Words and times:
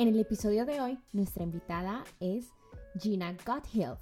En 0.00 0.08
el 0.08 0.18
episodio 0.18 0.64
de 0.64 0.80
hoy, 0.80 0.98
nuestra 1.12 1.44
invitada 1.44 2.04
es 2.20 2.54
Gina 2.98 3.36
Gotthill, 3.44 3.98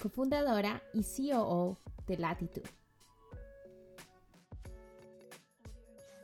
cofundadora 0.00 0.80
y 0.94 1.02
COO 1.02 1.76
de 2.06 2.16
Latitude. 2.16 2.70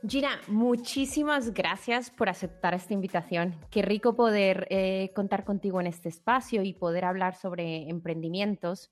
Gina, 0.07 0.39
muchísimas 0.47 1.53
gracias 1.53 2.11
por 2.11 2.29
aceptar 2.29 2.75
esta 2.75 2.93
invitación. 2.93 3.59
Qué 3.69 3.81
rico 3.81 4.15
poder 4.15 4.67
eh, 4.69 5.11
contar 5.13 5.43
contigo 5.43 5.81
en 5.81 5.87
este 5.87 6.07
espacio 6.07 6.63
y 6.63 6.71
poder 6.71 7.03
hablar 7.03 7.35
sobre 7.35 7.89
emprendimientos. 7.89 8.89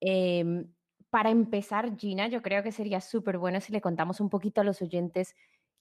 Em, 0.00 0.66
para 1.08 1.30
empezar, 1.30 1.96
Gina, 1.96 2.26
yo 2.26 2.42
creo 2.42 2.64
que 2.64 2.72
sería 2.72 3.00
súper 3.00 3.38
bueno 3.38 3.60
si 3.60 3.72
le 3.72 3.80
contamos 3.80 4.20
un 4.20 4.28
poquito 4.28 4.60
a 4.60 4.64
los 4.64 4.82
oyentes 4.82 5.36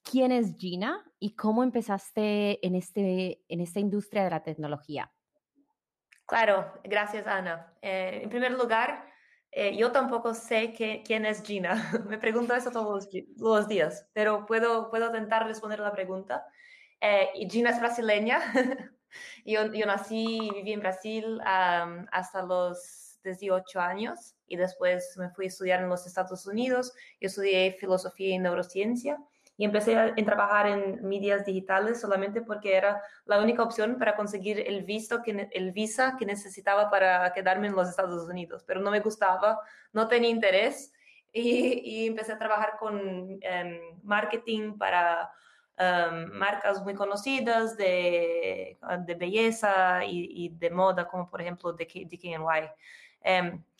quién 0.09 0.31
es 0.31 0.55
Gina 0.57 1.03
y 1.19 1.35
cómo 1.35 1.63
empezaste 1.63 2.65
en, 2.65 2.75
este, 2.75 3.41
en 3.49 3.59
esta 3.59 3.79
industria 3.79 4.23
de 4.23 4.29
la 4.29 4.43
tecnología. 4.43 5.11
Claro, 6.25 6.71
gracias 6.83 7.27
Ana. 7.27 7.73
Eh, 7.81 8.21
en 8.23 8.29
primer 8.29 8.51
lugar, 8.51 9.05
eh, 9.51 9.75
yo 9.75 9.91
tampoco 9.91 10.33
sé 10.33 10.73
quién 10.73 11.25
es 11.25 11.43
Gina. 11.43 11.75
Me 12.09 12.17
pregunto 12.17 12.55
eso 12.55 12.71
todos 12.71 13.09
los, 13.37 13.67
días, 13.67 14.07
pero 14.13 14.45
puedo, 14.45 14.89
puedo 14.89 15.07
intentar 15.07 15.45
responder 15.45 15.79
la 15.79 15.91
pregunta. 15.91 16.45
Eh, 17.01 17.29
Gina 17.49 17.71
es 17.71 17.79
brasileña. 17.79 18.39
yo, 19.45 19.71
yo, 19.73 19.85
nací 19.85 20.39
y 20.41 20.51
viví 20.51 20.73
en 20.73 20.79
Brasil 20.79 21.39
hasta 21.43 22.43
los 22.43 23.19
18 23.23 23.79
años 23.79 24.35
y 24.47 24.55
después 24.55 25.15
me 25.17 25.29
fui 25.29 25.45
a 25.45 25.47
estudiar 25.47 25.81
en 25.81 25.89
los 25.89 26.05
Estados 26.05 26.45
Unidos. 26.45 26.93
Yo 27.19 27.27
estudié 27.27 27.71
filosofía 27.79 28.35
y 28.35 28.39
neurociencia 28.39 29.17
y 29.57 29.65
empecé 29.65 29.97
a, 29.97 30.13
trabajar 30.15 30.67
en 30.67 31.07
medias 31.07 31.45
digitales 31.45 32.01
solamente 32.01 32.41
porque 32.41 32.75
era 32.75 33.01
la 33.25 33.39
única 33.39 33.63
opción 33.63 33.97
para 33.97 34.15
conseguir 34.15 34.59
el, 34.59 34.83
visto 34.83 35.21
que, 35.21 35.47
el 35.51 35.71
visa 35.71 36.15
que 36.17 36.25
necesitaba 36.25 36.89
para 36.89 37.31
quedarme 37.33 37.67
en 37.67 37.75
los 37.75 37.89
Estados 37.89 38.27
Unidos, 38.27 38.63
pero 38.67 38.81
no 38.81 38.91
me 38.91 38.99
gustaba, 38.99 39.59
no 39.93 40.07
tenía 40.07 40.29
interés 40.29 40.91
y, 41.31 42.07
empecé 42.07 42.33
a 42.33 42.39
trabajar 42.39 42.77
con 42.79 43.37
em, 43.41 43.79
marketing 44.03 44.77
para 44.77 45.29
em, 45.77 46.31
marcas 46.31 46.81
muy 46.83 46.93
conocidas 46.93 47.77
de, 47.77 48.77
de 48.99 49.15
belleza 49.15 50.05
y, 50.05 50.49
de 50.49 50.69
moda, 50.69 51.07
como 51.07 51.29
por 51.29 51.41
ejemplo 51.41 51.73
DKNY. 51.73 52.69
Um, 53.25 53.63
y 53.65 53.74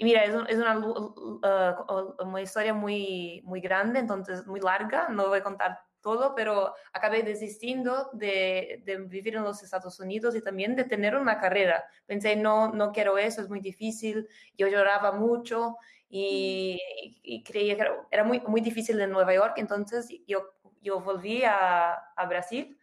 mira, 0.00 0.24
es, 0.24 0.34
es 0.48 0.56
una, 0.56 0.78
uh, 0.78 2.14
una, 2.20 2.40
historia 2.40 2.74
muy, 2.74 3.42
muy 3.44 3.60
grande, 3.60 3.98
entonces 3.98 4.46
muy 4.46 4.60
larga, 4.60 5.08
no 5.08 5.28
voy 5.28 5.38
a 5.38 5.42
contar 5.42 5.78
todo, 6.00 6.34
pero 6.34 6.74
acabé 6.92 7.22
desistiendo 7.22 8.10
de, 8.12 8.82
de, 8.84 8.98
vivir 8.98 9.36
en 9.36 9.44
los 9.44 9.62
Estados 9.62 10.00
Unidos 10.00 10.34
y 10.34 10.42
también 10.42 10.74
de 10.74 10.84
tener 10.84 11.16
una 11.16 11.38
carrera. 11.38 11.84
Pensé, 12.06 12.34
no, 12.36 12.72
no 12.72 12.92
quiero 12.92 13.18
eso, 13.18 13.40
es 13.40 13.48
muy 13.48 13.60
difícil, 13.60 14.28
yo 14.58 14.66
lloraba 14.68 15.12
mucho 15.12 15.76
y, 16.08 16.80
y 17.22 17.42
creía 17.44 17.76
que 17.76 17.86
era 18.10 18.24
muy, 18.24 18.40
muy 18.40 18.60
difícil 18.60 19.00
en 19.00 19.10
Nueva 19.10 19.34
York, 19.34 19.54
entonces 19.56 20.08
yo, 20.26 20.54
yo 20.82 21.00
volví 21.00 21.44
a, 21.44 21.94
a 21.94 22.26
Brasil 22.26 22.76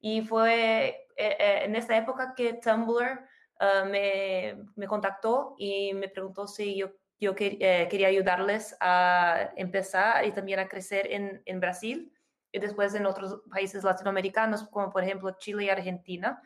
y 0.00 0.22
fue 0.22 0.88
eh, 1.16 1.36
eh, 1.38 1.60
en 1.64 1.76
esa 1.76 1.96
época 1.96 2.34
que 2.34 2.54
Tumblr 2.54 3.26
Ah, 3.58 3.84
me, 3.90 4.64
me, 4.74 4.86
contactó 4.86 5.54
y 5.58 5.94
me 5.94 6.08
preguntó 6.08 6.46
si 6.46 6.76
yo, 6.76 6.90
yo 7.18 7.34
eh, 7.38 7.88
quería 7.90 8.08
ayudarles 8.08 8.76
a 8.80 9.50
empezar 9.56 10.26
y 10.26 10.32
también 10.32 10.58
a 10.58 10.68
crecer 10.68 11.10
en, 11.10 11.42
en, 11.46 11.60
Brasil 11.60 12.12
y 12.52 12.58
después 12.58 12.94
en 12.94 13.06
otros 13.06 13.40
países 13.50 13.82
latinoamericanos, 13.82 14.64
como 14.68 14.90
por 14.90 15.02
ejemplo 15.02 15.36
Chile 15.38 15.64
y 15.64 15.68
Argentina. 15.70 16.42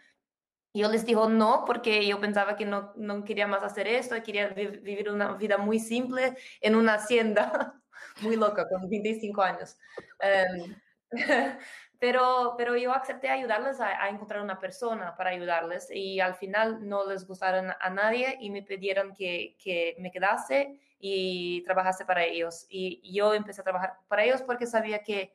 Yo 0.73 0.89
les 0.89 1.05
dijo 1.05 1.29
no, 1.29 1.65
porque 1.67 2.07
yo 2.07 2.21
pensaba 2.21 2.55
que 2.57 2.65
no, 2.65 2.93
no 2.95 3.25
quería 3.25 3.49
más 3.49 3.65
hacer 3.65 3.89
esto, 3.89 4.15
quería 4.23 4.49
vivir 4.51 5.11
una 5.11 5.35
vida 5.35 5.59
muy 5.59 5.81
simple 5.81 6.37
en 6.61 6.77
una 6.77 6.95
hacienda 6.95 7.83
muy 8.23 8.37
loca, 8.37 8.69
con 8.69 8.89
25 8.89 9.43
años. 9.43 9.77
Um, 10.23 10.77
pero, 12.01 12.55
pero 12.57 12.77
yo 12.77 12.93
acepté 12.93 13.29
ayudarles 13.29 13.79
a, 13.79 14.09
encontrar 14.09 14.41
una 14.41 14.59
persona 14.59 15.15
para 15.17 15.31
ayudarles 15.31 15.91
y 15.93 16.19
al 16.19 16.35
final 16.35 16.89
no 16.89 17.07
les 17.07 17.27
gustaron 17.27 17.73
a 17.79 17.91
nadie 17.91 18.39
y 18.41 18.49
me 18.49 18.63
pidieron 18.63 19.15
que, 19.15 19.55
que 19.63 19.97
me 19.99 20.11
quedase 20.11 20.81
y 20.99 21.63
trabajase 21.65 22.07
para 22.07 22.25
ellos. 22.25 22.67
Y 22.71 23.03
yo 23.15 23.35
empecé 23.35 23.61
a 23.61 23.65
trabajar 23.65 23.99
para 24.09 24.25
ellos 24.25 24.41
porque 24.41 24.67
sabía 24.67 25.03
que 25.03 25.35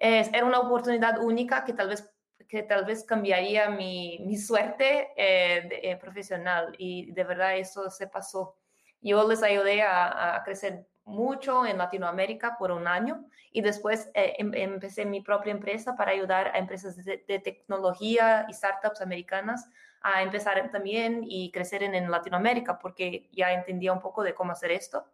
era 0.00 0.44
una 0.44 0.58
oportunidad 0.58 1.22
única 1.22 1.64
que 1.64 1.72
tal 1.72 1.88
vez, 1.88 2.12
que 2.48 2.64
tal 2.64 2.84
vez 2.84 3.04
cambiaría 3.04 3.70
mi, 3.70 4.18
mi 4.26 4.36
suerte 4.36 5.12
eh, 5.16 5.68
eh, 5.80 5.96
profesional 5.96 6.74
y 6.76 7.12
de 7.12 7.22
verdad 7.22 7.56
eso 7.56 7.88
se 7.88 8.08
pasó. 8.08 8.56
Yo 9.00 9.28
les 9.28 9.44
ayudé 9.44 9.82
a, 9.82 10.36
a 10.36 10.42
crecer 10.42 10.88
mucho 11.04 11.66
en 11.66 11.78
Latinoamérica 11.78 12.56
por 12.58 12.70
un 12.70 12.86
año 12.86 13.24
y 13.52 13.60
después 13.60 14.10
eh, 14.14 14.34
em, 14.38 14.52
empecé 14.54 15.04
mi 15.04 15.20
propia 15.20 15.52
empresa 15.52 15.96
para 15.96 16.12
ayudar 16.12 16.48
a 16.48 16.58
empresas 16.58 16.96
de, 16.96 17.18
tecnología 17.38 18.46
y 18.48 18.54
startups 18.54 19.00
americanas 19.00 19.68
a 20.00 20.22
empezar 20.22 20.70
también 20.70 21.22
y 21.24 21.50
crecer 21.50 21.82
en, 21.82 22.10
Latinoamérica 22.10 22.78
porque 22.78 23.28
ya 23.32 23.52
entendía 23.52 23.92
un 23.92 24.00
poco 24.00 24.22
de 24.22 24.34
cómo 24.34 24.52
hacer 24.52 24.70
esto 24.70 25.04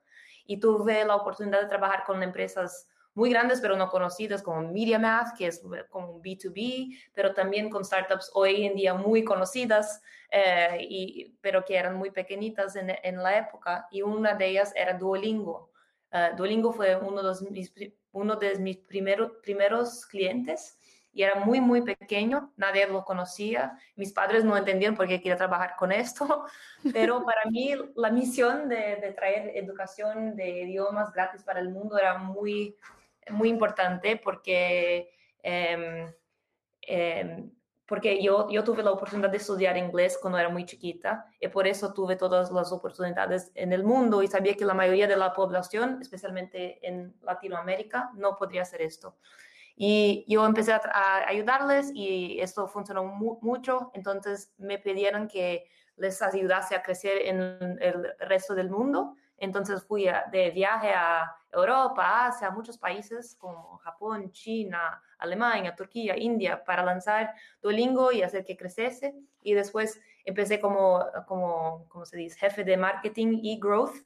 y 0.47 0.59
tuve 0.59 1.05
la 1.05 1.17
oportunidad 1.17 1.61
de 1.61 1.69
trabajar 1.69 2.05
con 2.05 2.23
empresas 2.23 2.89
muy 3.15 3.31
grandes 3.31 3.61
pero 3.61 3.77
no 3.77 3.89
conocidas 3.89 4.43
como 4.43 4.63
MediaMath, 4.63 5.37
que 5.37 5.49
es 5.49 5.63
como 5.91 6.13
un 6.13 6.23
B2B, 6.23 6.97
pero 7.13 7.35
también 7.35 7.69
con 7.69 7.85
startups 7.85 8.31
hoy 8.35 8.65
en 8.65 8.77
día 8.77 8.95
muy 8.95 9.25
conocidas, 9.25 10.03
eh, 10.31 11.33
pero 11.41 11.65
que 11.65 11.77
eran 11.77 11.97
muy 11.97 12.11
pequeñitas 12.11 12.77
en, 12.77 13.23
la 13.23 13.39
época, 13.39 13.89
y 13.91 14.03
una 14.03 14.35
de 14.35 14.47
ellas 14.47 14.73
era 14.77 14.95
Duolingo. 14.95 15.70
Uh, 16.13 16.37
Duolingo 16.37 16.73
fue 16.73 16.97
uno 16.97 17.23
de 17.23 17.51
mis, 17.51 17.73
uno 18.13 18.37
de 18.37 18.59
mis 18.59 18.79
primeros 18.79 19.33
primeros 19.43 20.07
clientes 20.07 20.79
y 21.13 21.23
era 21.23 21.37
muy, 21.37 21.61
muy 21.61 21.83
pequeño, 21.83 22.53
nadie 22.57 22.87
lo 22.87 23.05
conocía, 23.05 23.77
mis 23.97 24.13
padres 24.13 24.45
no 24.45 24.57
entendían 24.57 24.95
por 24.95 25.09
qué 25.09 25.19
quería 25.19 25.37
trabajar 25.37 25.75
con 25.77 25.91
esto, 25.91 26.45
pero 26.93 27.25
para 27.25 27.43
mí 27.51 27.75
la 27.97 28.11
misión 28.11 28.69
de, 28.69 29.13
traer 29.17 29.57
educación 29.57 30.37
de 30.37 30.63
idiomas 30.63 31.13
gratis 31.13 31.43
para 31.43 31.61
el 31.61 31.71
mundo 31.71 31.99
era 31.99 32.19
muy, 32.19 32.77
muy 33.29 33.49
importante 33.49 34.17
porque 34.17 35.11
eh, 35.43 36.15
eh, 36.83 37.51
porque 37.91 38.23
yo, 38.23 38.49
yo 38.49 38.63
tuve 38.63 38.85
la 38.85 38.93
oportunidad 38.93 39.31
de 39.31 39.39
estudiar 39.39 39.77
inglés 39.77 40.17
cuando 40.23 40.39
era 40.39 40.49
muy 40.49 40.65
chiquita 40.65 41.27
y 41.41 41.49
por 41.49 41.67
eso 41.67 41.93
tuve 41.93 42.15
todas 42.15 42.53
las 42.53 42.71
oportunidades 42.71 43.51
en 43.57 43.73
el 43.73 43.83
mundo 43.83 44.23
y 44.23 44.29
sabía 44.29 44.55
que 44.55 44.65
la 44.65 44.75
mayoría 44.75 45.09
de 45.09 45.17
la 45.17 45.33
población, 45.33 45.99
especialmente 46.01 46.79
en 46.87 47.17
Latinoamérica, 47.21 48.13
no 48.15 48.37
podría 48.37 48.63
hacer 48.63 48.83
esto. 48.83 49.17
Y 49.75 50.25
yo 50.29 50.47
empecé 50.47 50.73
a, 50.73 50.81
ayudarles 51.27 51.91
y 51.93 52.39
esto 52.41 52.69
funcionó 52.69 53.03
mucho, 53.03 53.91
entonces 53.93 54.55
me 54.57 54.79
pidieron 54.79 55.27
que 55.27 55.67
les 55.97 56.23
ayudase 56.23 56.77
a 56.77 56.83
crecer 56.85 57.23
en 57.27 57.41
el 57.81 58.15
resto 58.21 58.55
del 58.55 58.71
mundo. 58.71 59.17
Entonces 59.41 59.83
fui 59.83 60.07
de 60.31 60.51
viaje 60.51 60.93
a 60.95 61.35
Europa, 61.51 62.27
Asia, 62.27 62.49
a 62.49 62.51
muchos 62.51 62.79
países 62.79 63.35
como 63.37 63.79
Japón, 63.79 64.31
China, 64.31 65.03
Alemania, 65.19 65.75
Turquía, 65.75 66.17
India, 66.17 66.63
para 66.63 66.85
lanzar 66.85 67.35
Duolingo 67.63 68.13
y 68.13 68.23
hacer 68.23 68.45
que 68.45 68.57
creciese. 68.57 69.15
Y 69.43 69.55
después 69.55 69.99
empecé 70.25 70.61
como, 70.61 71.05
como, 71.27 71.87
como 71.89 72.05
se 72.05 72.19
dice, 72.19 72.39
jefe 72.39 72.65
de 72.65 72.77
marketing 72.77 73.41
y 73.43 73.59
growth 73.59 73.97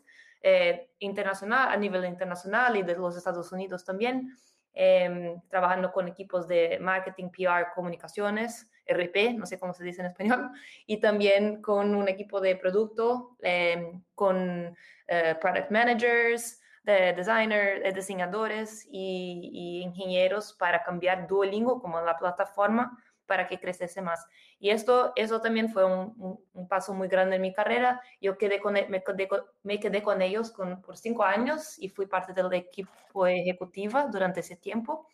eh, 0.40 0.90
internacional, 1.00 1.68
a 1.68 1.76
nivel 1.76 2.04
internacional 2.04 2.76
y 2.76 2.82
de 2.82 2.94
los 2.94 3.16
Estados 3.16 3.50
Unidos 3.50 3.84
también, 3.84 4.36
em, 4.72 5.40
trabajando 5.48 5.90
con 5.90 6.06
equipos 6.06 6.46
de 6.46 6.78
marketing, 6.80 7.30
PR, 7.30 7.72
comunicaciones, 7.74 8.70
RP, 8.86 9.34
no 9.34 9.46
sé 9.46 9.58
cómo 9.58 9.72
se 9.72 9.84
dice 9.84 10.00
en 10.00 10.08
español, 10.08 10.50
y 10.86 10.98
también 10.98 11.62
con 11.62 11.94
un 11.94 12.08
equipo 12.08 12.40
de 12.40 12.56
producto, 12.56 13.36
em, 13.42 14.02
con 14.14 14.76
eh, 15.06 15.36
product 15.40 15.70
managers, 15.70 16.60
de 16.84 17.14
designers, 17.14 17.82
de 17.82 17.92
diseñadores 17.92 18.86
y, 18.90 19.80
ingenieros 19.82 20.52
para 20.52 20.82
cambiar 20.82 21.26
Duolingo 21.26 21.80
como 21.80 22.00
la 22.00 22.16
plataforma 22.16 22.98
para 23.26 23.46
que 23.46 23.58
creciese 23.58 24.02
más. 24.02 24.26
Y 24.58 24.68
esto, 24.68 25.12
eso 25.16 25.40
también 25.40 25.70
fue 25.70 25.84
un, 25.84 26.38
un, 26.52 26.68
paso 26.68 26.92
muy 26.92 27.08
grande 27.08 27.36
en 27.36 27.42
mi 27.42 27.54
carrera. 27.54 28.02
Yo 28.20 28.36
quedé 28.36 28.60
con, 28.60 28.76
e, 28.76 28.86
me, 28.88 29.02
quedé 29.02 29.28
con, 29.28 29.40
me 29.62 29.80
quedé 29.80 30.02
con 30.02 30.20
ellos 30.20 30.50
con, 30.50 30.82
por 30.82 30.98
cinco 30.98 31.24
años 31.24 31.78
y 31.78 31.88
fui 31.88 32.06
parte 32.06 32.34
del 32.34 32.52
equipo 32.52 33.26
ejecutiva 33.26 34.06
durante 34.12 34.40
ese 34.40 34.56
tiempo. 34.56 35.08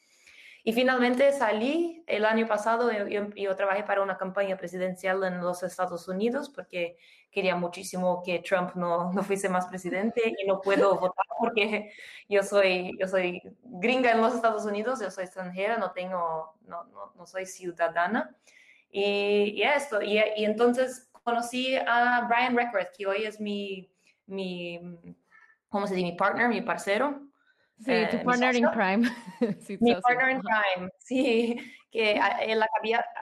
Y 0.63 0.73
finalmente 0.73 1.33
salí 1.33 2.05
el 2.07 2.25
año 2.25 2.47
pasado, 2.47 2.91
yo, 2.93 3.29
yo, 3.35 3.57
trabajé 3.57 3.83
para 3.83 4.03
una 4.03 4.19
campaña 4.19 4.57
presidencial 4.57 5.25
en 5.25 5.41
los 5.41 5.63
Estados 5.63 6.07
Unidos 6.09 6.51
porque 6.51 6.99
quería 7.31 7.57
muchísimo 7.57 8.23
que 8.23 8.41
Trump 8.41 8.75
no, 8.75 9.13
no 9.13 9.23
fuese 9.23 9.49
más 9.49 9.67
presidente 9.67 10.35
y 10.39 10.47
no 10.47 10.61
puedo 10.61 10.97
votar 11.01 11.27
porque 11.39 11.93
yo 12.29 12.43
soy, 12.43 12.97
yo 12.99 13.09
soy 13.09 13.43
gringa 13.63 14.13
en 14.13 14.21
los 14.21 14.35
Estados 14.35 14.65
Unidos, 14.67 15.01
yo 15.01 15.11
soy 15.11 15.25
extranjera, 15.25 15.79
no, 15.79 15.93
tengo, 15.93 16.59
no, 16.67 16.85
no, 16.85 17.13
no 17.17 17.27
soy 17.27 17.47
ciudadana. 17.47 18.37
Y, 18.91 19.55
y 19.57 19.63
esto, 19.63 20.03
y, 20.03 20.19
y, 20.37 20.45
entonces 20.45 21.09
conocí 21.23 21.77
a 21.77 22.27
Brian 22.29 22.57
Reckworth, 22.57 22.91
que 22.97 23.07
hoy 23.07 23.25
es 23.25 23.41
mi, 23.41 23.89
mi, 24.27 24.81
¿cómo 25.69 25.87
se 25.87 25.95
dice? 25.95 26.11
Mi 26.11 26.17
partner, 26.17 26.49
mi 26.49 26.61
parcero. 26.61 27.30
Sí, 27.81 27.93
tu 28.11 28.17
eh, 28.19 28.23
partner 28.25 28.55
in 28.55 28.67
crime. 28.67 29.11
mi 29.81 29.95
partner 29.95 30.31
in 30.31 30.43
crime, 30.43 30.91
sí, 30.99 31.57
que 31.91 32.21
él 32.43 32.63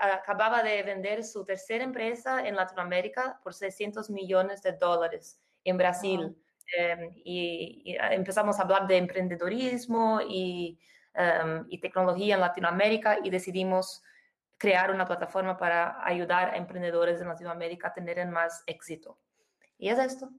acababa 0.00 0.62
de 0.62 0.82
vender 0.82 1.22
su 1.22 1.44
tercera 1.44 1.84
empresa 1.84 2.46
en 2.46 2.56
Latinoamérica 2.56 3.40
por 3.43 3.55
600 3.55 4.10
millones 4.10 4.62
de 4.62 4.72
dólares 4.72 5.40
en 5.64 5.76
Brasil. 5.76 6.37
Em, 6.76 7.12
y, 7.25 7.96
empezamos 8.10 8.58
a 8.58 8.62
hablar 8.62 8.87
de 8.87 8.96
emprendedorismo 8.96 10.20
y, 10.28 10.78
em, 11.14 11.64
y 11.69 11.78
tecnología 11.78 12.34
en 12.34 12.40
Latinoamérica 12.40 13.19
y 13.22 13.31
decidimos 13.31 14.02
crear 14.58 14.90
una 14.90 15.06
plataforma 15.06 15.56
para 15.56 16.04
ayudar 16.04 16.50
a 16.50 16.56
emprendedores 16.56 17.20
en 17.20 17.28
Latinoamérica 17.28 17.88
a 17.88 17.94
tener 17.94 18.26
más 18.26 18.64
éxito. 18.66 19.19
Y 19.78 19.88
es 19.88 19.99
esto. 19.99 20.31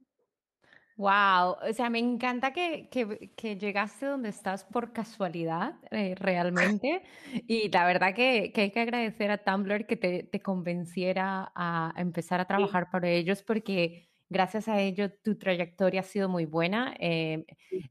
Wow, 0.99 1.55
o 1.69 1.73
sea, 1.73 1.89
me 1.89 1.99
encanta 1.99 2.51
que, 2.51 2.89
que, 2.89 3.55
llegaste 3.57 4.05
donde 4.05 4.27
estás 4.27 4.65
por 4.65 4.91
casualidad, 4.91 5.75
eh, 5.91 6.13
realmente. 6.15 7.03
Y 7.47 7.69
la 7.69 7.85
verdad 7.85 8.13
que, 8.13 8.51
que, 8.53 8.63
hay 8.63 8.71
que 8.71 8.81
agradecer 8.81 9.31
a 9.31 9.37
Tumblr 9.37 9.87
que 9.87 9.95
te, 9.95 10.23
te 10.23 10.41
convenciera 10.41 11.53
a 11.55 11.93
empezar 11.95 12.41
a 12.41 12.45
trabajar 12.45 12.89
para 12.91 13.07
ellos, 13.07 13.43
porque 13.43 14.09
gracias 14.27 14.67
a 14.67 14.81
ello 14.81 15.09
tu 15.23 15.37
trayectoria 15.37 16.01
ha 16.01 16.03
sido 16.03 16.27
muy 16.27 16.43
buena. 16.43 16.93
Eh, 16.99 17.45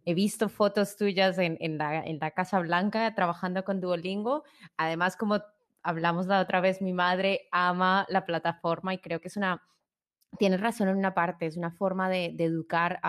he 0.04 0.12
visto 0.12 0.50
fotos 0.50 0.98
tuyas 0.98 1.38
en, 1.38 1.56
en, 1.60 1.78
la, 1.78 2.04
en 2.04 2.18
la 2.18 2.32
Casa 2.32 2.58
Blanca 2.60 3.14
trabajando 3.14 3.64
con 3.64 3.80
Duolingo. 3.80 4.44
Además, 4.76 5.16
como 5.16 5.40
hablamos 5.82 6.26
la 6.26 6.40
otra 6.40 6.60
vez, 6.60 6.82
mi 6.82 6.92
madre 6.92 7.48
ama 7.52 8.04
la 8.10 8.26
plataforma 8.26 8.92
y 8.92 8.98
creo 8.98 9.22
que 9.22 9.28
es 9.28 9.38
una 9.38 9.62
tienes 10.36 10.60
razón 10.60 10.88
en 10.88 10.96
una 10.96 11.14
parte, 11.14 11.46
es 11.46 11.56
una 11.56 11.70
forma 11.70 12.08
de, 12.10 12.26
educar 12.38 13.00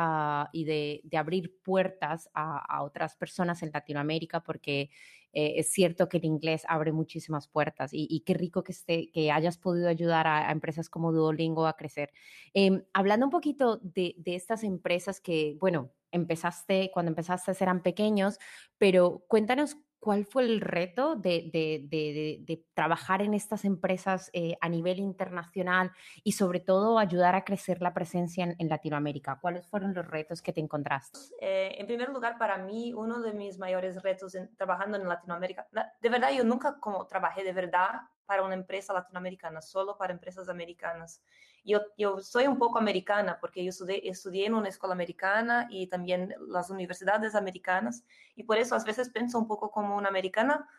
y 0.54 0.64
de, 0.64 1.18
abrir 1.18 1.54
puertas 1.64 2.30
a, 2.34 2.84
otras 2.84 3.16
personas 3.16 3.62
en 3.64 3.72
Latinoamérica, 3.74 4.42
porque 4.42 4.90
eh, 5.34 5.54
es 5.58 5.72
cierto 5.72 6.08
que 6.08 6.18
el 6.18 6.26
inglés 6.26 6.64
abre 6.68 6.92
muchísimas 6.92 7.48
puertas 7.48 7.92
y, 7.94 8.22
qué 8.26 8.34
rico 8.34 8.64
que, 8.64 8.72
esté, 8.72 9.12
que 9.12 9.32
hayas 9.32 9.58
podido 9.58 9.90
ayudar 9.90 10.28
a, 10.28 10.52
empresas 10.52 10.90
como 10.90 11.12
Duolingo 11.12 11.68
a 11.68 11.76
crecer. 11.76 12.12
Em, 12.54 12.84
hablando 12.94 13.26
un 13.26 13.32
poquito 13.32 13.78
de, 13.78 14.16
de 14.18 14.36
estas 14.36 14.64
empresas 14.64 15.20
que, 15.20 15.58
bueno, 15.60 15.92
empezaste, 16.12 16.90
cuando 16.94 17.10
empezaste 17.12 17.52
eran 17.60 17.84
pequeños, 17.84 18.40
pero 18.78 19.24
cuéntanos 19.28 19.78
¿Cuál 20.00 20.26
fue 20.26 20.44
el 20.44 20.62
reto 20.62 21.16
de, 21.16 22.66
trabajar 22.74 23.22
en 23.22 23.34
estas 23.34 23.66
empresas 23.66 24.30
eh, 24.34 24.58
a 24.62 24.70
nivel 24.70 25.00
internacional 25.00 25.92
y 26.24 26.34
sobre 26.34 26.62
todo 26.62 27.00
ayudar 27.00 27.36
a 27.36 27.44
crecer 27.44 27.82
la 27.82 27.94
presencia 27.94 28.56
en, 28.58 28.70
Latinoamérica? 28.70 29.40
¿Cuáles 29.42 29.68
fueron 29.68 29.94
los 29.94 30.08
retos 30.08 30.42
que 30.42 30.54
te 30.54 30.62
encontraste? 30.62 31.20
Eh, 31.42 31.76
en 31.78 31.88
primer 31.88 32.10
lugar, 32.10 32.38
para 32.38 32.58
mí, 32.58 32.94
uno 32.94 33.20
de 33.20 33.34
mis 33.34 33.58
mayores 33.58 34.02
retos 34.02 34.38
trabajando 34.58 34.98
en 34.98 35.08
Latinoamérica, 35.08 35.68
de 36.00 36.10
verdad, 36.10 36.32
yo 36.32 36.44
nunca 36.44 36.80
como 36.80 37.06
trabajé 37.06 37.44
de 37.44 37.54
verdad 37.54 38.02
para 38.30 38.44
una 38.44 38.54
empresa 38.54 38.94
latinoamericana, 38.94 39.60
solo 39.60 39.98
para 39.98 40.14
empresas 40.14 40.50
americanas. 40.50 41.24
Yo, 41.66 41.80
yo 41.98 42.20
soy 42.20 42.46
un 42.46 42.60
poco 42.60 42.78
americana 42.78 43.40
porque 43.42 43.64
yo 43.64 43.72
estudié, 43.72 44.08
estudié, 44.08 44.46
en 44.46 44.54
una 44.54 44.70
escuela 44.70 44.94
americana 44.94 45.66
y 45.72 45.88
también 45.88 46.36
las 46.48 46.70
universidades 46.70 47.34
americanas 47.34 48.04
y 48.36 48.44
por 48.44 48.60
eso 48.60 48.76
a 48.76 48.84
veces 48.84 49.10
pienso 49.10 49.40
un 49.40 49.48
poco 49.48 49.72
como 49.72 49.98
una 49.98 50.10
americana 50.10 50.70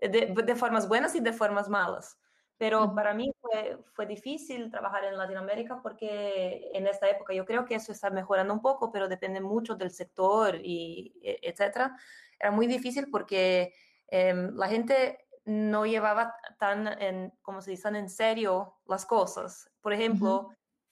de, 0.00 0.32
de 0.32 0.54
formas 0.54 0.86
buenas 0.86 1.16
y 1.16 1.20
de 1.20 1.32
formas 1.32 1.68
malas. 1.68 2.16
Pero 2.58 2.94
para 2.94 3.12
mí 3.12 3.32
fue, 3.40 3.76
fue, 3.92 4.06
difícil 4.06 4.70
trabajar 4.70 5.02
en 5.02 5.18
Latinoamérica 5.18 5.82
porque 5.82 6.70
en 6.74 6.86
esta 6.86 7.10
época 7.10 7.34
yo 7.34 7.44
creo 7.44 7.64
que 7.64 7.74
eso 7.74 7.90
está 7.90 8.10
mejorando 8.10 8.54
un 8.54 8.62
poco, 8.62 8.92
pero 8.92 9.08
depende 9.08 9.40
mucho 9.40 9.74
del 9.74 9.90
sector 9.90 10.60
y 10.62 11.12
e, 11.24 11.40
etcétera. 11.42 11.96
Era 12.38 12.52
muy 12.52 12.68
difícil 12.68 13.10
porque 13.10 13.74
eh, 14.06 14.50
la 14.54 14.68
gente 14.68 15.18
no 15.44 15.86
llevaba 15.86 16.34
tan, 16.58 16.86
en, 17.00 17.32
como 17.42 17.60
se 17.60 17.72
dice, 17.72 17.88
en 17.88 18.08
serio 18.08 18.76
las 18.86 19.06
cosas. 19.06 19.70
Por 19.80 19.92
ejemplo, 19.92 20.50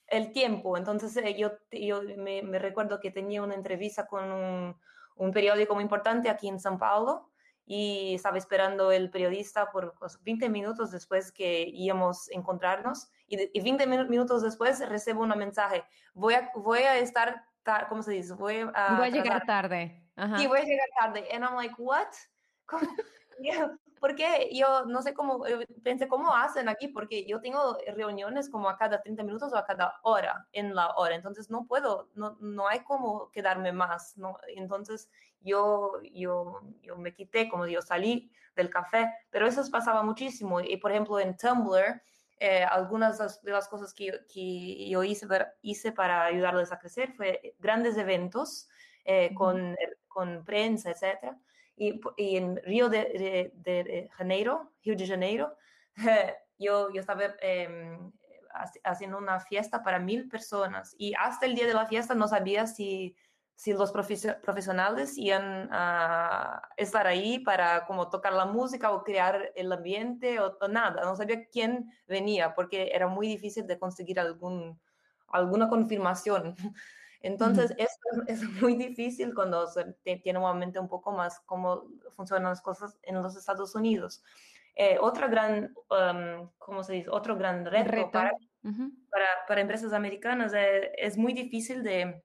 el 0.08 0.32
tiempo. 0.32 0.76
Entonces 0.76 1.16
eh, 1.16 1.36
yo, 1.38 1.52
yo 1.70 2.02
me, 2.16 2.42
recuerdo 2.58 3.00
que 3.00 3.10
tenía 3.10 3.42
una 3.42 3.54
entrevista 3.54 4.06
con 4.06 4.30
un, 4.32 5.32
periódico 5.32 5.74
muy 5.74 5.82
importante 5.82 6.30
aquí 6.30 6.48
en 6.48 6.60
San 6.60 6.78
Paulo 6.78 7.30
y 7.66 8.14
estaba 8.14 8.38
esperando 8.38 8.92
el 8.92 9.10
periodista 9.10 9.70
por 9.70 9.94
20 10.22 10.48
minutos 10.48 10.90
después 10.90 11.32
que 11.32 11.68
íbamos 11.68 12.28
a 12.30 12.38
encontrarnos 12.38 13.10
y, 13.26 13.60
20 13.60 13.86
minutos 13.86 14.42
después 14.42 14.86
recibo 14.88 15.22
un 15.22 15.36
mensaje, 15.36 15.84
voy 16.14 16.34
a, 16.34 16.50
voy 16.54 16.80
a 16.80 16.96
estar, 16.98 17.44
¿cómo 17.88 18.02
se 18.02 18.12
dice? 18.12 18.32
Voy 18.34 18.64
a, 18.72 18.96
voy 18.96 19.08
a 19.08 19.10
llegar 19.10 19.44
tarde. 19.44 20.02
Y 20.38 20.46
voy 20.46 20.60
a 20.60 20.64
llegar 20.64 20.88
tarde. 20.98 21.28
And 21.32 21.44
I'm 21.44 21.54
like, 21.54 21.74
what? 21.78 22.08
porque 24.00 24.50
yo 24.52 24.84
no 24.86 25.02
sé 25.02 25.14
cómo, 25.14 25.46
eh, 25.46 25.66
pensé 25.82 26.08
cómo 26.08 26.34
hacen 26.34 26.68
aquí, 26.68 26.88
porque 26.88 27.26
yo 27.26 27.40
tengo 27.40 27.78
reuniones 27.96 28.48
como 28.48 28.68
a 28.68 28.76
cada 28.76 29.00
30 29.00 29.22
minutos 29.22 29.52
o 29.52 29.56
a 29.56 29.64
cada 29.64 29.94
hora 30.02 30.46
en 30.52 30.74
la 30.74 30.90
hora, 30.96 31.14
entonces 31.14 31.50
no 31.50 31.66
puedo, 31.66 32.08
no, 32.14 32.36
no 32.40 32.68
hay 32.68 32.80
como 32.80 33.30
quedarme 33.30 33.72
más, 33.72 34.16
¿no? 34.16 34.38
Entonces 34.48 35.10
yo, 35.40 35.92
yo, 36.12 36.60
yo 36.82 36.96
me 36.96 37.14
quité, 37.14 37.48
como 37.48 37.66
yo 37.66 37.82
salí 37.82 38.30
del 38.56 38.70
café, 38.70 39.12
pero 39.30 39.46
eso 39.46 39.62
pasaba 39.70 40.02
muchísimo. 40.02 40.60
Y 40.60 40.76
por 40.78 40.90
ejemplo 40.90 41.20
en 41.20 41.36
Tumblr, 41.36 42.02
eh, 42.40 42.64
algunas 42.64 43.18
de 43.42 43.52
las 43.52 43.68
cosas 43.68 43.92
que 43.94 44.06
yo, 44.06 44.12
que 44.32 44.88
yo 44.88 45.02
hice, 45.02 45.26
hice 45.62 45.92
para 45.92 46.24
ayudarles 46.24 46.72
a 46.72 46.78
crecer 46.78 47.12
fue 47.14 47.54
grandes 47.58 47.96
eventos 47.96 48.68
eh, 49.04 49.34
con, 49.34 49.76
con 50.08 50.44
prensa, 50.44 50.90
etcétera 50.90 51.38
y, 51.78 52.36
en 52.36 52.56
Río 52.64 52.88
de, 52.88 53.52
de, 53.54 54.08
Janeiro, 54.12 54.72
Río 54.82 54.96
de 54.96 55.06
Janeiro, 55.06 55.56
yo, 56.58 56.90
yo 56.92 57.00
estaba 57.00 57.34
em, 57.40 58.12
haciendo 58.84 59.18
una 59.18 59.40
fiesta 59.40 59.82
para 59.82 59.98
mil 59.98 60.28
personas 60.28 60.94
y 60.98 61.14
hasta 61.14 61.46
el 61.46 61.54
día 61.54 61.66
de 61.66 61.74
la 61.74 61.86
fiesta 61.86 62.14
no 62.14 62.28
sabía 62.28 62.66
si, 62.66 63.16
si 63.54 63.72
los 63.72 63.92
profesionales 63.92 65.18
iban 65.18 65.68
a 65.72 66.62
estar 66.76 67.06
ahí 67.06 67.40
para 67.40 67.86
como 67.86 68.08
tocar 68.08 68.32
la 68.32 68.46
música 68.46 68.92
o 68.92 69.02
crear 69.02 69.52
el 69.56 69.72
ambiente 69.72 70.38
o, 70.40 70.56
nada. 70.68 71.02
No 71.02 71.16
sabía 71.16 71.48
quién 71.48 71.90
venía 72.06 72.54
porque 72.54 72.90
era 72.92 73.08
muy 73.08 73.26
difícil 73.26 73.66
de 73.66 73.78
conseguir 73.78 74.20
algún, 74.20 74.80
alguna 75.28 75.68
confirmación. 75.68 76.54
Entonces, 77.20 77.74
es 78.26 78.42
muy 78.60 78.76
difícil 78.76 79.34
cuando 79.34 79.66
se 79.66 79.94
tiene 80.22 80.38
un 80.38 80.44
momento 80.44 80.80
un 80.80 80.88
poco 80.88 81.12
más 81.12 81.40
cómo 81.46 81.84
funcionan 82.16 82.50
las 82.50 82.62
cosas 82.62 82.98
en 83.02 83.20
los 83.20 83.36
Estados 83.36 83.74
Unidos. 83.74 84.22
Eh, 84.80 84.96
otra 85.00 85.26
gran, 85.26 85.74
um, 85.90 86.48
¿cómo 86.58 86.84
se 86.84 86.92
dice? 86.92 87.10
Otro 87.10 87.36
gran 87.36 87.66
reto, 87.66 88.12
Para, 88.12 88.32
para, 89.48 89.60
empresas 89.60 89.92
americanas 89.92 90.52
eh, 90.54 90.92
es 90.96 91.18
muy 91.18 91.32
difícil 91.32 91.82
de 91.82 92.22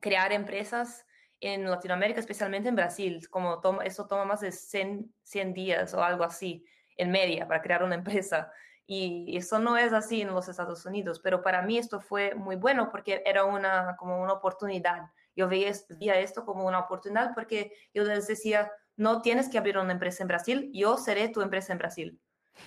crear 0.00 0.32
empresas 0.32 1.06
en 1.40 1.70
Latinoamérica, 1.70 2.18
especialmente 2.18 2.68
en 2.68 2.74
Brasil, 2.74 3.28
como 3.30 3.60
toma, 3.60 3.84
eso 3.84 4.08
toma 4.08 4.24
más 4.24 4.40
de 4.40 4.50
100, 4.50 5.14
100 5.22 5.54
días 5.54 5.94
o 5.94 6.02
algo 6.02 6.24
así 6.24 6.64
en 6.96 7.12
media 7.12 7.46
para 7.46 7.62
crear 7.62 7.84
una 7.84 7.94
empresa. 8.24 8.50
Y 8.86 9.36
eso 9.36 9.58
no 9.58 9.78
es 9.78 9.92
así 9.92 10.20
en 10.20 10.34
los 10.34 10.48
Estados 10.48 10.84
Unidos, 10.84 11.18
pero 11.20 11.42
para 11.42 11.62
mí 11.62 11.78
esto 11.78 12.00
fue 12.00 12.34
muy 12.34 12.56
bueno 12.56 12.90
porque 12.90 13.22
era 13.24 13.44
una, 13.44 13.96
como 13.96 14.20
una 14.20 14.34
oportunidad. 14.34 15.10
Yo 15.34 15.48
veía, 15.48 15.70
esto 15.70 16.44
como 16.44 16.66
una 16.66 16.80
oportunidad 16.80 17.32
porque 17.34 17.72
yo 17.94 18.04
les 18.04 18.26
decía, 18.26 18.70
no 18.96 19.22
tienes 19.22 19.48
que 19.48 19.56
abrir 19.56 19.78
una 19.78 19.92
empresa 19.92 20.22
en 20.22 20.28
Brasil, 20.28 20.70
yo 20.74 20.98
seré 20.98 21.30
tu 21.30 21.40
empresa 21.40 21.72
en 21.72 21.78
Brasil. 21.78 22.20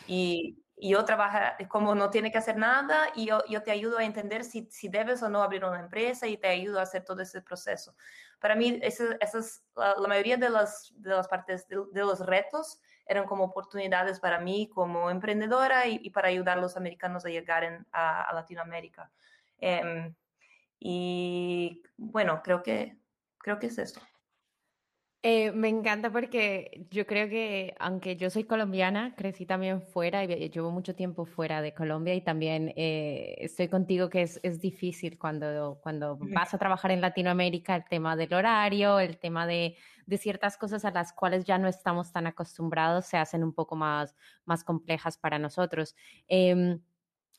Y, 0.07 0.63
yo 0.79 1.03
trabajo 1.05 1.39
como 1.69 1.95
no 1.95 2.11
tiene 2.11 2.31
que 2.31 2.37
hacer 2.37 2.55
nada 2.55 3.07
y 3.15 3.25
yo, 3.25 3.41
yo 3.49 3.63
te 3.63 3.71
ayudo 3.71 3.97
a 3.97 4.03
entender 4.03 4.43
si, 4.43 4.67
si, 4.69 4.89
debes 4.89 5.23
o 5.23 5.29
no 5.29 5.41
abrir 5.41 5.65
una 5.65 5.79
empresa 5.79 6.27
y 6.27 6.37
te 6.37 6.49
ayudo 6.49 6.77
a 6.77 6.83
hacer 6.83 7.03
todo 7.03 7.19
ese 7.23 7.41
proceso. 7.41 7.95
para 8.39 8.55
mí 8.55 8.77
esa, 8.83 9.17
es 9.19 9.63
la, 9.75 10.07
mayoría 10.07 10.37
de 10.37 10.51
las, 10.51 10.93
de 10.95 11.09
las 11.09 11.27
partes 11.27 11.67
de, 11.67 11.77
los 11.93 12.23
retos 12.23 12.79
eran 13.07 13.25
como 13.25 13.45
oportunidades 13.45 14.19
para 14.19 14.39
mí 14.39 14.69
como 14.73 15.09
emprendedora 15.09 15.87
y, 15.87 16.09
para 16.09 16.29
ayudar 16.29 16.57
a 16.57 16.61
los 16.61 16.77
americanos 16.77 17.25
a 17.25 17.29
llegar 17.29 17.85
a, 17.91 18.33
Latinoamérica. 18.33 19.11
Em, 19.59 20.13
y 20.79 21.81
bueno, 21.97 22.41
creo 22.43 22.61
que, 22.63 22.97
creo 23.37 23.59
que 23.59 23.67
es 23.67 23.77
esto. 23.77 24.01
Eh, 25.23 25.51
me 25.51 25.67
encanta 25.67 26.11
porque 26.11 26.85
yo 26.91 27.07
creo 27.07 27.27
que, 27.27 27.75
aunque 27.79 28.15
yo 28.15 28.29
soy 28.29 28.43
colombiana, 28.43 29.15
crecí 29.15 29.45
también 29.45 29.81
fuera 29.81 30.23
y 30.23 30.49
llevo 30.49 30.69
mucho 30.71 30.95
tiempo 30.95 31.25
fuera 31.25 31.61
de 31.61 31.73
Colombia 31.73 32.13
y 32.13 32.21
también 32.21 32.71
eh, 32.77 33.35
estoy 33.39 33.67
contigo 33.67 34.09
que 34.09 34.21
es, 34.21 34.39
es 34.43 34.61
difícil 34.61 35.17
cuando, 35.17 35.79
cuando 35.81 36.17
vas 36.17 36.53
a 36.53 36.57
trabajar 36.59 36.91
en 36.91 37.01
Latinoamérica 37.01 37.75
el 37.75 37.85
tema 37.89 38.15
del 38.15 38.33
horario, 38.33 38.99
el 38.99 39.17
tema 39.17 39.47
de, 39.47 39.75
de, 40.07 40.17
ciertas 40.17 40.57
cosas 40.57 40.85
a 40.85 40.91
las 40.91 41.13
cuales 41.13 41.45
ya 41.45 41.59
no 41.59 41.67
estamos 41.67 42.11
tan 42.11 42.25
acostumbrados 42.25 43.05
se 43.05 43.17
hacen 43.17 43.43
un 43.43 43.53
poco 43.53 43.75
más, 43.75 44.15
más 44.45 44.63
complejas 44.63 45.17
para 45.17 45.37
nosotros. 45.37 45.95
Em, 46.27 46.81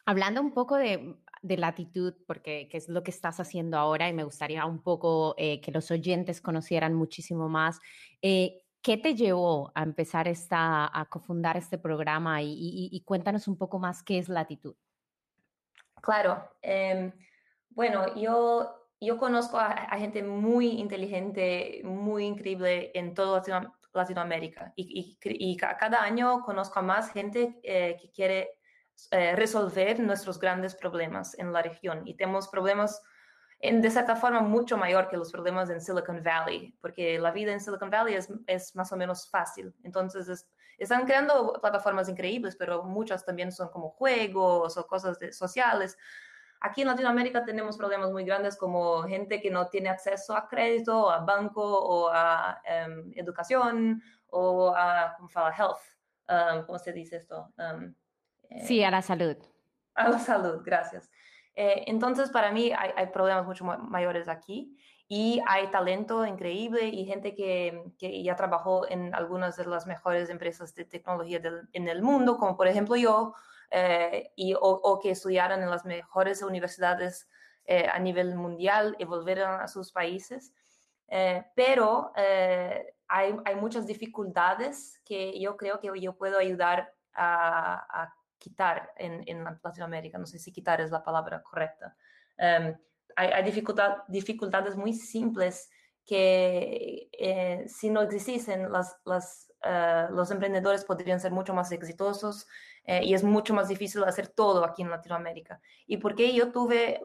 hablando 0.07 0.41
un 0.41 0.53
poco 0.53 0.77
de 0.77 1.17
de 1.43 1.57
latitud, 1.57 2.15
porque 2.27 2.69
es 2.73 2.89
lo 2.89 3.03
que 3.03 3.11
estás 3.11 3.41
haciendo 3.41 3.79
ahora 3.79 4.09
y 4.09 4.13
me 4.13 4.25
gustaría 4.25 4.65
un 4.67 4.83
poco 4.83 5.35
eh, 5.39 5.61
que 5.61 5.73
los 5.73 5.91
oyentes 5.91 6.41
conocieran 6.41 6.95
muchísimo 6.95 7.49
más. 7.49 7.81
Eh, 8.23 8.65
¿Qué 8.83 8.97
te 8.97 9.15
llevó 9.15 9.73
a 9.75 9.83
empezar 9.83 10.29
esta, 10.29 10.89
a 10.93 11.05
cofundar 11.07 11.57
este 11.57 11.79
programa 11.79 12.43
y, 12.43 13.03
cuéntanos 13.05 13.49
un 13.49 13.57
poco 13.57 13.79
más 13.79 14.03
qué 14.03 14.19
es 14.19 14.29
latitud? 14.29 14.77
Claro, 16.01 16.49
em, 16.63 17.13
bueno, 17.71 18.15
yo, 18.15 18.78
yo 19.01 19.17
conozco 19.17 19.59
a, 19.59 19.97
gente 19.99 20.23
muy 20.23 20.81
inteligente, 20.81 21.81
muy 21.85 22.25
increíble 22.25 22.91
en 22.95 23.15
toda 23.15 23.43
Latinoamérica 23.93 24.73
y, 24.77 25.17
y, 25.23 25.57
cada 25.57 26.03
año 26.03 26.43
conozco 26.43 26.81
a 26.81 26.83
más 26.83 27.13
gente 27.13 27.59
eh, 27.63 27.97
que 28.01 28.11
quiere 28.11 28.59
eh, 29.11 29.37
resolver 29.37 30.01
nuestros 30.01 30.39
grandes 30.39 30.75
problemas 30.75 31.39
en 31.39 31.53
la 31.53 31.63
región. 31.63 32.03
Y 32.07 32.15
tenemos 32.15 32.49
problemas, 32.49 33.01
en, 33.61 33.81
de 33.81 33.91
cierta 33.91 34.17
forma, 34.17 34.41
mucho 34.41 34.77
mayor 34.77 35.09
que 35.09 35.17
los 35.17 35.31
problemas 35.31 35.71
en 35.71 35.81
Silicon 35.81 36.23
Valley, 36.23 36.77
porque 36.81 37.19
la 37.19 37.31
vida 37.31 37.53
en 37.53 37.61
Silicon 37.61 37.91
Valley 37.91 38.15
es, 38.15 38.29
es 38.47 38.75
más 38.75 38.93
o 38.93 38.97
menos 38.97 39.31
fácil. 39.31 39.73
Entonces, 39.85 40.49
están 40.79 41.07
creando 41.07 41.55
plataformas 41.61 42.09
increíbles, 42.09 42.57
pero 42.57 42.83
muchas 42.83 43.25
también 43.25 43.53
son 43.53 43.69
como 43.69 43.91
juegos 43.91 44.77
o 44.77 44.87
cosas 44.87 45.19
sociales. 45.33 45.97
Aquí 46.61 46.83
en 46.83 46.89
Latinoamérica 46.89 47.45
tenemos 47.45 47.77
problemas 47.77 48.11
muy 48.11 48.25
grandes 48.25 48.57
como 48.57 49.03
gente 49.05 49.41
que 49.41 49.51
no 49.51 49.69
tiene 49.69 49.89
acceso 49.89 50.37
a 50.37 50.49
crédito, 50.49 51.11
a 51.11 51.21
banco 51.21 51.63
o 51.63 52.11
a 52.13 52.61
em, 52.65 53.13
educación 53.15 54.03
o 54.31 54.75
a, 54.77 55.17
¿cómo? 55.17 55.29
Health. 55.57 55.81
Um, 56.29 56.67
¿Cómo 56.67 56.79
se 56.79 56.93
dice 56.93 57.17
esto? 57.17 57.53
Um, 57.57 57.95
sí, 58.63 58.83
a 58.85 58.91
la 58.91 59.01
salud. 59.01 59.37
A 59.95 60.09
la 60.09 60.19
salud, 60.19 60.63
gracias. 60.65 61.11
Eh, 61.55 61.85
entonces, 61.87 62.31
para 62.31 62.53
mí 62.53 62.71
hay, 62.73 63.07
problemas 63.07 63.47
mucho 63.47 63.65
mayores 63.65 64.29
aquí 64.29 64.77
y 65.09 65.41
hay 65.47 65.69
talento 65.69 66.27
increíble 66.27 66.87
y 66.87 67.05
gente 67.07 67.35
que, 67.35 67.83
que, 67.99 68.23
ya 68.23 68.37
trabajó 68.37 68.89
en 68.89 69.15
algunas 69.15 69.57
de 69.57 69.65
las 69.65 69.87
mejores 69.87 70.29
empresas 70.29 70.75
de 70.75 70.85
tecnología 70.85 71.41
en 71.73 71.89
el 71.89 72.03
mundo, 72.03 72.37
como 72.37 72.57
por 72.57 72.69
ejemplo 72.69 72.95
yo, 72.95 73.35
eh, 73.71 74.31
y, 74.37 74.55
o, 74.59 74.99
que 75.03 75.11
estudiaron 75.11 75.63
en 75.63 75.71
las 75.71 75.85
mejores 75.85 76.43
universidades 76.43 77.29
eh, 77.65 77.87
a 77.93 77.99
nivel 77.99 78.35
mundial 78.35 78.97
y 78.99 79.05
volvieron 79.05 79.61
a 79.61 79.69
sus 79.69 79.93
países. 79.93 80.53
pero 81.55 82.13
hay, 83.11 83.35
hay, 83.45 83.55
muchas 83.57 83.87
dificultades 83.87 85.01
que 85.05 85.41
yo 85.41 85.57
creo 85.57 85.81
que 85.81 85.89
yo 86.01 86.13
puedo 86.17 86.39
ayudar 86.39 86.93
a, 87.15 88.03
a 88.03 88.15
quitar 88.39 88.93
en, 88.97 89.25
en, 89.27 89.45
Latinoamérica. 89.63 90.19
No 90.19 90.27
sé 90.27 90.39
si 90.39 90.53
quitar 90.53 90.81
es 90.81 90.91
la 90.91 91.03
palabra 91.03 91.43
correcta. 91.43 91.97
Em, 92.37 92.77
hay, 93.17 93.43
dificultad, 93.43 93.99
dificultades 94.09 94.77
muy 94.77 94.93
simples 94.93 95.71
que 96.07 97.11
eh, 97.13 97.65
si 97.69 97.91
no 97.91 98.01
existiesen, 98.03 98.73
las, 98.73 98.97
las, 99.05 99.53
eh, 99.63 100.07
los 100.11 100.31
emprendedores 100.31 100.85
podrían 100.85 101.21
ser 101.21 101.33
mucho 101.33 101.53
más 101.53 101.71
exitosos 101.73 102.47
eh, 102.89 103.05
y 103.05 103.15
es 103.15 103.23
mucho 103.23 103.55
más 103.55 103.69
difícil 103.69 104.03
hacer 104.03 104.29
todo 104.29 104.65
aquí 104.65 104.83
en 104.83 104.91
Latinoamérica. 104.91 105.61
Y 105.87 105.99
porque 105.99 106.35
yo 106.35 106.51
tuve, 106.51 107.01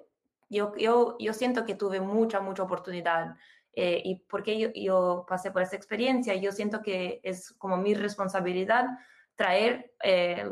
yo, 0.49 0.73
yo, 0.77 1.15
yo 1.19 1.33
siento 1.33 1.65
que 1.65 1.75
tuve 1.75 2.01
mucha, 2.01 2.39
mucha 2.39 2.63
oportunidad. 2.63 3.35
y 3.75 4.23
porque 4.29 4.59
yo, 4.59 4.69
yo 4.73 5.25
pasé 5.27 5.51
por 5.51 5.61
esa 5.61 5.75
experiencia, 5.75 6.35
yo 6.35 6.51
siento 6.51 6.81
que 6.81 7.19
es 7.23 7.51
como 7.53 7.77
mi 7.77 7.95
responsabilidad 7.95 8.85
traer 9.35 9.91
eh, 10.03 10.49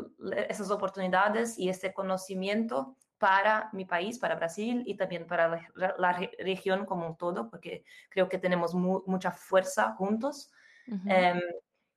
esas 0.50 0.72
oportunidades 0.72 1.58
y 1.58 1.70
ese 1.70 1.94
conocimiento 1.94 2.98
para 3.18 3.70
mi 3.74 3.86
país, 3.86 4.18
para 4.18 4.36
Brasil 4.36 4.84
y 4.88 4.96
también 4.96 5.28
para 5.28 5.70
la, 5.76 6.14
región 6.40 6.86
como 6.86 7.06
un 7.06 7.16
todo, 7.16 7.52
porque 7.52 7.86
creo 8.10 8.28
que 8.28 8.40
tenemos 8.40 8.74
mucha 8.74 9.32
fuerza 9.32 9.94
juntos. 9.94 10.52
Em, 11.06 11.40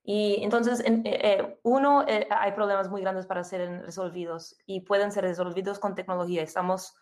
y 0.07 0.43
entonces, 0.43 0.81
eh, 0.81 1.01
eh, 1.03 1.59
uno, 1.63 2.05
hay 2.29 2.51
problemas 2.51 2.89
muy 2.89 3.01
grandes 3.01 3.25
para 3.25 3.43
ser 3.43 3.81
resolvidos 3.81 4.55
y 4.67 4.81
pueden 4.81 5.11
ser 5.11 5.23
resolvidos 5.23 5.79
con 5.79 5.95
tecnología. 5.95 6.43
Estamos 6.43 6.95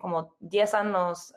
como 0.00 0.36
10 0.38 0.74
años 0.74 1.34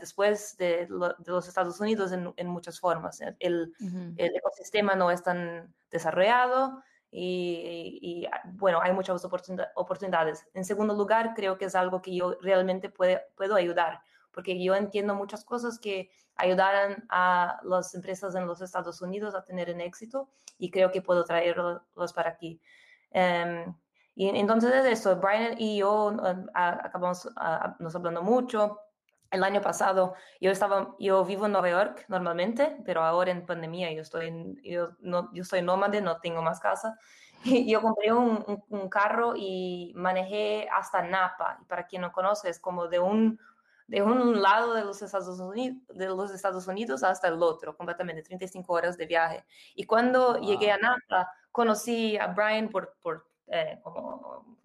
después 0.00 0.56
de, 0.56 0.86
los 0.88 1.48
Estados 1.48 1.78
Unidos 1.80 2.12
en, 2.12 2.46
muchas 2.46 2.80
formas. 2.80 3.20
El, 3.40 3.74
el, 4.16 4.36
ecosistema 4.36 4.94
no 4.94 5.10
es 5.10 5.22
tan 5.22 5.74
desarrollado 5.90 6.82
y, 7.10 8.26
ah, 8.32 8.40
bueno, 8.54 8.80
hay 8.82 8.92
muchas 8.92 9.22
oportunidades. 9.74 10.46
En 10.54 10.64
segundo 10.64 10.94
lugar, 10.94 11.34
creo 11.34 11.58
que 11.58 11.66
es 11.66 11.74
algo 11.74 12.00
que 12.00 12.14
yo 12.14 12.38
realmente 12.40 12.88
puedo 12.88 13.54
ayudar, 13.54 14.00
porque 14.32 14.62
yo 14.62 14.74
entiendo 14.74 15.14
muchas 15.14 15.44
cosas 15.44 15.78
que 15.78 16.10
ayudarán 16.36 17.04
a 17.08 17.60
las 17.62 17.94
empresas 17.94 18.34
en 18.34 18.46
los 18.46 18.60
Estados 18.60 19.00
Unidos 19.02 19.34
a 19.34 19.44
tener 19.44 19.72
un 19.72 19.80
éxito 19.80 20.28
y 20.58 20.70
creo 20.70 20.90
que 20.90 21.02
puedo 21.02 21.24
traerlos 21.24 22.12
para 22.14 22.30
aquí. 22.30 22.60
Em, 23.10 23.74
y 24.14 24.28
entonces 24.28 24.74
es 24.74 24.84
eso, 24.86 25.16
Brian 25.16 25.54
y 25.58 25.78
yo 25.78 26.08
um, 26.08 26.46
acabamos 26.54 27.26
uh, 27.26 27.82
nos 27.82 27.94
hablando 27.94 28.22
mucho, 28.22 28.78
el 29.32 29.42
año 29.42 29.62
pasado 29.62 30.14
yo 30.40 30.50
estaba, 30.50 30.94
yo 30.98 31.24
vivo 31.24 31.46
en 31.46 31.52
Nueva 31.52 31.70
York 31.70 32.04
normalmente, 32.08 32.76
pero 32.84 33.02
ahora 33.02 33.30
en 33.30 33.46
pandemia 33.46 33.90
yo 33.92 34.02
estoy, 34.02 34.60
yo, 34.62 34.90
no, 35.00 35.30
yo 35.32 35.42
soy 35.44 35.62
nómade, 35.62 36.00
no 36.00 36.20
tengo 36.20 36.42
más 36.42 36.60
casa. 36.60 36.98
Y 37.44 37.68
yo 37.68 37.82
compré 37.82 38.12
un, 38.12 38.62
un, 38.68 38.88
carro 38.88 39.34
y 39.36 39.92
manejé 39.96 40.68
hasta 40.72 41.02
Napa. 41.02 41.58
Y 41.60 41.64
para 41.64 41.88
quien 41.88 42.02
no 42.02 42.12
conoce, 42.12 42.48
es 42.48 42.60
como 42.60 42.86
de 42.86 43.00
un, 43.00 43.40
de 43.92 44.00
un 44.00 44.40
lado 44.40 44.72
de 44.72 44.84
los, 44.84 45.02
Estados 45.02 45.38
Unidos, 45.38 45.76
de 45.88 46.06
los 46.06 46.30
Estados 46.32 46.66
Unidos 46.66 47.02
hasta 47.02 47.28
el 47.28 47.42
otro, 47.42 47.76
completamente, 47.76 48.22
35 48.22 48.72
horas 48.72 48.96
de 48.96 49.04
viaje. 49.04 49.44
Y 49.74 49.84
cuando 49.84 50.40
llegué 50.40 50.70
a 50.72 50.78
Napa, 50.78 51.30
conocí 51.50 52.16
a 52.16 52.28
Brian 52.28 52.70
por, 52.70 52.96
por 53.02 53.28
eh, 53.48 53.78
como 53.82 54.58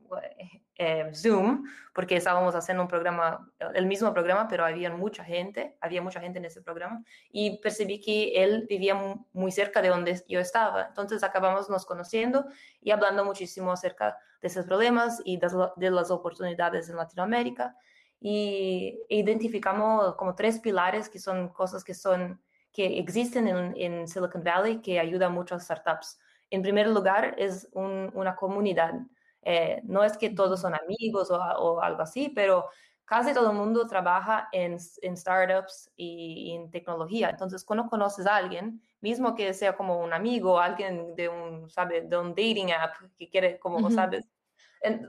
eh, 0.77 1.11
Zoom, 1.13 1.65
porque 1.93 2.15
estábamos 2.15 2.55
haciendo 2.55 2.83
un 2.83 2.87
programa, 2.87 3.51
el 3.73 3.85
mismo 3.85 4.13
programa, 4.13 4.47
pero 4.47 4.63
había 4.63 4.91
mucha 4.91 5.25
gente, 5.25 5.75
había 5.81 6.01
mucha 6.01 6.21
gente 6.21 6.39
en 6.39 6.45
ese 6.45 6.61
programa, 6.61 7.03
y 7.29 7.57
percibí 7.57 7.99
que 7.99 8.41
él 8.41 8.65
vivía 8.69 8.95
muy 9.33 9.51
cerca 9.51 9.81
de 9.81 9.89
donde 9.89 10.23
yo 10.29 10.39
estaba. 10.39 10.85
Entonces 10.87 11.21
acabamos 11.21 11.69
nos 11.69 11.85
conociendo 11.85 12.45
y 12.79 12.91
hablando 12.91 13.25
muchísimo 13.25 13.73
acerca 13.73 14.17
de 14.41 14.47
esos 14.47 14.65
problemas 14.65 15.21
y 15.25 15.37
de, 15.37 15.91
las 15.91 16.11
oportunidades 16.11 16.87
en 16.89 16.95
Latinoamérica. 16.95 17.75
Y 18.19 18.99
identificamos 19.09 20.15
como 20.15 20.35
tres 20.35 20.59
pilares 20.59 21.09
que 21.09 21.19
son 21.19 21.49
cosas 21.49 21.83
que 21.83 21.93
son 21.93 22.41
que 22.71 22.99
existen 22.99 23.47
en, 23.47 23.73
en 23.75 24.07
Silicon 24.07 24.43
Valley 24.43 24.81
que 24.81 24.99
ayudan 24.99 25.33
mucho 25.33 25.55
a 25.55 25.59
startups. 25.59 26.19
En 26.49 26.61
primer 26.61 26.87
lugar, 26.87 27.35
es 27.37 27.67
una 27.73 28.35
comunidad. 28.35 28.93
Eh, 29.41 29.81
no 29.83 30.03
es 30.03 30.17
que 30.17 30.29
todos 30.29 30.61
son 30.61 30.75
amigos 30.75 31.31
o, 31.31 31.81
algo 31.81 32.01
así, 32.01 32.29
pero 32.29 32.67
casi 33.05 33.33
todo 33.33 33.51
el 33.51 33.57
mundo 33.57 33.87
trabaja 33.87 34.47
en, 34.51 34.77
en 35.01 35.17
startups 35.17 35.91
y, 35.95 36.53
en 36.55 36.69
tecnología. 36.69 37.29
Entonces, 37.29 37.63
cuando 37.63 37.89
conoces 37.89 38.27
a 38.27 38.35
alguien, 38.35 38.81
mismo 39.01 39.35
que 39.35 39.53
sea 39.53 39.75
como 39.75 39.99
un 39.99 40.13
amigo, 40.13 40.59
alguien 40.59 41.15
de 41.15 41.29
un, 41.29 41.69
¿sabe? 41.69 42.01
De 42.01 42.17
un 42.17 42.29
dating 42.29 42.71
app 42.71 42.95
que 43.17 43.29
quiere, 43.29 43.59
como 43.59 43.89
sabes, 43.89 44.27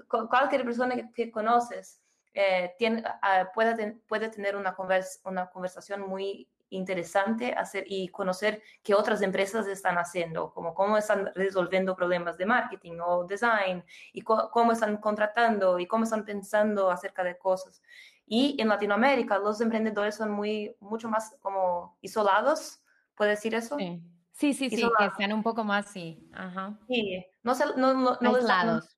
cualquier 0.09 0.65
persona 0.65 0.95
que, 1.15 1.31
conoces 1.31 2.01
eh, 2.41 2.77
tiene, 2.79 3.03
ah, 3.21 3.51
puede, 3.53 3.99
puede 4.07 4.29
tener 4.29 4.55
una, 4.55 4.77
una 5.25 5.51
conversación 5.51 6.03
muy 6.03 6.49
interesante 6.71 7.53
hacer 7.53 7.83
y 7.89 8.07
conocer 8.11 8.63
qué 8.85 8.95
otras 8.95 9.23
empresas 9.23 9.67
están 9.67 9.99
haciendo, 9.99 10.53
como 10.53 10.73
cómo 10.73 10.97
están 10.97 11.33
resolviendo 11.35 11.97
problemas 11.97 12.39
de 12.39 12.47
marketing 12.47 13.01
o 13.05 13.25
design 13.25 13.83
y 14.13 14.21
cómo 14.23 14.71
están 14.71 14.99
contratando 14.99 15.81
y 15.81 15.89
cómo 15.89 16.05
están 16.05 16.25
pensando 16.25 16.93
acerca 16.93 17.25
de 17.25 17.37
cosas. 17.37 17.83
Y 18.25 18.55
en 18.63 18.69
Latinoamérica 18.69 19.37
los 19.41 19.61
emprendedores 19.61 20.15
son 20.15 20.31
muy, 20.31 20.77
mucho 20.79 21.09
más 21.09 21.37
como 21.41 21.99
isolados, 22.03 22.81
¿puede 23.17 23.31
decir 23.31 23.57
eso? 23.57 23.77
Sí, 23.79 24.01
sí, 24.31 24.55
sí, 24.55 24.71
sí 24.71 24.89
que 24.97 25.07
están 25.07 25.33
un 25.33 25.43
poco 25.43 25.65
más, 25.65 25.87
sí. 25.87 26.25
Ajá. 26.33 26.79
Sí, 26.87 27.27
no, 27.43 27.53
no, 27.77 27.95
no, 27.95 28.19
no 28.21 28.37
Aislados. 28.37 28.97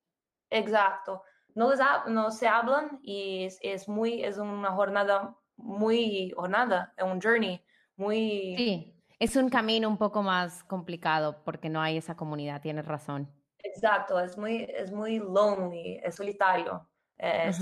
exacto. 0.50 1.22
No, 1.60 1.68
les 1.68 1.80
no 2.06 2.30
se 2.30 2.48
hablan 2.48 3.00
y 3.02 3.44
es, 3.44 3.58
es, 3.60 3.86
muy, 3.86 4.24
es 4.24 4.38
una 4.38 4.70
jornada 4.70 5.36
muy, 5.56 6.30
jornada, 6.34 6.94
un 7.02 7.20
journey 7.20 7.62
muy... 7.96 8.54
Sí, 8.56 8.96
es 9.18 9.36
un 9.36 9.50
camino 9.50 9.86
un 9.86 9.98
poco 9.98 10.22
más 10.22 10.64
complicado 10.64 11.42
porque 11.44 11.68
no 11.68 11.82
hay 11.82 11.98
esa 11.98 12.16
comunidad, 12.16 12.62
tienes 12.62 12.86
razón. 12.86 13.30
Exacto, 13.58 14.18
es 14.18 14.38
muy, 14.38 14.66
es 14.74 14.90
muy 14.90 15.18
lonely, 15.18 16.00
es 16.02 16.14
solitario, 16.14 16.88
eh, 17.18 17.52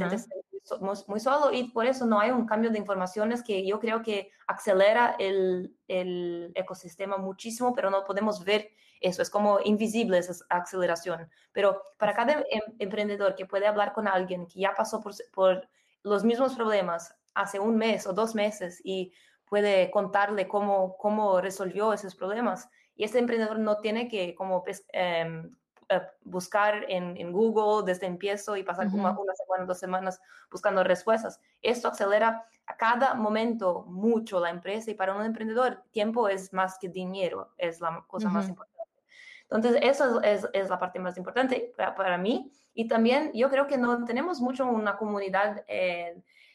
muy, 1.09 1.19
solo 1.19 1.50
y 1.52 1.64
por 1.73 1.85
eso 1.85 2.07
no 2.07 2.21
hay 2.21 2.31
un 2.31 2.47
cambio 2.47 2.71
de 2.71 2.78
informaciones 2.78 3.43
que 3.43 3.67
yo 3.67 3.81
creo 3.81 4.00
que 4.00 4.31
acelera 4.47 5.17
el, 5.19 5.76
el 5.88 6.52
ecosistema 6.55 7.17
muchísimo, 7.17 7.75
pero 7.75 7.90
no 7.90 8.05
podemos 8.05 8.45
ver 8.45 8.71
eso, 9.00 9.23
es 9.23 9.31
como 9.31 9.61
invisible 9.64 10.19
esa 10.19 10.45
aceleración. 10.49 11.28
Pero 11.52 11.83
para 11.99 12.14
cada 12.14 12.45
em, 12.50 12.62
emprendedor 12.78 13.35
que 13.35 13.47
puede 13.47 13.67
hablar 13.67 13.93
con 13.93 14.09
alguien 14.09 14.47
que 14.47 14.61
ya 14.61 14.75
pasó 14.75 15.00
por, 15.00 15.12
por 15.33 15.69
los 16.02 16.25
mismos 16.25 16.55
problemas 16.55 17.14
hace 17.35 17.61
un 17.61 17.76
mes 17.76 18.07
o 18.07 18.12
dos 18.12 18.35
meses 18.35 18.81
y 18.83 19.12
puede 19.45 19.90
contarle 19.90 20.49
cómo, 20.49 20.97
cómo 20.97 21.40
resolvió 21.40 21.93
esos 21.93 22.14
problemas. 22.14 22.69
Y 22.97 23.05
ese 23.05 23.19
emprendedor 23.19 23.59
no 23.59 23.78
tiene 23.78 24.09
que 24.09 24.35
como 24.35 24.64
em, 24.93 25.50
eh, 25.88 26.02
buscar 26.23 26.85
en, 26.88 27.17
en, 27.17 27.33
Google 27.33 27.85
desde 27.87 28.07
empiezo 28.07 28.57
y 28.57 28.62
pasar 28.62 28.90
como 28.90 29.09
una 29.09 29.35
semana, 29.35 29.64
dos 29.67 29.78
semanas 29.78 30.21
buscando 30.50 30.85
respuestas. 30.85 31.40
Esto 31.62 31.88
acelera 31.88 32.45
a 32.67 32.76
cada 32.76 33.14
momento 33.14 33.85
mucho 33.87 34.38
la 34.38 34.50
empresa 34.50 34.90
y 34.90 34.95
para 34.95 35.14
un 35.14 35.25
emprendedor 35.25 35.83
tiempo 35.90 36.28
es 36.28 36.52
más 36.52 36.78
que 36.78 36.90
dinero, 36.90 37.55
es 37.57 37.81
la 37.81 38.05
cosa 38.07 38.28
más 38.28 38.49
importante. 38.49 38.78
Entonces, 39.50 39.81
eso 39.83 40.21
es, 40.23 40.47
la 40.69 40.78
parte 40.78 40.99
más 40.99 41.17
importante 41.17 41.73
para, 41.76 42.19
mí. 42.19 42.52
Y 42.75 42.87
también 42.87 43.31
yo 43.35 43.49
creo 43.49 43.67
que 43.67 43.78
no 43.78 44.05
tenemos 44.05 44.40
mucho 44.40 44.67
una 44.67 44.97
comunidad 44.97 45.64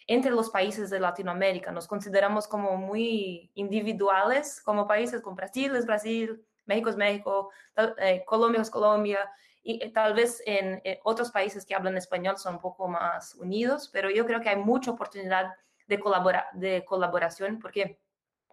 entre 0.07 0.31
los 0.31 0.49
países 0.49 0.89
de 0.89 0.99
Latinoamérica. 0.99 1.71
Nos 1.71 1.87
consideramos 1.87 2.47
como 2.47 2.77
muy 2.77 3.51
individuales 3.55 4.61
como 4.61 4.87
países, 4.87 5.21
con 5.21 5.35
Brasil 5.35 5.75
es 5.75 5.85
Brasil, 5.85 6.43
México 6.65 6.89
es 6.89 6.97
México, 6.97 7.49
eh, 7.97 8.23
Colombia 8.25 8.61
es 8.61 8.69
Colombia, 8.69 9.29
y 9.61 9.83
eh, 9.83 9.91
tal 9.91 10.13
vez 10.13 10.41
en 10.45 10.81
eh, 10.83 10.99
otros 11.03 11.31
países 11.31 11.65
que 11.65 11.75
hablan 11.75 11.97
español 11.97 12.37
son 12.37 12.55
un 12.55 12.61
poco 12.61 12.87
más 12.87 13.35
unidos, 13.35 13.89
pero 13.91 14.09
yo 14.09 14.25
creo 14.25 14.41
que 14.41 14.49
hay 14.49 14.57
mucha 14.57 14.91
oportunidad 14.91 15.53
de, 15.87 15.99
colabora 15.99 16.47
de 16.53 16.83
colaboración 16.85 17.59
porque 17.59 17.99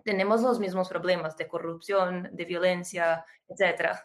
tenemos 0.05 0.43
los 0.43 0.59
mismos 0.59 0.89
problemas 0.89 1.37
de 1.37 1.49
corrupción, 1.49 2.29
de 2.33 2.45
violencia, 2.45 3.25
etc. 3.49 3.97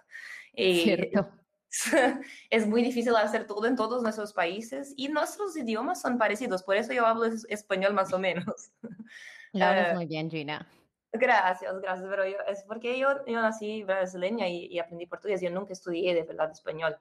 Y 0.53 0.83
Cierto. 0.83 1.29
es 2.49 2.67
muy 2.67 2.81
difícil 2.81 3.15
hacer 3.15 3.45
todo 3.47 3.65
en 3.65 3.75
todos 3.75 4.01
nuestros 4.01 4.33
países 4.33 4.93
y 4.95 5.09
nuestros 5.09 5.55
idiomas 5.57 6.01
son 6.01 6.17
parecidos, 6.17 6.63
por 6.63 6.75
eso 6.77 6.93
yo 6.93 7.05
hablo 7.05 7.25
español 7.25 7.93
más 7.93 8.13
o 8.13 8.19
menos. 8.19 8.71
Lo 9.53 9.65
hablas 9.65 9.95
muy 9.95 10.05
bien, 10.05 10.29
Gina. 10.29 10.67
Gracias, 11.13 11.79
gracias, 11.79 12.07
pero 12.09 12.25
yo, 12.25 12.37
es 12.47 12.63
porque 12.63 12.99
yo, 12.99 13.25
yo 13.25 13.41
nací 13.41 13.83
brasileña 13.83 14.49
y, 14.49 14.65
y, 14.65 14.79
aprendí 14.79 15.05
portugués, 15.05 15.39
yo 15.39 15.49
nunca 15.49 15.71
estudié 15.71 16.13
de 16.13 16.23
verdad 16.23 16.51
español. 16.51 16.97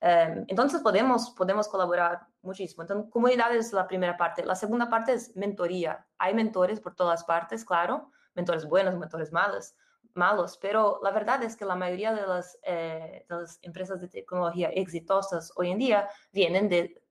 Um, 0.00 0.44
entonces 0.46 0.80
podemos, 0.80 1.30
podemos 1.30 1.66
colaborar 1.66 2.20
muchísimo. 2.42 2.82
Entonces, 2.82 3.10
comunidad 3.10 3.54
es 3.54 3.72
la 3.72 3.88
primera 3.88 4.16
parte. 4.16 4.44
La 4.44 4.54
segunda 4.54 4.88
parte 4.88 5.12
es 5.12 5.34
mentoría. 5.34 6.06
Hay 6.18 6.34
mentores 6.34 6.78
por 6.78 6.94
todas 6.94 7.24
partes, 7.24 7.64
claro, 7.64 8.12
mentores 8.38 8.64
buenos, 8.66 8.94
mentores 8.96 9.32
malos, 9.32 9.74
malos, 10.14 10.58
pero 10.62 11.00
la 11.02 11.10
verdad 11.10 11.42
es 11.42 11.56
que 11.56 11.64
la 11.64 11.74
mayoría 11.74 12.12
de 12.12 12.24
las, 12.24 12.56
eh, 12.62 13.26
de 13.28 13.34
las 13.34 13.58
empresas 13.62 14.00
de 14.00 14.08
tecnología 14.08 14.68
exitosas 14.68 15.52
hoy 15.56 15.70
en 15.70 15.78
día 15.78 16.08
vienen 16.32 16.68
de 16.68 17.02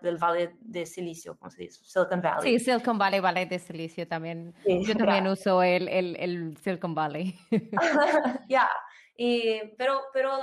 del 0.00 0.16
Valle 0.16 0.56
de 0.60 0.86
Silicio, 0.86 1.36
como 1.36 1.50
se 1.50 1.62
dice? 1.62 1.80
Silicon 1.82 2.22
Valley. 2.22 2.56
Sí, 2.56 2.64
Silicon 2.64 2.98
Valley, 2.98 3.18
Valle 3.18 3.46
de 3.46 3.58
Silicio 3.58 4.06
también. 4.06 4.54
Yo 4.64 4.94
también 4.94 5.26
uso 5.26 5.60
el, 5.60 5.88
el, 5.88 6.14
el, 6.20 6.56
Silicon 6.58 6.94
Valley. 6.94 7.36
ya, 8.48 8.70
pero, 9.76 10.02
pero 10.12 10.38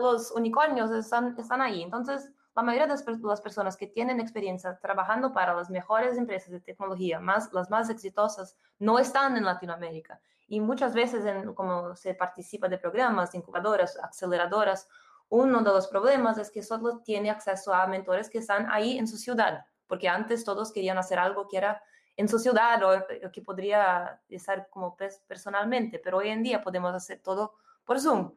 los 0.00 0.30
unicornios 0.32 0.90
están, 0.90 1.34
están 1.38 1.62
ahí. 1.62 1.82
Entonces, 1.82 2.30
la 2.58 2.64
mayoría 2.64 2.88
de 2.88 3.00
las 3.22 3.40
personas 3.40 3.76
que 3.76 3.86
tienen 3.86 4.18
experiencia 4.18 4.76
trabajando 4.80 5.32
para 5.32 5.54
las 5.54 5.70
mejores 5.70 6.18
empresas 6.18 6.50
de 6.50 6.58
tecnología, 6.58 7.20
más, 7.20 7.52
las 7.52 7.70
más 7.70 7.88
exitosas, 7.88 8.56
no 8.80 8.98
están 8.98 9.36
en 9.36 9.44
Latinoamérica. 9.44 10.20
Y 10.48 10.58
muchas 10.58 10.92
veces, 10.92 11.24
en, 11.24 11.54
como 11.54 11.94
se 11.94 12.14
participa 12.14 12.66
de 12.66 12.76
programas, 12.76 13.32
incubadoras, 13.36 13.96
aceleradoras, 14.02 14.88
uno 15.28 15.62
de 15.62 15.70
los 15.70 15.86
problemas 15.86 16.36
es 16.38 16.50
que 16.50 16.64
solo 16.64 16.98
tiene 16.98 17.30
acceso 17.30 17.72
a 17.72 17.86
mentores 17.86 18.28
que 18.28 18.38
están 18.38 18.66
ahí 18.72 18.98
en 18.98 19.06
su 19.06 19.18
ciudad, 19.18 19.64
porque 19.86 20.08
antes 20.08 20.44
todos 20.44 20.72
querían 20.72 20.98
hacer 20.98 21.20
algo 21.20 21.46
que 21.46 21.58
era 21.58 21.80
en 22.16 22.28
su 22.28 22.40
ciudad 22.40 22.82
o 22.82 23.30
que 23.30 23.40
podría 23.40 24.20
estar 24.28 24.68
como 24.68 24.96
personalmente, 25.28 26.00
pero 26.00 26.16
hoy 26.16 26.30
en 26.30 26.42
día 26.42 26.60
podemos 26.60 26.92
hacer 26.92 27.20
todo 27.20 27.54
por 27.84 28.00
Zoom. 28.00 28.32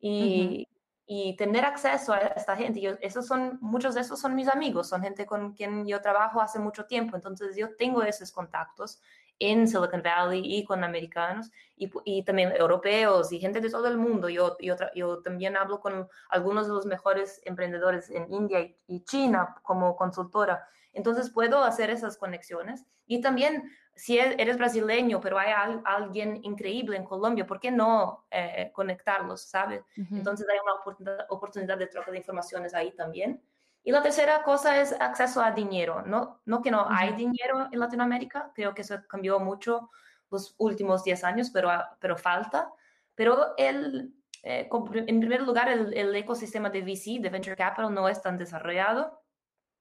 Y, 0.00 0.66
y 1.06 1.36
tener 1.36 1.64
acceso 1.64 2.12
a 2.12 2.18
esta 2.18 2.56
gente, 2.56 2.80
yo, 2.80 2.92
esos 3.00 3.26
son, 3.26 3.58
muchos 3.60 3.94
de 3.94 4.00
esos 4.00 4.20
son 4.20 4.34
mis 4.34 4.48
amigos, 4.48 4.88
son 4.88 5.02
gente 5.02 5.24
con 5.24 5.52
quien 5.52 5.86
yo 5.86 6.00
trabajo 6.00 6.40
hace 6.40 6.58
mucho 6.58 6.86
tiempo, 6.86 7.14
entonces 7.14 7.56
yo 7.56 7.76
tengo 7.76 8.02
esos 8.02 8.32
contactos 8.32 9.00
en 9.38 9.68
Silicon 9.68 10.02
Valley 10.02 10.42
y 10.44 10.64
con 10.64 10.82
americanos 10.82 11.50
y, 11.76 11.90
y, 12.04 12.24
también 12.24 12.52
europeos 12.56 13.32
y 13.32 13.38
gente 13.38 13.60
de 13.60 13.70
todo 13.70 13.86
el 13.88 13.98
mundo. 13.98 14.28
Yo, 14.28 14.56
yo, 14.60 14.76
yo, 14.94 15.22
también 15.22 15.56
hablo 15.56 15.80
con 15.80 16.08
algunos 16.30 16.66
de 16.66 16.72
los 16.72 16.86
mejores 16.86 17.40
emprendedores 17.44 18.10
en 18.10 18.32
India 18.32 18.60
y, 18.86 19.04
China 19.04 19.54
como 19.62 19.96
consultora. 19.96 20.66
Entonces 20.92 21.30
puedo 21.30 21.62
hacer 21.62 21.90
esas 21.90 22.16
conexiones. 22.16 22.84
Y 23.06 23.20
también, 23.20 23.70
si 23.96 24.18
eres 24.18 24.58
brasileño, 24.58 25.20
pero 25.20 25.38
hay 25.38 25.52
alguien 25.84 26.38
increíble 26.44 26.98
en 26.98 27.04
Colombia, 27.04 27.46
¿por 27.46 27.58
qué 27.58 27.70
no 27.70 28.26
eh, 28.30 28.70
conectarlos, 28.74 29.40
sabes? 29.40 29.82
Entonces 29.96 30.46
hay 30.48 30.58
una 30.62 30.74
oportunidad, 30.74 31.26
oportunidad 31.30 31.78
de 31.78 31.86
troca 31.86 32.10
de 32.10 32.18
informaciones 32.18 32.74
ahí 32.74 32.92
también. 32.92 33.42
Y 33.82 33.92
la 33.92 34.02
tercera 34.02 34.42
cosa 34.42 34.80
es 34.80 34.92
acceso 35.00 35.40
a 35.40 35.52
dinero. 35.52 36.02
No, 36.02 36.42
no 36.44 36.60
que 36.60 36.70
no 36.70 36.86
hay 36.88 37.14
dinero 37.14 37.68
en 37.72 37.78
Latinoamérica, 37.78 38.52
creo 38.54 38.74
que 38.74 38.82
eso 38.82 38.96
cambió 39.08 39.40
mucho 39.40 39.90
los 40.30 40.54
últimos 40.58 41.02
10 41.02 41.24
años, 41.24 41.50
pero, 41.50 41.70
ah, 41.70 41.96
pero 41.98 42.16
falta. 42.16 42.70
Pero 43.14 43.54
el, 43.56 44.12
eh, 44.42 44.68
en 44.70 45.20
primer 45.20 45.42
lugar, 45.42 45.68
el, 45.68 46.14
ecosistema 46.16 46.68
de 46.68 46.82
VC, 46.82 47.18
de 47.20 47.30
Venture 47.30 47.56
Capital, 47.56 47.94
no 47.94 48.08
es 48.08 48.20
tan 48.20 48.36
desarrollado 48.36 49.22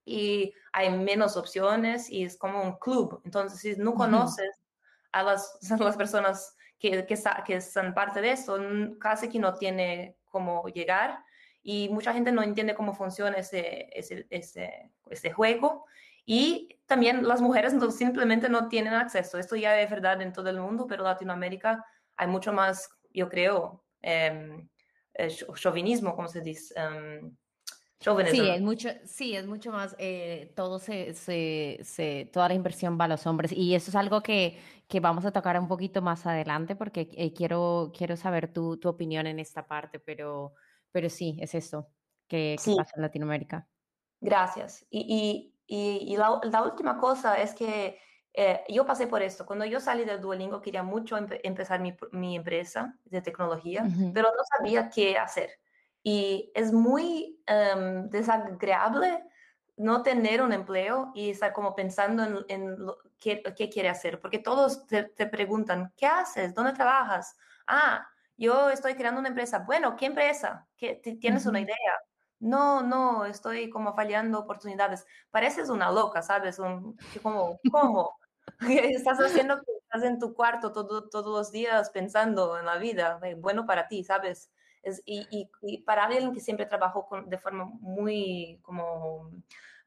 y 0.06 0.54
hay 0.72 0.96
menos 0.96 1.36
opciones 1.36 2.10
y 2.10 2.24
es 2.24 2.38
como 2.38 2.62
un 2.62 2.78
club. 2.78 3.22
Entonces, 3.26 3.60
si 3.60 3.82
no 3.82 3.96
conoces 3.96 4.62
a 5.12 5.24
las, 5.24 5.58
las 5.80 5.98
personas 5.98 6.56
que, 6.80 7.06
que, 7.06 7.18
que 7.46 7.62
son 7.62 7.94
parte 7.94 8.22
de 8.22 8.32
eso, 8.32 8.58
casi 9.00 9.28
que 9.28 9.40
no 9.40 9.56
tiene 9.56 10.18
cómo 10.26 10.68
llegar 10.68 11.20
y 11.64 11.90
mucha 11.90 12.14
gente 12.14 12.32
no 12.32 12.44
entiende 12.44 12.76
cómo 12.76 12.94
funciona 12.94 13.38
ese, 13.38 13.90
ese, 13.92 14.28
ese, 14.30 14.92
ese 15.10 15.32
juego. 15.32 15.86
Y 16.24 16.80
también 16.86 17.28
las 17.28 17.42
mujeres 17.42 17.74
no, 17.74 17.90
simplemente 17.90 18.50
no 18.50 18.68
tienen 18.68 18.94
acceso. 18.94 19.40
Esto 19.40 19.56
ya 19.56 19.80
es 19.80 19.90
verdad 19.90 20.22
en 20.22 20.34
todo 20.34 20.50
el 20.50 20.60
mundo, 20.60 20.86
pero 20.88 21.02
en 21.02 21.10
Latinoamérica 21.10 21.84
hay 22.18 22.28
mucho 22.28 22.54
más, 22.54 22.90
yo 23.12 23.30
creo, 23.30 23.84
eh, 24.02 24.68
chauvinismo, 25.56 26.16
como 26.16 26.28
se 26.28 26.42
dice. 26.42 26.74
Um, 26.80 27.36
Sí, 28.00 28.50
es 28.50 28.62
mucho, 28.62 28.90
sí, 29.06 29.36
es 29.36 29.48
mucho 29.48 29.72
más, 29.72 29.96
eh, 29.98 30.52
todo 30.56 30.80
se, 30.80 31.14
se, 31.14 31.80
se, 31.84 32.30
toda 32.32 32.50
la 32.50 32.54
inversión 32.54 33.00
va 33.00 33.06
a 33.06 33.08
los 33.08 33.26
hombres 33.26 33.52
y 33.52 33.74
eso 33.74 33.90
es 33.90 33.96
algo 33.96 34.22
que, 34.22 34.60
que 34.88 35.00
vamos 35.00 35.26
a 35.26 35.32
tocar 35.32 35.60
un 35.60 35.68
poquito 35.68 36.02
más 36.02 36.26
adelante 36.26 36.76
porque 36.76 37.10
eh, 37.14 37.34
quiero, 37.34 37.92
quiero 37.98 38.16
saber 38.16 38.52
tu, 38.52 38.78
tu 38.78 38.90
opinión 38.90 39.26
en 39.28 39.40
esta 39.40 39.66
parte, 39.66 40.00
pero, 40.00 40.54
pero 40.92 41.10
sí, 41.10 41.38
es 41.42 41.56
eso 41.56 41.90
que, 42.28 42.58
pasa 42.78 42.92
en 42.96 43.02
Latinoamérica. 43.02 43.68
Gracias. 44.22 44.86
Y, 44.90 45.54
y, 45.66 46.14
y 46.14 46.18
la, 46.18 46.40
la, 46.44 46.64
última 46.64 47.00
cosa 47.00 47.42
es 47.42 47.54
que 47.54 47.98
eh, 48.34 48.64
yo 48.70 48.86
pasé 48.86 49.08
por 49.08 49.22
esto. 49.22 49.46
Cuando 49.46 49.66
yo 49.66 49.80
salí 49.80 50.04
del 50.06 50.22
Duolingo 50.22 50.62
quería 50.62 50.84
mucho 50.84 51.18
empezar 51.18 51.80
mi, 51.80 51.96
mi, 52.12 52.36
empresa 52.36 52.98
de 53.06 53.22
tecnología, 53.22 53.88
pero 54.14 54.30
no 54.30 54.44
sabía 54.58 54.90
qué 54.90 55.18
hacer. 55.18 55.52
Y 56.08 56.52
es 56.54 56.72
muy 56.72 57.42
um, 57.50 58.10
desagradable 58.12 59.24
no 59.76 60.04
tener 60.04 60.44
un 60.44 60.54
empleo 60.54 61.12
y 61.16 61.32
estar 61.32 61.52
como 61.52 61.74
pensando 61.74 62.24
en, 62.24 62.46
en 62.48 62.78
qué, 63.20 63.42
qué, 63.58 63.70
quiere 63.70 63.90
hacer, 63.90 64.22
porque 64.22 64.38
todos 64.38 64.86
te, 64.86 65.06
te, 65.06 65.26
preguntan, 65.26 65.92
¿qué 65.98 66.06
haces? 66.06 66.54
¿Dónde 66.54 66.74
trabajas? 66.74 67.36
Ah, 67.66 68.08
yo 68.38 68.70
estoy 68.70 68.94
creando 68.94 69.20
una 69.20 69.30
empresa. 69.30 69.64
Bueno, 69.66 69.96
¿qué 69.96 70.06
empresa? 70.06 70.68
¿Qué, 70.78 71.02
¿Tienes 71.20 71.48
una 71.48 71.60
idea? 71.60 71.76
no, 72.40 72.84
no, 72.84 73.26
estoy 73.26 73.72
como 73.72 73.96
fallando 73.96 74.40
oportunidades. 74.40 75.08
Pareces 75.32 75.70
una 75.70 75.92
loca, 75.92 76.22
¿sabes? 76.22 76.60
Un, 76.60 76.96
como, 77.24 77.60
¿cómo? 77.72 78.12
estás 78.60 79.18
haciendo 79.20 79.58
que 79.58 79.72
estás 79.82 80.04
en 80.04 80.20
tu 80.20 80.36
cuarto 80.36 80.72
todo, 80.72 81.10
todos 81.10 81.36
los 81.36 81.52
días 81.52 81.90
pensando 81.90 82.60
en 82.60 82.66
la 82.66 82.78
vida, 82.78 83.20
eh, 83.24 83.34
bueno 83.34 83.66
para 83.66 83.88
ti, 83.88 84.04
¿sabes? 84.04 84.52
Es, 84.86 85.02
y, 85.06 85.50
y, 85.62 85.78
para 85.80 86.06
alguien 86.06 86.34
que 86.34 86.40
siempre 86.40 86.66
trabajó 86.66 87.06
con, 87.06 87.28
de 87.28 87.38
forma 87.38 87.66
muy 87.66 88.60
como 88.62 89.32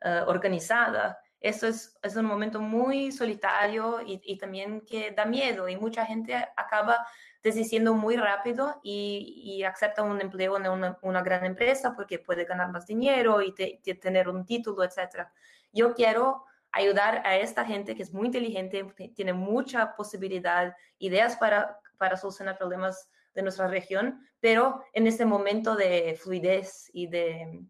uh, 0.04 0.26
organizada, 0.26 1.18
eso 1.40 1.68
es, 1.68 1.96
es, 2.02 2.16
un 2.16 2.26
momento 2.26 2.60
muy 2.60 3.12
solitario 3.12 4.00
y, 4.04 4.20
y, 4.24 4.36
también 4.38 4.80
que 4.80 5.12
da 5.12 5.24
miedo 5.24 5.68
y 5.68 5.76
mucha 5.76 6.04
gente 6.04 6.34
acaba 6.56 7.06
desistiendo 7.42 7.94
muy 7.94 8.16
rápido 8.16 8.80
y, 8.82 9.42
y 9.44 9.62
acepta 9.62 10.02
un 10.02 10.20
empleo 10.20 10.56
en 10.56 10.68
una, 10.68 10.98
una, 11.00 11.22
gran 11.22 11.44
empresa 11.44 11.94
porque 11.94 12.18
puede 12.18 12.44
ganar 12.44 12.72
más 12.72 12.86
dinero 12.86 13.40
y 13.40 13.54
te, 13.54 13.80
te 13.84 13.94
tener 13.94 14.28
un 14.28 14.44
título, 14.44 14.82
etc. 14.82 15.28
Yo 15.72 15.94
quiero 15.94 16.44
ayudar 16.72 17.22
a 17.24 17.36
esta 17.36 17.64
gente 17.64 17.94
que 17.94 18.02
es 18.02 18.12
muy 18.12 18.26
inteligente, 18.26 18.84
tiene 19.14 19.32
mucha 19.32 19.94
posibilidad, 19.94 20.74
ideas 20.98 21.36
para, 21.36 21.78
para 21.98 22.16
solucionar 22.16 22.58
problemas 22.58 23.08
de 23.38 23.42
nuestra 23.44 23.68
región, 23.68 24.20
pero 24.40 24.82
en 24.92 25.06
este 25.06 25.24
momento 25.24 25.76
de 25.76 26.18
fluidez 26.20 26.90
y 26.92 27.06
de 27.06 27.64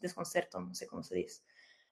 desconcerto, 0.00 0.60
no 0.60 0.72
sé 0.74 0.86
cómo 0.86 1.02
se 1.02 1.16
dice. 1.16 1.42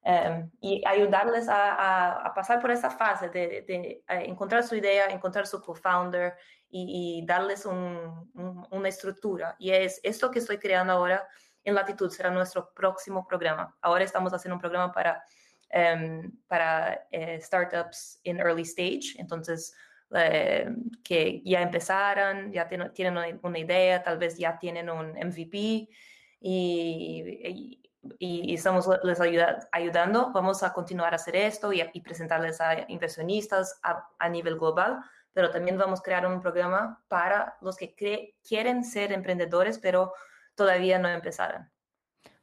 Um, 0.02 0.50
y 0.60 0.82
ayudarles 0.86 1.48
a, 1.48 1.74
a, 1.74 2.26
a, 2.26 2.32
pasar 2.32 2.60
por 2.60 2.70
esa 2.70 2.88
fase 2.88 3.28
de, 3.28 3.62
de, 3.68 4.02
encontrar 4.24 4.62
su 4.62 4.74
idea, 4.74 5.06
encontrar 5.06 5.46
su 5.46 5.60
co-founder 5.60 6.34
y, 6.70 7.18
y, 7.20 7.26
darles 7.26 7.66
un, 7.66 8.30
un, 8.32 8.66
una 8.70 8.88
estructura. 8.88 9.56
Y 9.58 9.72
es 9.72 10.00
esto 10.02 10.30
que 10.30 10.38
estoy 10.38 10.58
creando 10.58 10.92
ahora 10.92 11.26
en 11.64 11.74
Latitud, 11.74 12.10
será 12.10 12.30
nuestro 12.30 12.72
próximo 12.72 13.26
programa. 13.26 13.76
Ahora 13.82 14.04
estamos 14.04 14.32
haciendo 14.32 14.54
un 14.54 14.60
programa 14.60 14.90
para 14.92 15.22
um, 15.74 16.30
para 16.46 17.06
eh, 17.10 17.40
startups 17.40 18.20
in 18.24 18.38
early 18.38 18.64
stage. 18.64 19.16
Entonces, 19.18 19.74
eh, 20.14 20.68
que 21.04 21.42
ya 21.44 21.62
empezaron, 21.62 22.52
ya 22.52 22.68
tienen, 22.68 23.38
una, 23.42 23.58
idea, 23.58 24.02
tal 24.02 24.18
vez 24.18 24.36
ya 24.36 24.58
tienen 24.58 24.90
un 24.90 25.12
MVP 25.12 25.56
y, 25.56 25.88
y, 26.40 27.80
y 28.18 28.54
estamos 28.54 28.88
les 29.02 29.20
ayuda, 29.20 29.68
ayudando. 29.72 30.32
Vamos 30.32 30.62
a 30.62 30.72
continuar 30.72 31.12
a 31.12 31.16
hacer 31.16 31.36
esto 31.36 31.72
y, 31.72 31.82
y 31.92 32.00
presentarles 32.00 32.60
a 32.60 32.86
inversionistas 32.88 33.78
a, 33.82 34.08
a, 34.18 34.28
nivel 34.28 34.58
global, 34.58 34.98
pero 35.32 35.50
también 35.50 35.78
vamos 35.78 36.00
a 36.00 36.02
crear 36.02 36.26
un 36.26 36.40
programa 36.40 37.02
para 37.08 37.56
los 37.60 37.76
que 37.76 38.34
quieren 38.42 38.84
ser 38.84 39.12
emprendedores, 39.12 39.78
pero 39.78 40.12
todavía 40.54 40.98
no 40.98 41.08
empezaron. 41.08 41.70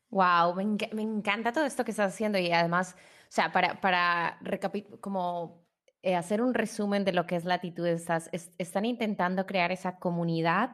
Wow, 0.09 0.55
me, 0.55 0.63
me, 0.93 1.01
encanta 1.01 1.51
todo 1.51 1.65
esto 1.65 1.83
que 1.83 1.91
estás 1.91 2.13
haciendo 2.13 2.37
y 2.37 2.51
además, 2.51 2.95
o 2.95 3.31
sea, 3.31 3.51
para, 3.51 3.81
para 3.81 4.39
como 5.01 5.66
eh, 6.01 6.15
hacer 6.15 6.41
un 6.41 6.53
resumen 6.53 7.03
de 7.03 7.13
lo 7.13 7.25
que 7.25 7.35
es 7.35 7.45
Latitud, 7.45 7.87
estás, 7.87 8.29
es, 8.31 8.51
están 8.57 8.85
intentando 8.85 9.45
crear 9.45 9.71
esa 9.71 9.97
comunidad, 9.97 10.71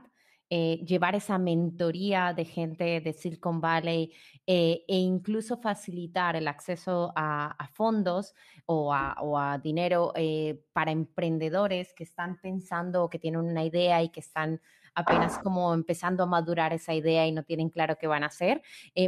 eh, 0.49 0.83
llevar 0.85 1.15
esa 1.15 1.37
mentoría 1.37 2.33
de 2.33 2.45
gente 2.45 3.01
de 3.01 3.13
Silicon 3.13 3.59
Valley 3.61 4.13
eh, 4.45 4.83
e 4.87 4.97
incluso 4.97 5.57
facilitar 5.57 6.35
el 6.35 6.47
acceso 6.47 7.13
a, 7.15 7.69
fondos 7.73 8.35
o 8.65 8.93
a, 8.93 9.15
o 9.21 9.39
a 9.39 9.57
dinero 9.57 10.13
para 10.73 10.91
emprendedores 10.91 11.93
que 11.93 12.03
están 12.03 12.39
pensando 12.39 13.03
o 13.03 13.09
que 13.09 13.17
tienen 13.19 13.41
una 13.41 13.63
idea 13.63 14.03
y 14.03 14.09
que 14.09 14.19
están 14.19 14.61
apenas 14.93 15.39
como 15.39 15.73
empezando 15.73 16.23
a 16.23 16.27
madurar 16.27 16.73
esa 16.73 16.93
idea 16.93 17.25
y 17.25 17.31
no 17.31 17.43
tienen 17.43 17.69
claro 17.69 17.97
qué 17.97 18.05
van 18.05 18.23
a 18.23 18.27
hacer. 18.27 18.61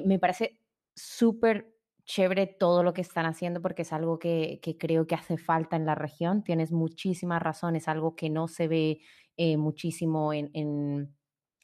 Me 0.05 0.17
parece 0.17 0.59
súper 0.95 1.74
chévere 2.05 2.47
todo 2.47 2.83
lo 2.83 2.93
que 2.93 3.01
están 3.01 3.25
haciendo 3.25 3.61
porque 3.61 3.81
es 3.81 3.91
algo 3.91 4.19
que, 4.19 4.59
que, 4.61 4.77
creo 4.77 5.07
que 5.07 5.15
hace 5.15 5.37
falta 5.37 5.75
en 5.75 5.85
la 5.85 5.95
región. 5.95 6.43
Tienes 6.43 6.71
muchísimas 6.71 7.41
razones, 7.41 7.87
algo 7.87 8.15
que 8.15 8.29
no 8.29 8.47
se 8.47 8.67
ve 8.67 9.01
eh, 9.37 9.57
muchísimo 9.57 10.33
en, 10.33 10.51
en, 10.53 11.15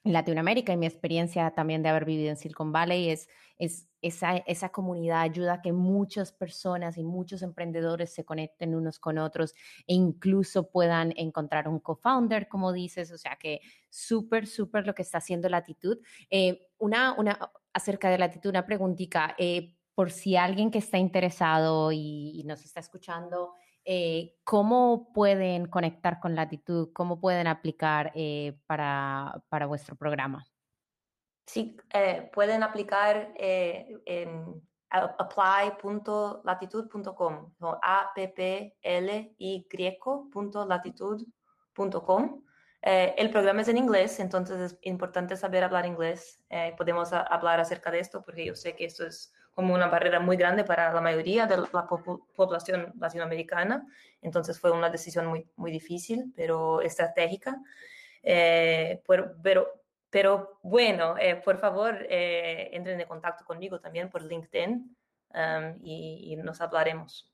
Latinoamérica 0.03 0.73
y 0.73 0.77
mi 0.77 0.87
experiencia 0.87 1.51
también 1.51 1.83
de 1.83 1.89
haber 1.89 2.05
vivido 2.05 2.31
en 2.31 2.35
Silicon 2.35 2.71
Valley 2.71 3.09
es, 3.09 3.29
es 3.59 3.87
esa, 4.01 4.37
esa 4.37 4.69
comunidad 4.69 5.21
ayuda 5.21 5.53
a 5.53 5.61
que 5.61 5.73
muchas 5.73 6.31
personas 6.31 6.97
y 6.97 7.03
muchos 7.03 7.43
emprendedores 7.43 8.11
se 8.11 8.25
conecten 8.25 8.73
unos 8.73 8.97
con 8.97 9.19
otros 9.19 9.53
e 9.85 9.93
incluso 9.93 10.71
puedan 10.71 11.13
encontrar 11.17 11.67
un 11.67 11.79
co-founder, 11.79 12.47
como 12.47 12.73
dices, 12.73 13.11
o 13.11 13.17
sea 13.19 13.37
que 13.39 13.61
súper, 13.89 14.47
súper 14.47 14.87
lo 14.87 14.95
que 14.95 15.03
está 15.03 15.19
haciendo 15.19 15.49
Latitud. 15.49 15.99
Eh, 16.31 16.69
una, 16.79 17.13
una, 17.13 17.51
acerca 17.71 18.09
de 18.09 18.17
Latitud, 18.17 18.49
una 18.49 18.65
preguntita, 18.65 19.35
eh, 19.37 19.75
por 19.95 20.11
si 20.11 20.35
alguien 20.37 20.69
que 20.71 20.79
está 20.79 20.97
interesado 20.97 21.91
y, 21.91 22.43
nos 22.45 22.63
está 22.63 22.79
escuchando, 22.79 23.55
eh, 23.83 24.37
¿cómo 24.43 25.11
pueden 25.13 25.65
conectar 25.67 26.19
con 26.19 26.35
Latitud? 26.35 26.91
¿Cómo 26.93 27.19
pueden 27.19 27.47
aplicar 27.47 28.11
eh, 28.15 28.59
para, 28.67 29.43
para, 29.49 29.65
vuestro 29.65 29.95
programa? 29.95 30.45
Sí, 31.45 31.75
eh, 31.93 32.29
pueden 32.33 32.63
aplicar 32.63 33.33
en 33.37 34.61
apply.latitud.com, 34.89 37.53
no, 37.59 37.79
a 37.81 38.11
p 38.13 38.27
p 38.27 38.75
l 38.81 39.35
y 39.37 39.67
latitud.com. 40.67 42.43
el 42.81 43.29
programa 43.29 43.61
es 43.61 43.67
en 43.67 43.77
inglés, 43.77 44.19
entonces 44.19 44.59
es 44.59 44.79
importante 44.83 45.35
saber 45.35 45.63
hablar 45.63 45.85
inglés. 45.85 46.43
podemos 46.77 47.13
hablar 47.13 47.59
acerca 47.59 47.91
de 47.91 47.99
esto 47.99 48.23
porque 48.23 48.45
yo 48.45 48.55
sé 48.55 48.75
que 48.75 48.85
esto 48.85 49.05
es 49.05 49.31
como 49.53 49.73
una 49.73 49.87
barrera 49.87 50.19
muy 50.19 50.37
grande 50.37 50.63
para 50.63 50.93
la 50.93 51.01
mayoría 51.01 51.45
de 51.45 51.57
la 51.57 51.87
población 52.35 52.93
latinoamericana. 52.99 53.85
Entonces 54.21 54.59
fue 54.59 54.71
una 54.71 54.89
decisión 54.89 55.25
muy, 55.27 55.47
muy 55.55 55.71
difícil, 55.71 56.31
pero 56.35 56.81
estratégica. 56.81 57.57
Eh, 58.23 59.01
por, 59.05 59.37
pero, 59.41 59.67
pero 60.09 60.59
bueno, 60.61 61.15
eh, 61.17 61.35
por 61.35 61.57
favor, 61.57 62.05
eh, 62.09 62.69
entren 62.71 62.99
en 62.99 63.07
contacto 63.07 63.43
conmigo 63.45 63.79
también 63.79 64.09
por 64.09 64.23
LinkedIn 64.23 64.95
um, 65.33 65.79
y, 65.83 66.31
y 66.31 66.35
nos 66.37 66.61
hablaremos. 66.61 67.27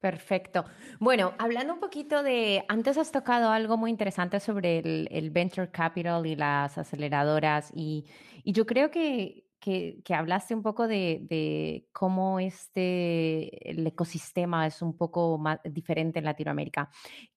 Perfecto. 0.00 0.64
Bueno, 0.98 1.32
hablando 1.38 1.74
un 1.74 1.80
poquito 1.80 2.24
de, 2.24 2.64
antes 2.68 2.98
has 2.98 3.12
tocado 3.12 3.50
algo 3.50 3.76
muy 3.76 3.88
interesante 3.88 4.40
sobre 4.40 4.78
el, 4.80 5.08
el 5.12 5.30
venture 5.30 5.70
capital 5.70 6.26
y 6.26 6.34
las 6.34 6.76
aceleradoras 6.76 7.70
y, 7.72 8.04
y 8.42 8.52
yo 8.52 8.66
creo 8.66 8.90
que, 8.90 9.44
que, 9.62 10.02
que, 10.04 10.14
hablaste 10.14 10.54
un 10.54 10.62
poco 10.62 10.88
de, 10.88 11.20
de, 11.22 11.88
cómo 11.92 12.40
este 12.40 13.70
el 13.70 13.86
ecosistema 13.86 14.66
es 14.66 14.82
un 14.82 14.96
poco 14.96 15.38
más 15.38 15.60
diferente 15.64 16.18
en 16.18 16.24
Latinoamérica. 16.24 16.90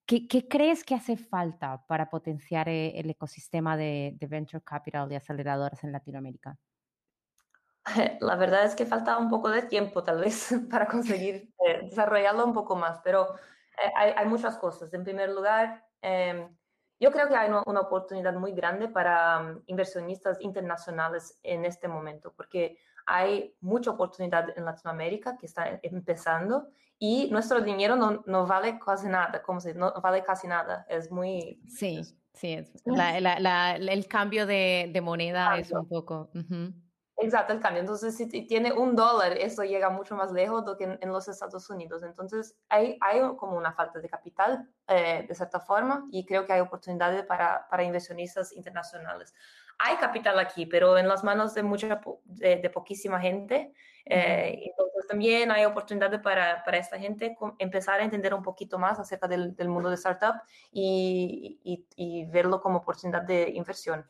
¿Qué, 0.08 0.28
qué 0.28 0.48
crees 0.48 0.84
que 0.84 0.96
hace 0.96 1.18
falta 1.18 1.86
para 1.88 2.10
potenciar 2.10 2.68
eh, 2.68 3.00
el 3.00 3.10
ecosistema 3.12 3.78
de, 3.78 4.16
de, 4.20 4.28
venture 4.28 4.64
capital 4.64 5.12
y 5.12 5.16
aceleradoras 5.16 5.84
en 5.84 5.92
Latinoamérica? 5.92 6.58
La 8.22 8.36
verdad 8.36 8.66
es 8.66 8.76
que 8.76 8.88
falta 8.88 9.18
un 9.20 9.30
poco 9.30 9.50
de 9.50 9.62
tiempo, 9.62 10.04
tal 10.04 10.20
vez, 10.20 10.50
para 10.72 10.88
conseguir 10.88 11.54
eh, 11.68 11.82
desarrollarlo 11.84 12.44
un 12.44 12.54
poco 12.54 12.76
más, 12.76 13.00
pero 13.04 13.36
eh, 13.36 13.92
hay, 13.96 14.14
hay, 14.18 14.26
muchas 14.26 14.58
cosas. 14.58 14.92
En 14.96 15.04
primer 15.04 15.30
lugar, 15.30 15.86
eh, 16.02 16.50
yo 17.00 17.12
creo 17.12 17.28
que 17.28 17.36
hay 17.36 17.50
una, 17.50 17.64
una 17.66 17.82
oportunidad 17.82 18.34
muy 18.34 18.54
grande 18.54 18.88
para 18.88 19.40
um, 19.40 19.62
inversionistas 19.68 20.40
internacionales 20.42 21.40
en 21.44 21.66
este 21.66 21.88
momento, 21.88 22.34
porque 22.36 22.78
hay 23.06 23.54
mucha 23.62 23.92
oportunidad 23.92 24.58
en 24.58 24.66
Latinoamérica 24.66 25.38
que 25.38 25.46
está 25.46 25.80
empezando 25.84 26.68
y 26.98 27.30
nuestro 27.30 27.62
dinero 27.62 27.96
no, 27.96 28.24
no 28.26 28.48
vale 28.48 28.80
casi 28.80 29.08
nada, 29.08 29.42
como 29.44 29.60
se 29.60 29.74
no 29.74 29.94
vale 30.02 30.24
casi 30.24 30.48
nada, 30.48 30.86
es 30.90 31.12
muy... 31.12 31.60
Sí, 31.68 32.02
sí, 32.34 32.54
es, 32.54 32.72
la, 32.86 33.20
la, 33.20 33.40
la, 33.40 33.76
el 33.76 34.08
cambio 34.08 34.46
de, 34.46 34.90
de 34.92 35.02
moneda 35.02 35.46
cambio. 35.48 35.62
es 35.62 35.72
un 35.72 35.88
poco... 35.88 36.30
Uh 36.34 36.40
-huh. 36.40 36.85
Exacto, 37.18 37.54
el 37.54 37.62
cambio. 37.62 37.80
Entonces, 37.80 38.18
si 38.18 38.28
tiene 38.28 38.74
un 38.74 38.96
dólar, 38.96 39.38
eso 39.38 39.64
llega 39.64 39.90
mucho 39.90 40.16
más 40.16 40.34
lejos 40.34 40.66
do 40.66 40.76
que 40.76 40.84
en, 40.84 41.00
en 41.02 41.10
los 41.14 41.28
Estados 41.30 41.70
Unidos. 41.70 42.04
Entonces, 42.04 42.58
hay, 42.68 42.98
hay, 43.00 43.22
como 43.38 43.56
una 43.56 43.72
falta 43.72 44.00
de 44.00 44.10
capital, 44.10 44.68
eh, 44.88 45.26
de 45.28 45.34
cierta 45.34 45.62
forma, 45.62 46.08
y 46.12 46.26
creo 46.26 46.46
que 46.46 46.52
hay 46.52 46.60
oportunidades 46.60 47.24
para, 47.24 47.68
para, 47.70 47.84
inversionistas 47.84 48.52
internacionales. 48.52 49.34
Hay 49.80 49.96
capital 49.96 50.40
aquí, 50.40 50.66
pero 50.66 50.98
en 50.98 51.08
las 51.08 51.24
manos 51.24 51.54
de, 51.54 51.64
mucha, 51.64 52.02
de, 52.26 52.58
de 52.58 52.70
poquísima 52.70 53.20
gente. 53.22 53.74
Eh, 54.06 54.64
entonces, 54.66 55.08
también 55.08 55.52
hay 55.52 55.64
oportunidades 55.64 56.20
para, 56.20 56.64
para 56.66 56.78
esta 56.78 57.00
gente 57.00 57.38
empezar 57.60 58.02
a 58.02 58.04
entender 58.04 58.34
un 58.34 58.44
poquito 58.44 58.78
más 58.78 59.00
acerca 59.00 59.28
del, 59.28 59.56
del 59.56 59.70
mundo 59.70 59.90
de 59.90 59.96
startup 59.96 60.42
y, 60.70 61.62
y, 61.64 61.88
y 61.96 62.26
verlo 62.26 62.60
como 62.60 62.80
oportunidad 62.80 63.22
de 63.22 63.52
inversión. 63.52 64.06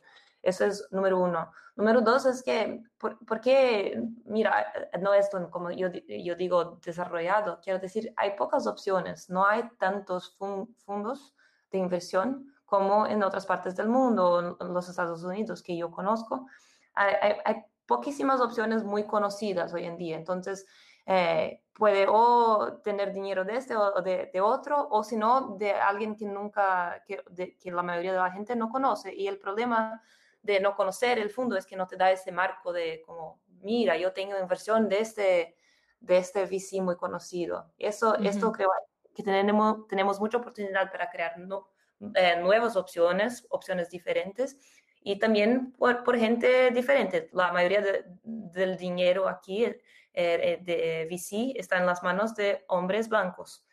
Eso 0.45 0.63
es 0.63 0.87
número 0.91 1.19
uno. 1.19 1.51
Número 1.75 2.01
dos 2.01 2.27
es 2.27 2.43
que, 2.43 2.83
¿por, 2.99 3.17
por 3.25 3.41
qué? 3.41 3.99
Mira, 4.25 4.71
no 5.01 5.11
es 5.13 5.27
como 5.49 5.71
yo, 5.71 5.89
yo, 6.07 6.35
digo 6.35 6.79
desarrollado, 6.85 7.59
quiero 7.63 7.79
decir, 7.79 8.13
hay 8.15 8.35
pocas 8.37 8.67
opciones, 8.67 9.27
no 9.27 9.43
hay 9.43 9.67
tantos 9.79 10.37
fondos 10.37 11.35
de 11.71 11.79
inversión 11.79 12.53
como 12.63 13.07
en 13.07 13.23
otras 13.23 13.47
partes 13.47 13.75
del 13.75 13.87
mundo, 13.87 14.55
en 14.59 14.73
los 14.73 14.87
Estados 14.87 15.23
Unidos 15.23 15.63
que 15.63 15.75
yo 15.75 15.89
conozco. 15.89 16.47
Hay, 16.93 17.63
poquísimas 17.87 18.41
opciones 18.41 18.83
muy 18.83 19.05
conocidas 19.05 19.73
hoy 19.73 19.85
en 19.85 19.97
día. 19.97 20.15
Entonces, 20.15 20.65
eh, 21.05 21.61
puede 21.73 22.07
o 22.09 22.79
tener 22.83 23.13
dinero 23.13 23.45
de 23.45 23.57
este 23.57 23.75
o 23.75 24.01
de, 24.01 24.41
otro, 24.41 24.87
o 24.89 25.03
si 25.03 25.17
no, 25.17 25.55
de 25.57 25.71
alguien 25.73 26.15
que 26.15 26.25
nunca, 26.25 27.03
que, 27.05 27.23
la 27.71 27.83
mayoría 27.83 28.13
de 28.13 28.19
la 28.19 28.31
gente 28.31 28.55
no 28.55 28.69
conoce. 28.69 29.13
Y 29.13 29.27
el 29.27 29.37
problema 29.37 30.01
de 30.45 30.59
no 30.59 30.75
conocer 30.75 31.17
el 31.17 31.31
fondo 31.31 31.57
es 31.57 31.65
que 31.65 31.75
no 31.75 31.87
te 31.87 31.97
da 31.97 32.11
ese 32.11 32.31
marco 32.31 32.71
de 32.71 33.01
como, 33.05 33.41
mira, 33.61 33.97
yo 33.97 34.13
tengo 34.13 34.37
inversión 34.37 34.87
de 34.87 34.99
este, 34.99 35.55
de 35.99 36.17
este 36.17 36.45
VC 36.45 36.81
muy 36.81 36.95
conocido. 36.95 37.73
Eso, 37.77 38.15
Esto 38.15 38.51
creo 38.51 38.69
que 39.15 39.23
tenemos, 39.23 39.87
tenemos 39.87 40.19
mucha 40.19 40.37
oportunidad 40.37 40.91
para 40.91 41.09
crear 41.09 41.37
no, 41.39 41.69
eh, 42.13 42.37
nuevas 42.39 42.75
opciones, 42.75 43.47
opciones 43.49 43.89
diferentes 43.89 44.57
y 45.01 45.17
también 45.17 45.71
por, 45.71 46.03
por 46.03 46.17
gente 46.17 46.69
diferente. 46.69 47.29
La 47.33 47.51
mayoría 47.51 47.83
del 48.23 48.77
dinero 48.77 49.27
aquí 49.27 49.65
eh, 50.13 50.59
de 50.61 51.07
VC 51.09 51.59
está 51.59 51.77
en 51.77 51.87
las 51.87 52.03
manos 52.03 52.35
de 52.35 52.65
hombres 52.67 53.09
blancos. 53.09 53.65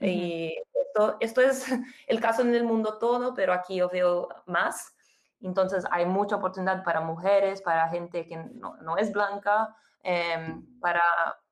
Y 0.00 0.54
esto, 0.74 1.16
esto 1.20 1.40
es 1.40 1.66
el 2.06 2.20
caso 2.20 2.42
en 2.42 2.54
el 2.54 2.64
mundo 2.64 2.98
todo, 2.98 3.32
pero 3.34 3.54
aquí 3.54 3.76
yo 3.76 3.88
veo 3.88 4.28
más. 4.46 4.94
Entonces 5.40 5.84
hay 5.90 6.06
mucha 6.06 6.36
oportunidad 6.36 6.82
para 6.84 7.00
mujeres, 7.00 7.62
para 7.62 7.88
gente 7.88 8.26
que 8.26 8.36
no, 8.36 8.76
no 8.78 8.96
es 8.96 9.12
blanca, 9.12 9.74
em, 10.02 10.64
para, 10.80 11.02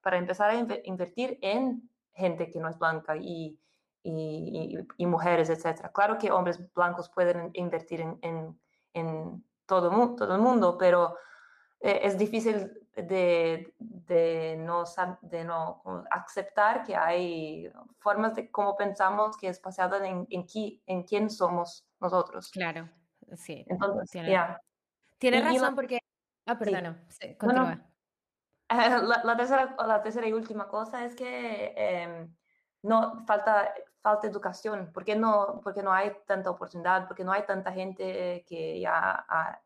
para, 0.00 0.18
empezar 0.18 0.50
a 0.50 0.54
invertir 0.84 1.38
en 1.42 1.88
gente 2.14 2.50
que 2.50 2.58
no 2.58 2.68
es 2.68 2.78
blanca 2.78 3.16
y, 3.16 3.58
y, 4.02 4.78
y, 4.96 5.06
mujeres, 5.06 5.50
etc. 5.50 5.90
Claro 5.92 6.18
que 6.18 6.30
hombres 6.30 6.60
blancos 6.74 7.08
pueden 7.10 7.50
invertir 7.54 8.00
en, 8.00 8.18
en, 8.22 8.60
en 8.94 9.44
todo, 9.66 9.90
todo 10.16 10.34
el 10.34 10.40
mundo, 10.40 10.76
pero 10.78 11.16
eh, 11.80 12.00
es 12.02 12.16
difícil 12.16 12.72
de, 12.96 13.74
de, 13.78 14.56
no, 14.58 14.84
de 15.20 15.44
no 15.44 15.82
aceptar 16.10 16.82
que 16.84 16.96
hay 16.96 17.70
formas 17.98 18.34
de 18.34 18.50
cómo 18.50 18.76
pensamos 18.76 19.36
que 19.36 19.48
es 19.48 19.60
basada 19.60 20.06
en, 20.06 20.26
en, 20.30 20.46
en 20.86 21.02
quién 21.02 21.28
somos 21.28 21.86
nosotros. 22.00 22.50
Claro, 22.50 22.88
sí. 23.36 23.64
Entonces, 23.68 24.10
tiene, 25.18 25.40
razón 25.40 25.74
porque... 25.74 25.98
Ah, 26.46 26.58
perdón, 26.58 27.00
sí. 27.08 27.34
continúa. 27.36 27.80
la, 29.24 29.36
tercera, 29.36 29.76
la 29.86 30.02
tercera 30.02 30.26
y 30.26 30.32
última 30.32 30.68
cosa 30.68 31.04
es 31.04 31.14
que 31.14 31.72
em, 31.76 32.34
no 32.82 33.24
falta, 33.26 33.72
falta 34.00 34.26
educación. 34.26 34.92
¿Por 34.92 35.04
qué, 35.04 35.16
no, 35.16 35.60
porque 35.62 35.82
no 35.82 35.92
hay 35.92 36.12
tanta 36.26 36.50
oportunidad? 36.50 37.06
Porque 37.06 37.24
no 37.24 37.32
hay 37.32 37.42
tanta 37.44 37.72
gente 37.72 38.44
que 38.46 38.80
ya 38.80 39.24
ha 39.28 39.60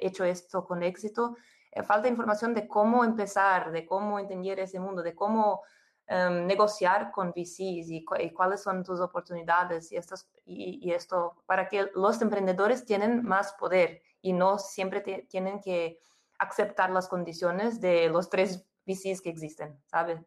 hecho 0.00 0.24
esto 0.24 0.64
con 0.64 0.82
éxito. 0.82 1.36
Eh, 1.70 1.82
falta 1.82 2.08
información 2.08 2.54
de 2.54 2.66
cómo 2.66 3.04
empezar, 3.04 3.70
de 3.70 3.86
cómo 3.86 4.18
entender 4.18 4.60
ese 4.60 4.80
mundo, 4.80 5.02
de 5.02 5.14
cómo 5.14 5.62
em, 6.08 6.46
negociar 6.46 7.10
con 7.12 7.30
VCs 7.30 7.90
y, 7.90 8.04
cuáles 8.04 8.62
son 8.62 8.82
tus 8.82 9.00
oportunidades 9.00 9.92
y, 9.92 9.96
estas, 9.96 10.28
y, 10.46 10.90
esto 10.90 11.36
para 11.46 11.68
que 11.68 11.90
los 11.94 12.20
emprendedores 12.22 12.84
tienen 12.84 13.22
más 13.22 13.52
poder 13.52 14.02
y 14.22 14.32
no 14.32 14.58
siempre 14.58 15.00
tienen 15.28 15.60
que 15.60 16.00
aceptar 16.38 16.90
las 16.90 17.08
condiciones 17.08 17.80
de 17.80 18.08
los 18.08 18.30
tres 18.30 18.64
VCs 18.86 19.20
que 19.20 19.30
existen, 19.30 19.78
¿sabes? 19.86 20.20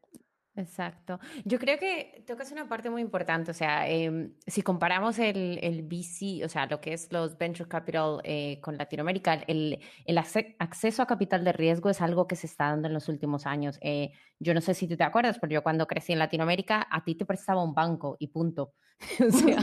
Exacto. 0.54 1.18
Yo 1.46 1.58
creo 1.60 1.80
que 1.80 2.26
tocas 2.28 2.52
una 2.52 2.68
parte 2.68 2.90
muy 2.90 3.02
importante, 3.02 3.52
o 3.52 3.54
sea, 3.54 3.88
em, 3.88 4.34
si 4.46 4.62
comparamos 4.62 5.18
el, 5.18 5.60
el, 5.62 5.84
VC, 5.84 6.44
o 6.44 6.50
sea, 6.50 6.66
lo 6.66 6.82
que 6.82 6.92
es 6.92 7.10
los 7.12 7.38
Venture 7.38 7.70
Capital 7.70 8.20
eh, 8.26 8.60
con 8.60 8.78
Latinoamérica, 8.78 9.36
el, 9.48 9.80
el 10.04 10.18
acceso 10.18 11.02
a 11.02 11.08
capital 11.08 11.46
de 11.46 11.54
riesgo 11.54 11.90
es 11.90 12.02
algo 12.02 12.28
que 12.28 12.36
se 12.36 12.48
está 12.48 12.66
dando 12.66 12.90
en 12.90 12.94
los 12.94 13.08
últimos 13.08 13.46
años. 13.46 13.80
Eh, 13.82 14.12
yo 14.40 14.54
no 14.54 14.60
sé 14.60 14.74
si 14.74 14.88
tú 14.90 14.98
te 14.98 15.06
acuerdas, 15.06 15.40
pero 15.40 15.54
yo 15.54 15.64
cuando 15.64 15.88
crecí 15.88 16.12
en 16.12 16.20
Latinoamérica, 16.20 16.86
a 16.92 17.04
ti 17.06 17.16
te 17.16 17.26
prestaba 17.26 17.64
un 17.64 17.74
banco 17.74 18.18
y 18.20 18.28
punto. 18.28 18.74
o 19.26 19.32
sea, 19.32 19.58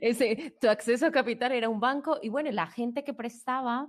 ese, 0.00 0.54
tu 0.60 0.68
acceso 0.68 1.06
a 1.06 1.10
capital 1.10 1.50
era 1.50 1.68
un 1.68 1.80
banco 1.80 2.18
y 2.22 2.28
bueno, 2.28 2.50
la 2.52 2.68
gente 2.68 3.02
que 3.02 3.12
prestaba 3.12 3.88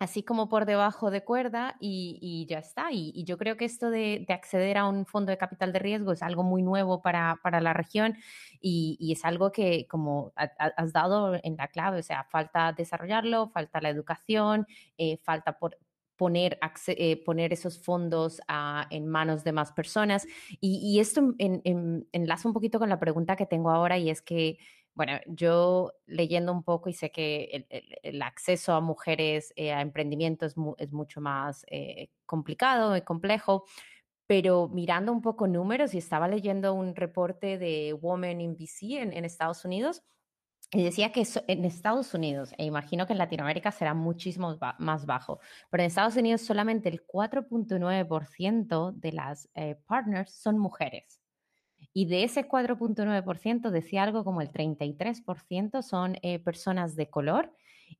así 0.00 0.22
como 0.22 0.48
por 0.48 0.64
debajo 0.64 1.10
de 1.10 1.22
cuerda 1.22 1.76
y, 1.78 2.46
ya 2.48 2.58
está. 2.58 2.90
Y, 2.90 3.22
yo 3.24 3.38
creo 3.38 3.56
que 3.56 3.66
esto 3.66 3.90
de, 3.90 4.26
acceder 4.28 4.78
a 4.78 4.88
un 4.88 5.06
fondo 5.06 5.30
de 5.30 5.38
capital 5.38 5.72
de 5.72 5.78
riesgo 5.78 6.12
es 6.12 6.22
algo 6.22 6.42
muy 6.42 6.62
nuevo 6.62 7.02
para, 7.02 7.38
la 7.60 7.72
región 7.74 8.16
y, 8.60 9.12
es 9.12 9.24
algo 9.24 9.52
que, 9.52 9.86
como 9.88 10.32
has 10.34 10.92
dado 10.92 11.38
en 11.42 11.56
la 11.56 11.68
clave, 11.68 12.00
o 12.00 12.02
sea, 12.02 12.24
falta 12.24 12.72
desarrollarlo, 12.72 13.50
falta 13.50 13.80
la 13.80 13.90
educación, 13.90 14.66
eh, 14.96 15.18
falta 15.18 15.58
por, 15.58 15.76
poner, 16.20 16.58
eh, 16.88 17.24
poner 17.24 17.52
esos 17.52 17.78
fondos 17.78 18.42
en 18.90 19.06
manos 19.06 19.42
de 19.42 19.52
más 19.52 19.72
personas. 19.72 20.26
Y, 20.60 20.98
esto 21.00 21.34
enlaza 21.38 22.48
un 22.48 22.54
poquito 22.54 22.78
con 22.78 22.88
la 22.88 22.98
pregunta 22.98 23.36
que 23.36 23.46
tengo 23.46 23.70
ahora 23.70 23.96
y 23.96 24.10
es 24.10 24.20
que 24.20 24.58
bueno, 25.00 25.18
yo 25.28 25.94
leyendo 26.04 26.52
un 26.52 26.62
poco 26.62 26.90
y 26.90 26.92
sé 26.92 27.10
que 27.10 27.66
el, 28.02 28.20
acceso 28.20 28.74
a 28.74 28.82
mujeres 28.82 29.50
eh, 29.56 29.72
a 29.72 29.80
emprendimiento 29.80 30.44
es, 30.44 30.58
mucho 30.92 31.22
más 31.22 31.64
eh, 31.70 32.10
complicado 32.26 32.94
y 32.98 33.00
complejo, 33.00 33.64
pero 34.26 34.68
mirando 34.68 35.10
un 35.10 35.22
poco 35.22 35.46
números 35.46 35.94
y 35.94 35.98
estaba 35.98 36.28
leyendo 36.28 36.74
un 36.74 36.94
reporte 36.94 37.56
de 37.56 37.94
Women 37.94 38.42
in 38.42 38.56
BC 38.58 39.00
en, 39.00 39.24
Estados 39.24 39.64
Unidos 39.64 40.02
y 40.70 40.84
decía 40.84 41.12
que 41.12 41.26
en 41.46 41.64
Estados 41.64 42.12
Unidos, 42.12 42.52
e 42.58 42.66
imagino 42.66 43.06
que 43.06 43.14
en 43.14 43.20
Latinoamérica 43.20 43.72
será 43.72 43.94
muchísimo 43.94 44.58
más 44.78 45.06
bajo, 45.06 45.40
pero 45.70 45.82
en 45.82 45.86
Estados 45.86 46.16
Unidos 46.16 46.42
solamente 46.42 46.90
el 46.90 47.06
4.9% 47.06 48.92
de 48.92 49.12
las 49.12 49.48
eh, 49.54 49.76
partners 49.86 50.34
son 50.34 50.58
mujeres. 50.58 51.19
Y 51.92 52.06
de 52.06 52.24
ese 52.24 52.48
4.9% 52.48 53.70
decía 53.70 54.04
algo 54.04 54.24
como 54.24 54.40
el 54.40 54.50
33% 54.50 55.82
son 55.82 56.16
eh, 56.22 56.38
personas 56.38 56.94
de 56.96 57.10
color 57.10 57.52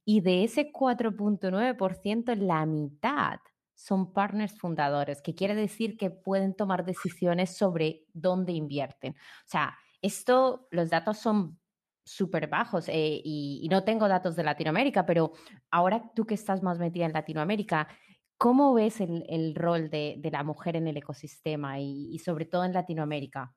y 0.04 0.20
de 0.20 0.44
ese 0.44 0.72
4.9% 0.72 2.36
la 2.36 2.66
mitad 2.66 3.40
son 3.74 4.12
partners 4.12 4.58
fundadores, 4.58 5.22
que 5.22 5.34
quiere 5.34 5.54
decir 5.54 5.96
que 5.96 6.10
pueden 6.10 6.54
tomar 6.54 6.84
decisiones 6.84 7.56
sobre 7.56 8.04
dónde 8.12 8.52
invierten. 8.52 9.12
O 9.14 9.46
sea, 9.46 9.76
esto, 10.02 10.68
los 10.70 10.90
datos 10.90 11.18
son 11.18 11.58
súper 12.04 12.48
bajos 12.48 12.88
eh, 12.88 13.20
y, 13.24 13.66
no 13.70 13.84
tengo 13.84 14.06
datos 14.08 14.36
de 14.36 14.44
Latinoamérica, 14.44 15.06
pero 15.06 15.32
ahora 15.70 16.10
tú 16.14 16.26
que 16.26 16.34
estás 16.34 16.62
más 16.62 16.78
metida 16.78 17.06
en 17.06 17.12
Latinoamérica, 17.12 17.88
¿cómo 18.36 18.74
ves 18.74 19.00
el, 19.00 19.54
rol 19.54 19.88
de, 19.90 20.20
la 20.30 20.42
mujer 20.44 20.76
en 20.76 20.86
el 20.86 20.96
ecosistema 20.96 21.80
y 21.80 22.18
sobre 22.18 22.44
todo 22.44 22.64
en 22.64 22.72
Latinoamérica? 22.74 23.54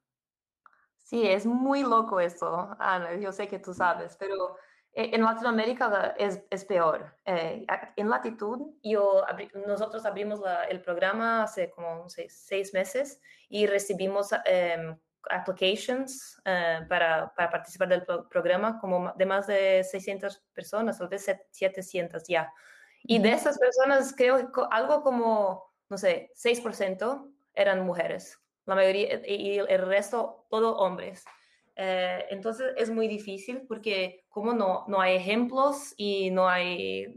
Sí, 1.04 1.28
es 1.28 1.46
muy 1.46 1.84
loco 1.84 2.20
eso, 2.20 2.76
Ana, 2.80 3.16
yo 3.16 3.32
sé 3.34 3.48
que 3.50 3.60
tú 3.60 3.74
sabes, 3.74 4.16
pero 4.18 4.56
eh, 4.94 5.12
en 5.13 5.22
Latinoamérica 5.22 6.16
es, 6.18 6.42
es 6.50 6.63
peor. 6.63 7.18
Eh, 7.26 7.66
en 7.98 8.10
Latitud, 8.10 8.74
yo 8.82 9.22
nosotros 9.68 10.06
abrimos 10.06 10.39
el 10.70 10.82
programa 10.82 11.44
hace 11.44 11.70
como 11.72 12.08
seis, 12.10 12.74
meses 12.74 13.20
y 13.50 13.68
recibimos 13.68 14.30
em, 14.46 14.98
applications 15.30 16.42
eh, 16.46 16.80
para, 16.88 17.34
para, 17.36 17.50
participar 17.50 17.89
del 17.89 18.06
programa 18.30 18.80
como 18.80 19.12
de 19.18 19.26
más 19.26 19.48
de 19.48 19.84
600 19.84 20.42
personas, 20.54 21.00
tal 21.00 21.10
vez 21.10 21.26
700 21.52 22.24
ya. 22.28 22.52
Y 23.04 23.20
de 23.20 23.34
esas 23.34 23.60
personas, 23.60 24.13
creo 24.16 24.52
que 24.52 24.62
algo 24.72 25.02
como, 25.04 25.74
no 25.89 25.98
sé, 25.98 26.32
6% 26.36 27.30
eran 27.54 27.86
mujeres 27.86 28.42
la 28.65 28.76
mayoría 28.76 29.21
y 29.28 29.58
el 29.58 29.86
resto 29.86 30.45
todo 30.49 30.78
hombres. 30.78 31.26
Eh, 31.76 32.26
entonces 32.30 32.73
es 32.78 32.89
muy 32.91 33.08
difícil 33.08 33.63
porque 33.67 34.26
como 34.30 34.54
no, 34.54 34.86
no 34.88 35.02
hay 35.02 35.15
ejemplos 35.15 35.93
y 35.97 36.30
no 36.30 36.47
hay, 36.47 37.15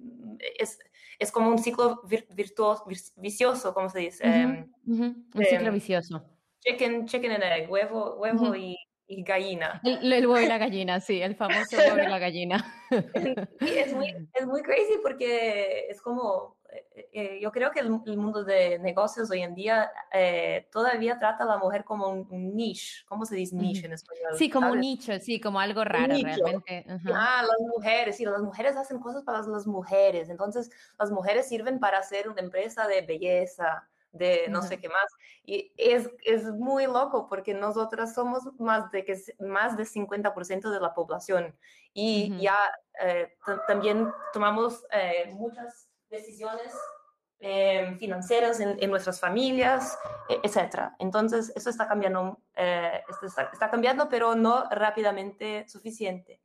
es, 0.59 0.79
es 1.19 1.31
como 1.31 1.51
un 1.51 1.59
ciclo 1.59 2.03
virtuoso, 2.31 2.85
vicioso, 3.17 3.75
como 3.75 3.91
se 3.91 3.99
dice. 4.01 4.25
Em, 4.25 4.73
un 4.87 5.27
ciclo 5.45 5.69
em, 5.69 5.75
vicioso. 5.75 6.25
Chicken, 6.61 7.07
chicken 7.07 7.33
and 7.33 7.45
egg, 7.45 7.71
huevo, 7.71 8.17
huevo 8.17 8.57
y, 8.57 8.77
y, 9.07 9.23
gallina. 9.23 9.81
El, 9.85 10.13
el, 10.13 10.27
huevo 10.27 10.41
y 10.41 10.49
la 10.49 10.59
gallina, 10.59 11.01
sí, 11.01 11.21
el 11.21 11.37
famoso 11.37 11.77
huevo 11.77 11.99
y 11.99 12.09
la 12.09 12.19
gallina. 12.19 12.75
es, 13.61 13.93
muy, 13.95 14.29
es 14.35 14.47
muy 14.47 14.63
crazy 14.63 14.99
porque 15.03 15.87
es 15.89 16.01
como 16.01 16.57
eh, 16.95 17.09
eh, 17.13 17.39
yo 17.41 17.53
creo 17.53 17.71
que 17.71 17.81
el, 17.81 17.91
mundo 17.91 18.45
de 18.45 18.79
negocios 18.79 19.31
hoy 19.31 19.43
en 19.43 19.55
día 19.55 19.91
eh, 20.13 20.69
todavía 20.73 21.19
trata 21.19 21.45
a 21.45 21.47
la 21.47 21.59
mujer 21.59 21.85
como 21.85 22.09
un, 22.09 22.55
niche. 22.55 23.05
¿Cómo 23.07 23.25
se 23.25 23.37
dice 23.37 23.57
niche 23.57 23.87
en 23.87 23.93
español? 23.93 24.33
Sí, 24.37 24.51
como 24.51 24.73
un 24.73 24.81
nicho, 24.81 25.19
sí, 25.21 25.41
como 25.41 25.61
algo 25.61 25.85
raro 25.85 26.15
realmente. 26.15 26.85
Ah, 27.13 27.43
las 27.43 27.61
mujeres, 27.61 28.17
sí, 28.17 28.25
las 28.25 28.43
mujeres 28.43 28.77
hacen 28.77 28.99
cosas 28.99 29.23
para 29.25 29.43
las 29.43 29.67
mujeres. 29.67 30.29
Entonces, 30.29 30.71
las 30.99 31.11
mujeres 31.11 31.49
sirven 31.49 31.79
para 31.79 31.99
hacer 31.99 32.29
una 32.29 32.41
empresa 32.41 32.87
de 32.87 33.03
belleza, 33.03 33.89
de 34.17 34.47
no 34.49 34.63
sé 34.63 34.79
qué 34.81 34.89
más. 34.89 35.13
Y 35.45 35.73
es, 35.77 36.11
es, 36.25 36.45
muy 36.45 36.87
loco 36.87 37.29
porque 37.29 37.55
nosotras 37.55 38.15
somos 38.15 38.43
más 38.59 38.91
de, 38.91 39.05
que, 39.05 39.21
más 39.39 39.77
de 39.77 39.85
50% 39.85 40.71
de 40.71 40.81
la 40.81 40.95
población 40.95 41.57
y 41.93 42.37
ya 42.39 42.59
también 43.67 44.11
tomamos 44.33 44.85
muchas 45.35 45.89
decisiones 46.11 46.75
eh, 47.39 47.95
financieras 47.99 48.61
en, 48.61 48.89
nuestras 48.89 49.21
familias, 49.21 49.99
e, 50.29 50.41
etc. 50.43 50.93
Entonces, 50.99 51.53
eso 51.55 51.69
está 51.69 51.87
cambiando, 51.87 52.41
eh, 52.55 53.03
está, 53.23 53.71
cambiando, 53.71 54.09
pero 54.09 54.35
no 54.35 54.65
rápidamente 54.71 55.69
suficiente. 55.69 56.41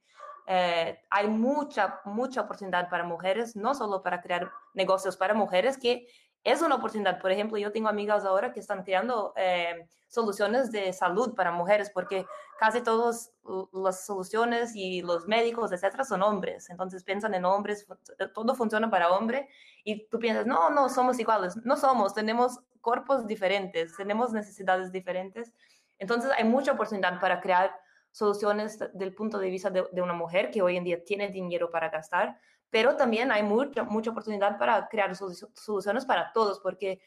Eh, 0.48 1.02
hay 1.10 1.28
mucha, 1.30 2.02
mucha 2.04 2.42
oportunidad 2.42 2.90
para 2.90 3.06
mujeres, 3.06 3.56
no 3.56 3.74
solo 3.74 4.04
para 4.04 4.22
crear 4.22 4.52
negocios 4.74 5.16
para 5.16 5.34
mujeres, 5.34 5.78
que 5.78 6.08
es 6.44 6.62
una 6.62 6.76
oportunidad. 6.76 7.20
Por 7.20 7.32
ejemplo, 7.32 7.58
yo 7.58 7.72
tengo 7.72 7.88
amigas 7.90 8.26
ahora 8.26 8.52
que 8.52 8.60
están 8.60 8.84
creando 8.84 9.34
eh, 9.36 9.88
soluciones 10.08 10.72
de 10.72 10.92
salud 10.92 11.36
para 11.36 11.52
mujeres 11.52 11.92
porque 11.94 12.26
casi 12.60 12.82
todas 12.82 13.32
las 13.72 14.06
soluciones 14.06 14.76
y 14.76 15.02
los 15.02 15.28
médicos, 15.28 15.72
etcétera, 15.72 16.04
son 16.04 16.24
hombres. 16.24 16.70
Entonces 16.70 17.04
piensan 17.04 17.34
en 17.34 17.46
hombres, 17.46 17.86
todo 18.34 18.56
funciona 18.56 18.90
para 18.90 19.12
hombre 19.12 19.50
y 19.84 20.08
tú 20.08 20.20
piensas, 20.20 20.46
no, 20.46 20.70
no 20.70 20.90
somos 20.90 21.20
iguales. 21.20 21.56
No 21.64 21.78
somos, 21.78 22.14
tenemos 22.14 22.60
cuerpos 22.82 23.28
diferentes, 23.28 23.96
tenemos 23.96 24.34
necesidades 24.34 24.92
diferentes. 24.92 25.54
Entonces 26.00 26.32
hay 26.36 26.44
mucha 26.44 26.72
oportunidad 26.72 27.20
para 27.20 27.40
crear 27.40 27.72
soluciones 28.12 28.80
del 28.94 29.14
punto 29.14 29.38
de 29.40 29.50
vista 29.50 29.70
de 29.70 30.02
una 30.02 30.14
mujer 30.14 30.52
que 30.52 30.62
hoy 30.62 30.76
en 30.76 30.84
día 30.84 31.04
tiene 31.04 31.30
dinero 31.30 31.70
para 31.72 31.90
gastar, 31.90 32.38
pero 32.72 32.96
también 32.96 33.32
hay 33.32 33.44
mucha, 33.44 33.84
mucha 33.84 34.12
oportunidad 34.12 34.58
para 34.58 34.88
crear 34.88 35.14
soluciones 35.16 36.06
para 36.06 36.32
todos, 36.32 36.60
porque 36.60 37.02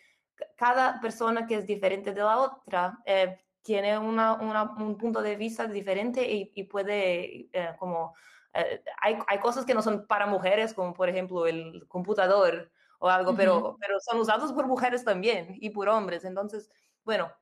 cada 0.56 1.00
persona 1.00 1.46
que 1.46 1.56
es 1.56 1.66
diferente 1.66 2.12
de 2.12 2.20
la 2.20 2.38
otra 2.38 2.98
eh, 3.06 3.40
tiene 3.62 3.98
una, 3.98 4.34
un 4.34 4.98
punto 4.98 5.22
de 5.22 5.36
vista 5.36 5.66
diferente 5.66 6.22
y, 6.30 6.64
puede, 6.64 7.48
eh, 7.52 7.74
como, 7.78 8.14
eh, 8.52 8.82
hay, 9.00 9.18
hay, 9.26 9.38
cosas 9.38 9.64
que 9.64 9.72
no 9.72 9.80
son 9.80 10.06
para 10.06 10.26
mujeres, 10.26 10.74
como 10.74 10.92
por 10.92 11.08
ejemplo 11.08 11.46
el 11.46 11.88
computador 11.88 12.70
o 12.98 13.08
algo, 13.08 13.34
pero, 13.34 13.78
pero 13.80 13.98
son 14.00 14.20
usados 14.20 14.52
por 14.52 14.66
mujeres 14.66 15.02
también 15.02 15.56
y 15.60 15.70
por 15.70 15.88
hombres. 15.88 16.26
Entonces, 16.26 16.70
bueno, 17.04 17.32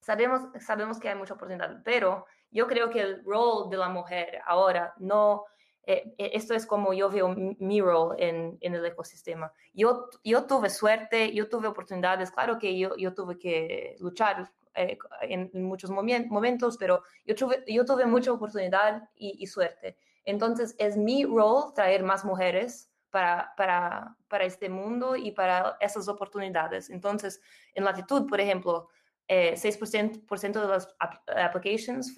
sabemos, 0.00 0.42
sabemos 0.60 1.00
que 1.00 1.08
hay 1.08 1.14
mucha 1.14 1.34
oportunidad, 1.34 1.82
pero 1.84 2.26
yo 2.50 2.66
creo 2.66 2.90
que 2.90 3.00
el 3.00 3.24
rol 3.24 3.70
de 3.70 3.78
la 3.78 3.88
mujer 3.88 4.42
ahora 4.44 4.92
no 4.98 5.46
eh, 5.84 6.14
eh, 6.16 6.30
esto 6.34 6.54
es 6.54 6.64
como 6.64 6.92
yo 6.92 7.10
veo 7.10 7.34
mi 7.36 7.80
rol 7.80 8.14
en, 8.18 8.56
en, 8.60 8.74
el 8.74 8.86
ecosistema. 8.86 9.52
Yo, 9.74 10.08
yo 10.22 10.44
tuve 10.44 10.70
suerte, 10.70 11.32
yo 11.32 11.48
tuve 11.48 11.66
oportunidades, 11.66 12.30
claro 12.30 12.58
que 12.58 12.78
yo, 12.78 12.96
yo 12.96 13.14
tuve 13.14 13.36
que 13.36 13.96
luchar 13.98 14.48
eh, 14.74 14.96
en, 15.22 15.50
muchos 15.54 15.90
momentos, 15.90 16.76
pero 16.78 17.02
yo 17.26 17.34
tuve, 17.34 17.64
yo 17.66 17.84
tuve 17.84 18.06
mucha 18.06 18.32
oportunidad 18.32 19.08
y, 19.16 19.44
suerte. 19.48 19.96
Entonces 20.24 20.76
es 20.78 20.96
mi 20.96 21.24
rol 21.24 21.74
traer 21.74 22.04
más 22.04 22.24
mujeres 22.24 22.88
para, 23.10 23.52
para, 23.56 24.16
para, 24.28 24.44
este 24.44 24.68
mundo 24.68 25.16
y 25.16 25.32
para 25.32 25.76
esas 25.80 26.06
oportunidades. 26.06 26.90
Entonces, 26.90 27.40
en 27.74 27.84
Latitud, 27.84 28.28
por 28.28 28.40
ejemplo, 28.40 28.88
6% 29.28 30.26
por 30.26 30.38
ciento 30.38 30.60
de 30.60 30.68
las 30.68 30.94
applications 31.26 32.14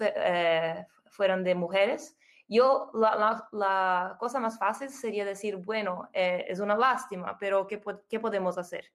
fueron 1.07 1.43
de 1.43 1.55
mujeres 1.55 2.15
yo, 2.47 2.91
la, 2.93 4.15
cosa 4.19 4.39
más 4.39 4.57
fácil 4.59 4.89
sería 4.89 5.25
decir, 5.25 5.57
bueno, 5.57 6.09
eh, 6.13 6.45
es 6.47 6.59
una 6.59 6.75
lástima, 6.75 7.37
pero 7.39 7.65
¿qué, 7.65 7.81
qué 8.07 8.19
podemos 8.19 8.57
hacer? 8.57 8.91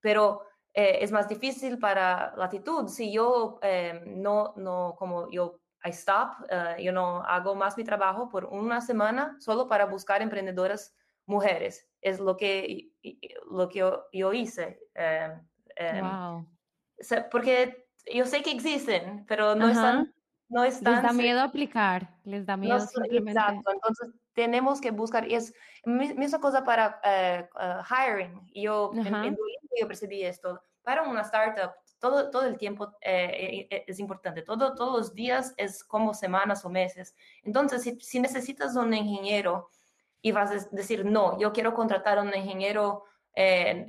Pero 0.00 0.42
eh, 0.72 0.98
es 1.00 1.10
más 1.10 1.28
difícil 1.28 1.78
para 1.78 2.34
latitud 2.36 2.88
si 2.88 3.12
yo 3.12 3.58
eh, 3.62 4.00
no, 4.06 4.54
no, 4.56 4.94
como 4.96 5.30
yo, 5.30 5.60
I 5.84 5.90
stop, 5.90 6.30
yo 6.78 6.92
no 6.92 7.22
hago 7.24 7.54
más 7.54 7.76
mi 7.76 7.84
trabajo 7.84 8.30
por 8.30 8.46
una 8.46 8.80
semana 8.80 9.36
solo 9.38 9.68
para 9.68 9.84
buscar 9.84 10.22
emprendedoras 10.22 10.96
mujeres. 11.26 11.86
Es 12.00 12.20
lo 12.20 12.38
que, 12.38 12.90
lo 13.50 13.68
que 13.68 13.80
yo, 14.12 14.32
hice. 14.32 14.80
wow. 16.00 16.48
Porque 17.30 17.86
yo 18.14 18.24
sé 18.24 18.42
que 18.42 18.52
existen, 18.52 19.26
pero 19.26 19.54
no 19.54 19.68
están 19.68 20.14
no 20.48 20.62
Les 20.64 20.80
da 20.82 21.12
miedo 21.12 21.40
aplicar, 21.40 22.08
les 22.24 22.44
da 22.46 22.56
miedo 22.56 22.76
Exacto, 22.76 23.72
entonces 23.72 24.10
tenemos 24.34 24.80
que 24.80 24.90
buscar, 24.90 25.28
y 25.28 25.34
es 25.34 25.54
misma 25.84 26.40
cosa 26.40 26.64
para 26.64 27.00
eh, 27.04 27.48
eh, 27.60 27.78
hiring, 27.88 28.50
yo 28.54 28.90
en, 28.94 29.36
yo 29.80 29.86
percibí 29.86 30.22
esto, 30.22 30.60
para 30.82 31.02
una 31.02 31.22
startup 31.22 31.72
todo, 31.98 32.30
todo 32.30 32.44
el 32.44 32.58
tiempo 32.58 32.92
eh, 33.00 33.84
es 33.86 33.98
importante, 33.98 34.42
todo, 34.42 34.74
todos 34.74 34.98
los 34.98 35.14
días 35.14 35.54
es 35.56 35.82
como 35.82 36.12
semanas 36.12 36.64
o 36.64 36.68
meses, 36.68 37.14
entonces 37.42 37.82
si, 37.82 37.98
si 38.00 38.20
necesitas 38.20 38.76
un 38.76 38.92
ingeniero 38.92 39.70
y 40.20 40.32
vas 40.32 40.50
a 40.50 40.68
decir, 40.74 41.04
no, 41.04 41.38
yo 41.38 41.52
quiero 41.52 41.74
contratar 41.74 42.18
a 42.18 42.22
un 42.22 42.34
ingeniero 42.34 43.04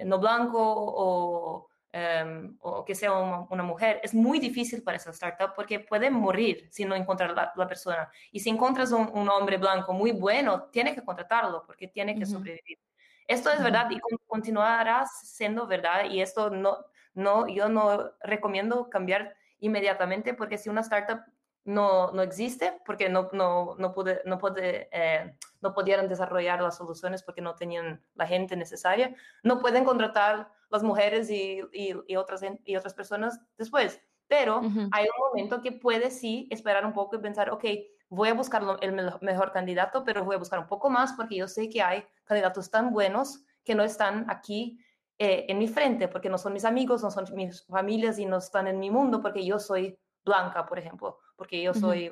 no 0.05 0.17
blanco 0.19 0.59
o 0.59 1.67
Em, 1.97 2.57
o 2.59 2.83
que 2.83 2.93
sea 2.93 3.13
una, 3.13 3.63
mujer, 3.63 4.01
es 4.03 4.13
muy 4.13 4.37
difícil 4.37 4.83
para 4.83 4.97
esa 4.97 5.11
startup 5.11 5.53
porque 5.55 5.79
puede 5.79 6.09
morir 6.09 6.67
si 6.69 6.83
no 6.83 6.93
encuentras 6.93 7.33
la, 7.33 7.53
la 7.55 7.67
persona. 7.69 8.11
Y 8.33 8.41
si 8.41 8.49
encuentras 8.49 8.91
un, 8.91 9.29
hombre 9.29 9.55
blanco 9.57 9.93
muy 9.93 10.11
bueno, 10.11 10.63
tiene 10.63 10.93
que 10.93 11.05
contratarlo 11.05 11.63
porque 11.65 11.87
tiene 11.87 12.19
que 12.19 12.25
sobrevivir. 12.25 12.79
Esto 13.25 13.49
es 13.49 13.63
verdad 13.63 13.89
y 13.91 14.01
continuará 14.27 15.05
siendo 15.05 15.67
verdad 15.67 16.09
y 16.09 16.19
esto 16.19 16.49
no, 16.49 16.79
no, 17.13 17.47
yo 17.47 17.69
no 17.69 18.11
recomiendo 18.19 18.89
cambiar 18.89 19.33
inmediatamente 19.59 20.33
porque 20.33 20.57
si 20.57 20.67
una 20.67 20.81
startup 20.81 21.21
no, 21.65 22.11
no 22.11 22.21
existe, 22.21 22.79
porque 22.85 23.09
no, 23.09 23.29
no, 23.33 23.75
no, 23.77 23.91
pude, 23.91 24.21
no, 24.25 24.37
puede, 24.37 24.87
eh, 24.91 25.35
no 25.61 25.73
pudieron 25.73 26.07
desarrollar 26.07 26.61
las 26.61 26.77
soluciones 26.77 27.23
porque 27.23 27.41
no 27.41 27.55
tenían 27.55 28.01
la 28.13 28.27
gente 28.27 28.55
necesaria, 28.55 29.15
no 29.43 29.59
pueden 29.59 29.83
contratar 29.83 30.49
las 30.69 30.83
mujeres 30.83 31.29
y, 31.29 31.61
y, 31.73 32.15
otras, 32.15 32.41
y 32.63 32.75
otras 32.75 32.93
personas 32.93 33.39
después. 33.57 33.99
Pero 34.27 34.61
hay 34.91 35.05
un 35.05 35.27
momento 35.29 35.61
que 35.61 35.71
puede 35.71 36.09
sí 36.09 36.47
esperar 36.49 36.85
un 36.85 36.93
poco 36.93 37.15
y 37.15 37.19
pensar, 37.19 37.51
ok, 37.51 37.63
voy 38.09 38.29
a 38.29 38.33
buscar 38.33 38.63
el 38.81 38.93
mejor 39.21 39.51
candidato, 39.51 40.03
pero 40.03 40.23
voy 40.23 40.35
a 40.35 40.39
buscar 40.39 40.59
un 40.59 40.67
poco 40.67 40.89
más 40.89 41.13
porque 41.13 41.35
yo 41.35 41.47
sé 41.47 41.69
que 41.69 41.81
hay 41.81 42.03
candidatos 42.23 42.71
tan 42.71 42.91
buenos 42.91 43.43
que 43.63 43.75
no 43.75 43.83
están 43.83 44.25
aquí 44.29 44.79
eh, 45.17 45.45
en 45.47 45.59
mi 45.59 45.67
frente, 45.67 46.07
porque 46.07 46.29
no 46.29 46.37
son 46.37 46.53
mis 46.53 46.65
amigos, 46.65 47.03
no 47.03 47.11
son 47.11 47.25
mis 47.35 47.65
familias 47.65 48.19
y 48.19 48.25
no 48.25 48.37
están 48.37 48.67
en 48.67 48.79
mi 48.79 48.89
mundo, 48.89 49.21
porque 49.21 49.45
yo 49.45 49.59
soy 49.59 49.97
blanca, 50.23 50.65
por 50.65 50.79
ejemplo, 50.79 51.19
porque 51.35 51.61
yo 51.61 51.73
soy 51.73 52.11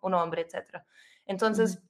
un, 0.00 0.14
hombre, 0.14 0.42
etc. 0.42 0.82
Entonces, 1.26 1.82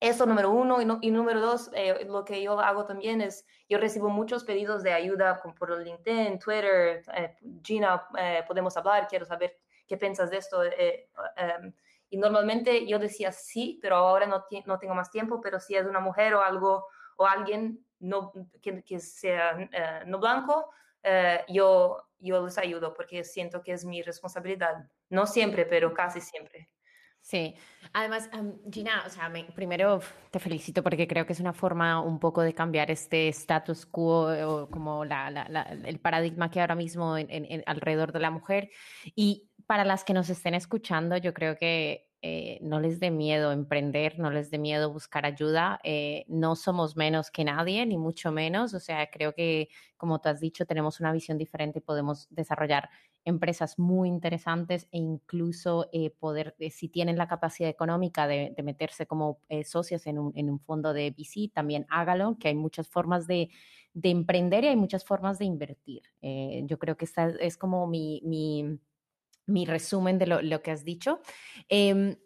eso 0.00 0.26
número 0.26 0.50
uno. 0.50 0.80
Y, 1.00 1.10
número 1.10 1.40
dos, 1.40 1.70
eh, 1.72 2.04
lo 2.06 2.24
que 2.24 2.42
yo 2.42 2.58
hago 2.60 2.84
también 2.84 3.20
es, 3.20 3.46
yo 3.68 3.78
recibo 3.78 4.08
muchos 4.08 4.44
pedidos 4.44 4.82
de 4.82 4.92
ayuda 4.92 5.40
por 5.58 5.80
LinkedIn, 5.80 6.38
Twitter, 6.38 7.02
eh, 7.14 7.36
Gina, 7.62 8.06
eh, 8.18 8.44
podemos 8.46 8.76
hablar, 8.76 9.08
quiero 9.08 9.24
saber 9.24 9.58
qué 9.86 9.96
piensas 9.96 10.30
de 10.30 10.36
esto. 10.38 10.62
Em, 10.64 11.72
y 12.10 12.18
normalmente 12.18 12.86
yo 12.86 12.98
decía 12.98 13.32
sí, 13.32 13.78
pero 13.82 13.96
ahora 13.96 14.26
no, 14.26 14.44
no 14.66 14.78
tengo 14.78 14.94
más 14.94 15.10
tiempo, 15.10 15.40
pero 15.40 15.58
si 15.58 15.74
es 15.74 15.86
una 15.86 16.00
mujer 16.00 16.34
o 16.34 16.42
algo, 16.42 16.86
o 17.16 17.26
alguien 17.26 17.84
no, 17.98 18.32
que, 18.60 18.82
que 18.82 19.00
sea 19.00 19.56
no 20.06 20.18
blanco, 20.18 20.70
yo, 21.48 22.05
yo 22.18 22.44
les 22.44 22.58
ayudo 22.58 22.94
porque 22.94 23.24
siento 23.24 23.62
que 23.62 23.72
es 23.72 23.84
mi 23.84 24.02
responsabilidad. 24.02 24.90
No 25.10 25.26
siempre, 25.26 25.66
pero 25.66 25.92
casi 25.94 26.20
siempre. 26.20 26.68
Sí, 27.26 27.56
además, 27.92 28.30
Gina, 28.70 29.02
o 29.04 29.10
sea, 29.10 29.32
primero 29.52 30.00
te 30.30 30.38
felicito 30.38 30.84
porque 30.84 31.08
creo 31.08 31.26
que 31.26 31.32
es 31.32 31.40
una 31.40 31.52
forma 31.52 32.00
un 32.00 32.20
poco 32.20 32.40
de 32.40 32.54
cambiar 32.54 32.88
este 32.92 33.26
status 33.30 33.84
quo 33.84 34.28
o 34.28 34.70
como 34.70 35.04
la, 35.04 35.26
el 35.84 35.98
paradigma 35.98 36.52
que 36.52 36.60
ahora 36.60 36.76
mismo 36.76 37.18
en, 37.18 37.64
alrededor 37.66 38.12
de 38.12 38.20
la 38.20 38.30
mujer. 38.30 38.70
Y 39.16 39.50
para 39.66 39.84
las 39.84 40.04
que 40.04 40.14
nos 40.14 40.30
estén 40.30 40.54
escuchando, 40.54 41.16
yo 41.16 41.34
creo 41.34 41.56
que 41.56 42.05
eh, 42.22 42.58
no 42.62 42.80
les 42.80 42.98
dé 42.98 43.10
miedo 43.10 43.52
emprender, 43.52 44.18
no 44.18 44.30
les 44.30 44.50
dé 44.50 44.58
miedo 44.58 44.92
buscar 44.92 45.26
ayuda. 45.26 45.78
Eh, 45.84 46.24
no 46.28 46.56
somos 46.56 46.96
menos 46.96 47.30
que 47.30 47.44
nadie, 47.44 47.84
ni 47.86 47.98
mucho 47.98 48.32
menos. 48.32 48.74
O 48.74 48.80
sea, 48.80 49.08
creo 49.10 49.34
que, 49.34 49.68
como 49.96 50.20
tú 50.20 50.28
has 50.28 50.40
dicho, 50.40 50.66
tenemos 50.66 50.98
una 51.00 51.12
visión 51.12 51.38
diferente 51.38 51.78
y 51.78 51.82
podemos 51.82 52.26
desarrollar 52.30 52.88
empresas 53.24 53.78
muy 53.78 54.08
interesantes 54.08 54.88
e 54.92 54.98
incluso 54.98 55.88
eh, 55.92 56.10
poder, 56.10 56.56
si 56.70 56.88
tienen 56.88 57.18
la 57.18 57.28
capacidad 57.28 57.68
económica 57.68 58.26
de, 58.26 58.54
meterse 58.64 59.06
como 59.06 59.40
socios 59.64 60.06
en 60.06 60.18
un, 60.18 60.60
fondo 60.60 60.92
de 60.92 61.10
VC, 61.10 61.52
también 61.52 61.86
hágalo, 61.90 62.36
que 62.38 62.48
hay 62.48 62.54
muchas 62.54 62.88
formas 62.88 63.26
de, 63.26 63.50
emprender 64.02 64.64
y 64.64 64.68
hay 64.68 64.76
muchas 64.76 65.04
formas 65.04 65.38
de 65.38 65.46
invertir. 65.46 66.02
yo 66.64 66.78
creo 66.78 66.96
que 66.96 67.04
esta 67.04 67.28
es 67.40 67.56
como 67.56 67.86
mi, 67.86 68.20
resumen 69.66 70.18
de 70.18 70.26
lo, 70.26 70.62
que 70.62 70.70
has 70.70 70.84
dicho. 70.84 71.20
Em, 71.68 72.16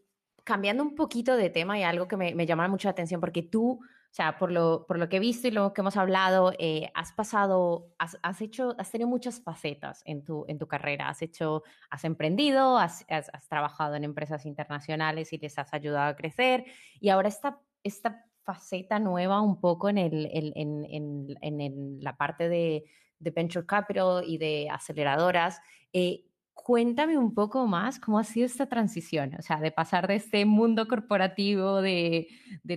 cambiando 0.44 0.82
un 0.82 0.94
poquito 0.94 1.36
de 1.36 1.50
tema 1.50 1.78
y 1.78 1.82
algo 1.82 2.08
que 2.08 2.16
me, 2.16 2.34
me 2.34 2.46
llama 2.46 2.66
mucho 2.68 2.88
la 2.88 2.92
atención, 2.92 3.20
porque 3.20 3.42
tú 3.42 3.80
o 4.10 4.12
sea, 4.12 4.38
por 4.38 4.50
lo, 4.50 4.86
por 4.88 4.98
lo 4.98 5.08
que 5.08 5.18
he 5.18 5.20
visto 5.20 5.46
y 5.46 5.52
lo 5.52 5.72
que 5.72 5.82
hemos 5.82 5.96
hablado, 5.96 6.52
eh, 6.58 6.90
has 6.94 7.12
pasado, 7.12 7.92
has, 7.96 8.18
has, 8.24 8.40
hecho, 8.40 8.74
has 8.76 8.90
tenido 8.90 9.08
muchas 9.08 9.40
facetas 9.40 10.02
en 10.04 10.24
tu, 10.24 10.44
en 10.48 10.58
tu 10.58 10.66
carrera. 10.66 11.08
Has 11.08 11.22
hecho, 11.22 11.62
has 11.90 12.02
emprendido, 12.02 12.76
has, 12.76 13.06
has, 13.08 13.48
trabajado 13.48 13.94
en 13.94 14.02
empresas 14.02 14.46
internacionales 14.46 15.32
y 15.32 15.38
les 15.38 15.56
has 15.60 15.72
ayudado 15.72 16.08
a 16.08 16.16
crecer. 16.16 16.64
Y 16.98 17.10
ahora 17.10 17.28
esta, 17.28 17.60
esta 17.84 18.26
faceta 18.42 18.98
nueva 18.98 19.40
un 19.40 19.60
poco 19.60 19.88
en, 19.88 19.98
el, 19.98 20.28
en, 20.32 20.84
en, 20.90 21.60
en 21.60 22.02
la 22.02 22.16
parte 22.16 22.48
de, 22.48 22.86
de, 23.20 23.30
venture 23.30 23.64
capital 23.64 24.24
y 24.26 24.38
de 24.38 24.68
aceleradoras. 24.70 25.60
Eh, 25.92 26.24
cuéntame 26.62 27.16
un 27.16 27.34
poco 27.34 27.66
más 27.66 27.98
cómo 27.98 28.18
ha 28.18 28.24
sido 28.24 28.46
esta 28.46 28.66
transición, 28.66 29.34
o 29.38 29.42
sea, 29.42 29.58
de 29.60 29.72
pasar 29.72 30.06
de 30.06 30.16
este 30.16 30.44
mundo 30.44 30.86
corporativo, 30.86 31.80
de, 31.80 32.28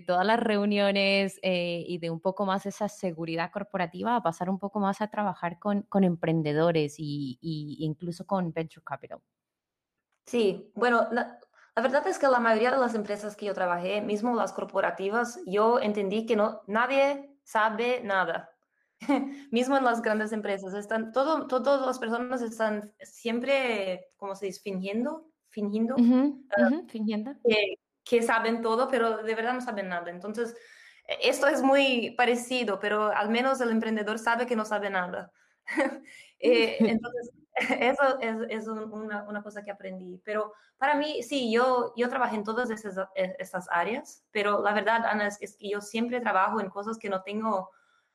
todas 0.07 0.25
las 0.25 0.39
reuniones 0.39 1.39
eh, 1.43 1.83
y 1.87 1.97
de 1.97 2.09
un 2.09 2.19
poco 2.19 2.45
más 2.45 2.65
esa 2.65 2.87
seguridad 2.87 3.51
corporativa 3.51 4.15
a 4.15 4.23
pasar 4.23 4.49
un 4.49 4.59
poco 4.59 4.79
más 4.79 5.01
a 5.01 5.07
trabajar 5.07 5.59
con, 5.59 5.85
emprendedores 6.03 6.95
y, 6.97 7.37
incluso 7.79 8.25
con 8.25 8.51
venture 8.53 8.83
capital. 8.83 9.19
Sí, 10.25 10.71
bueno, 10.75 11.07
la, 11.11 11.39
la, 11.75 11.81
verdad 11.81 12.07
es 12.07 12.17
que 12.17 12.27
la 12.27 12.39
mayoría 12.39 12.71
de 12.71 12.77
las 12.77 12.95
empresas 12.95 13.35
que 13.35 13.45
yo 13.45 13.53
trabajé, 13.53 14.01
mismo 14.01 14.35
las 14.35 14.53
corporativas, 14.53 15.39
yo 15.45 15.79
entendí 15.79 16.25
que 16.25 16.35
no, 16.35 16.61
nadie 16.67 17.37
sabe 17.43 18.01
nada. 18.03 18.52
mismo 19.51 19.77
en 19.77 19.83
las 19.83 20.01
grandes 20.01 20.31
empresas, 20.31 20.73
están, 20.73 21.11
todo, 21.11 21.47
todas 21.47 21.85
las 21.85 21.99
personas 21.99 22.41
están 22.41 22.93
siempre, 23.01 24.07
¿cómo 24.17 24.35
se 24.35 24.47
dice? 24.47 24.61
Fingiendo, 24.61 25.27
fingiendo, 25.49 25.95
uh, 25.95 26.87
fingiendo. 26.87 27.33
Que, 27.47 27.75
que, 28.03 28.21
saben 28.21 28.61
todo, 28.61 28.87
pero 28.87 29.17
de 29.23 29.35
verdad 29.35 29.53
no 29.53 29.61
saben 29.61 29.89
nada. 29.89 30.09
Entonces, 30.09 30.55
e, 31.07 31.29
esto 31.29 31.47
es 31.47 31.61
muy 31.61 32.11
parecido, 32.17 32.79
pero 32.79 33.11
al 33.11 33.29
menos 33.29 33.61
el 33.61 33.71
emprendedor 33.71 34.19
sabe 34.19 34.45
que 34.45 34.55
no 34.55 34.65
sabe 34.65 34.89
nada. 34.89 35.31
eh, 36.39 36.77
entonces, 36.79 37.31
eso 37.79 38.19
es, 38.19 38.37
es 38.49 38.67
una, 38.67 39.23
una, 39.23 39.43
cosa 39.43 39.63
que 39.63 39.71
aprendí. 39.71 40.19
Pero 40.25 40.53
para 40.77 40.95
mí, 40.95 41.21
sí, 41.23 41.51
yo, 41.51 41.93
yo 41.95 42.09
trabajé 42.09 42.35
en 42.35 42.43
todas 42.43 42.69
esas, 42.69 42.97
e, 43.15 43.35
esas 43.39 43.67
áreas, 43.71 44.25
pero 44.31 44.61
la 44.61 44.73
verdad, 44.73 45.05
Ana, 45.05 45.27
es 45.27 45.57
que 45.57 45.69
yo 45.69 45.81
siempre 45.81 46.19
trabajo 46.19 46.59
en 46.59 46.69
cosas 46.69 46.97
que 46.97 47.09
no 47.09 47.21
tengo 47.21 47.69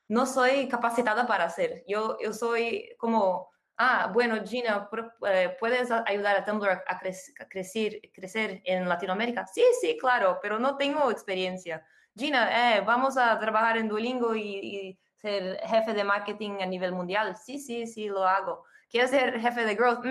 no 0.09 0.25
soy 0.25 0.67
capacitada 0.67 1.25
para 1.25 1.45
hacer. 1.45 1.85
Yo, 1.87 2.17
yo 2.19 2.33
soy 2.33 2.89
como, 2.97 3.49
ah, 3.77 4.11
bueno, 4.11 4.43
Gina, 4.43 4.89
eh, 5.27 5.55
¿puedes 5.59 5.89
ayudar 5.91 6.35
a 6.35 6.43
Tumblr 6.43 6.83
a, 6.85 6.99
crecer, 7.47 8.01
crecer 8.13 8.61
en 8.65 8.89
Latinoamérica? 8.89 9.45
Sí, 9.45 9.63
sí, 9.79 9.97
claro, 9.99 10.39
pero 10.41 10.57
no 10.59 10.77
tengo 10.77 11.11
experiencia. 11.11 11.85
Gina, 12.15 12.77
eh, 12.77 12.81
vamos 12.81 13.17
a 13.17 13.39
trabajar 13.39 13.77
en 13.77 13.87
Duolingo 13.87 14.35
y, 14.35 14.99
ser 15.15 15.59
jefe 15.67 15.93
de 15.93 16.05
marketing 16.05 16.61
a 16.61 16.65
nivel 16.65 16.93
mundial. 16.93 17.35
Sí, 17.35 17.59
sí, 17.59 17.85
sí, 17.85 18.07
lo 18.07 18.25
hago. 18.25 18.63
Quiero 18.89 19.05
ser 19.09 19.37
jefe 19.41 19.65
de 19.65 19.75
growth. 19.75 20.05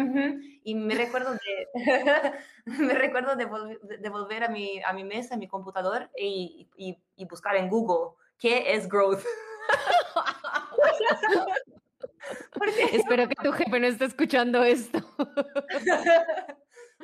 Y 0.62 0.74
me 0.74 0.94
recuerdo 0.94 1.32
de, 1.32 1.72
me 2.66 2.92
recuerdo 2.92 3.34
de, 3.34 3.46
volver 4.10 4.44
a 4.44 4.48
mi, 4.48 4.82
a 4.82 4.92
mi 4.92 5.04
mesa, 5.04 5.34
a 5.34 5.38
mi 5.38 5.48
computador 5.48 6.10
y, 6.14 6.68
y, 6.76 6.98
y 7.16 7.24
buscar 7.24 7.56
en 7.56 7.70
Google 7.70 8.16
qué 8.38 8.74
es 8.74 8.86
growth. 8.86 9.24
Espero 12.92 13.28
que 13.28 13.34
tu 13.36 13.52
jefe 13.52 13.80
no 13.80 13.86
esté 13.86 14.04
escuchando 14.06 14.62
esto. 14.62 14.98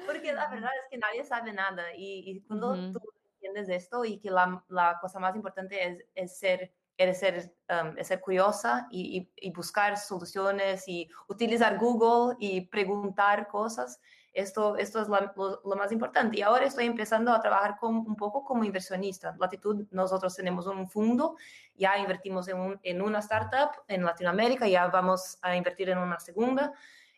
Porque 0.07 0.33
la 0.33 0.49
verdad 0.49 0.71
es 0.83 0.91
que 0.91 0.99
nadie 0.99 1.25
sabe 1.25 1.53
nada 1.53 1.85
y, 1.97 2.43
cuando 2.47 2.75
tú 2.93 3.01
entiendes 3.35 3.69
esto 3.69 4.05
y 4.05 4.19
que 4.19 4.31
la, 4.31 4.63
la 4.69 4.99
cosa 5.01 5.19
más 5.19 5.35
importante 5.37 5.87
es, 5.87 6.05
es 6.15 6.39
ser 6.39 6.73
es 6.97 7.19
ser, 7.19 7.53
um, 7.71 7.97
es 7.99 8.09
ser 8.09 8.21
curiosa 8.21 8.87
y, 8.91 9.29
y, 9.37 9.51
buscar 9.51 9.97
soluciones 9.97 10.87
y 10.87 11.09
utilizar 11.29 11.79
Google 11.79 12.37
y 12.39 12.63
preguntar 12.69 13.49
cosas, 13.49 14.01
esto, 14.35 14.77
esto 14.77 15.01
es 15.01 15.09
lo, 15.09 15.77
más 15.77 15.93
importante. 15.93 16.39
Y 16.39 16.43
ahora 16.43 16.67
estoy 16.67 16.87
empezando 16.87 17.33
a 17.33 17.41
trabajar 17.41 17.77
un 17.83 18.17
poco 18.17 18.45
como 18.45 18.65
inversionista. 18.65 19.35
Latitud, 19.39 19.87
nosotros 19.91 20.35
tenemos 20.35 20.67
un 20.67 20.89
fondo, 20.89 21.37
ya 21.77 21.97
invertimos 21.99 22.49
en 22.49 23.03
una 23.03 23.21
startup 23.21 23.71
en 23.89 24.05
Latinoamérica, 24.05 24.69
ya 24.69 24.89
vamos 24.89 25.39
a 25.41 25.57
invertir 25.57 25.89
en 25.91 25.99
una 25.99 26.19
segunda. 26.19 26.73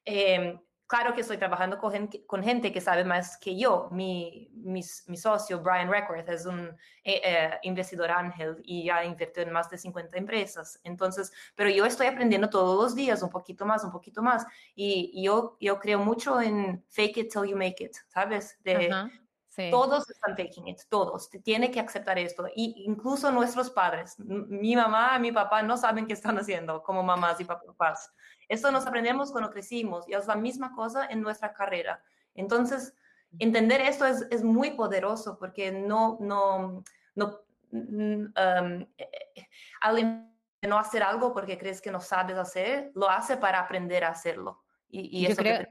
Eh, 0.05 0.61
claro 0.87 1.15
que 1.15 1.21
estoy 1.23 1.39
trabajando 1.39 1.79
con 1.79 2.09
con 2.27 2.43
gente, 2.43 2.73
que 2.73 2.81
sabe 2.81 3.05
más 3.05 3.37
que 3.39 3.57
yo. 3.57 3.89
Mi, 3.91 4.51
mi, 4.55 4.83
socio, 4.83 5.61
Brian 5.61 5.91
Reckworth, 5.91 6.29
es 6.29 6.47
un 6.47 6.69
eh, 7.05 7.21
eh, 7.25 7.51
investidor 7.63 8.11
ángel 8.11 8.61
y 8.65 8.85
ya 8.85 9.05
invirtió 9.05 9.43
en 9.43 9.53
más 9.53 9.69
de 9.71 9.79
50 9.79 10.17
empresas. 10.17 10.81
Entonces, 10.85 11.33
pero 11.55 11.71
yo 11.71 11.87
estoy 11.87 12.07
aprendiendo 12.07 12.49
todos 12.49 12.83
los 12.83 12.95
días 12.95 13.23
un 13.23 13.31
poquito 13.31 13.65
más, 13.67 13.85
un 13.85 13.93
poquito 13.93 14.23
más. 14.23 14.47
Y, 14.75 15.23
yo, 15.23 15.57
yo 15.61 15.79
creo 15.79 15.99
mucho 15.99 16.41
en 16.41 16.85
fake 16.89 17.17
it 17.19 17.33
till 17.33 17.45
you 17.49 17.57
make 17.57 17.83
it, 17.83 17.97
¿sabes? 18.09 18.59
Todos 19.71 20.09
están 20.11 20.37
faking 20.37 20.69
it, 20.69 20.81
todos. 20.89 21.31
Tiene 21.43 21.71
que 21.71 21.81
aceptar 21.81 22.19
esto. 22.19 22.47
Y 22.55 22.85
incluso 22.87 23.31
nuestros 23.31 23.71
padres, 23.71 24.19
mi 24.19 24.77
mamá 24.77 25.15
y 25.17 25.21
mi 25.21 25.33
papá 25.33 25.63
no 25.63 25.77
saben 25.77 26.07
qué 26.07 26.13
están 26.13 26.39
haciendo 26.39 26.83
como 26.83 27.03
mamás 27.03 27.41
y 27.41 27.45
papás. 27.45 28.13
Esto 28.49 28.71
nos 28.71 28.87
aprendemos 28.87 29.33
cuando 29.33 29.51
crecimos 29.51 30.09
y 30.09 30.15
es 30.15 30.27
la 30.27 30.37
misma 30.37 30.75
cosa 30.75 31.07
en 31.07 31.23
nuestra 31.23 31.53
carrera. 31.53 32.03
Entonces, 32.35 32.95
entender 33.39 33.81
esto 33.81 34.05
es, 34.05 34.27
es 34.31 34.45
muy 34.45 34.73
poderoso 34.73 35.39
porque 35.39 35.73
no, 35.73 36.19
no, 36.21 36.85
no, 37.15 37.41
um, 37.73 38.87
alguien 39.81 40.33
no 40.63 40.79
hacer 40.79 41.03
algo 41.03 41.33
porque 41.33 41.59
crees 41.59 41.81
que 41.81 41.91
no 41.91 42.01
sabes 42.01 42.37
hacer, 42.37 42.91
lo 42.95 43.09
hace 43.09 43.37
para 43.37 43.61
aprender 43.61 44.05
a 44.05 44.09
hacerlo. 44.11 44.63
Y, 44.89 45.21
y 45.21 45.27
eso 45.27 45.43
creo... 45.43 45.67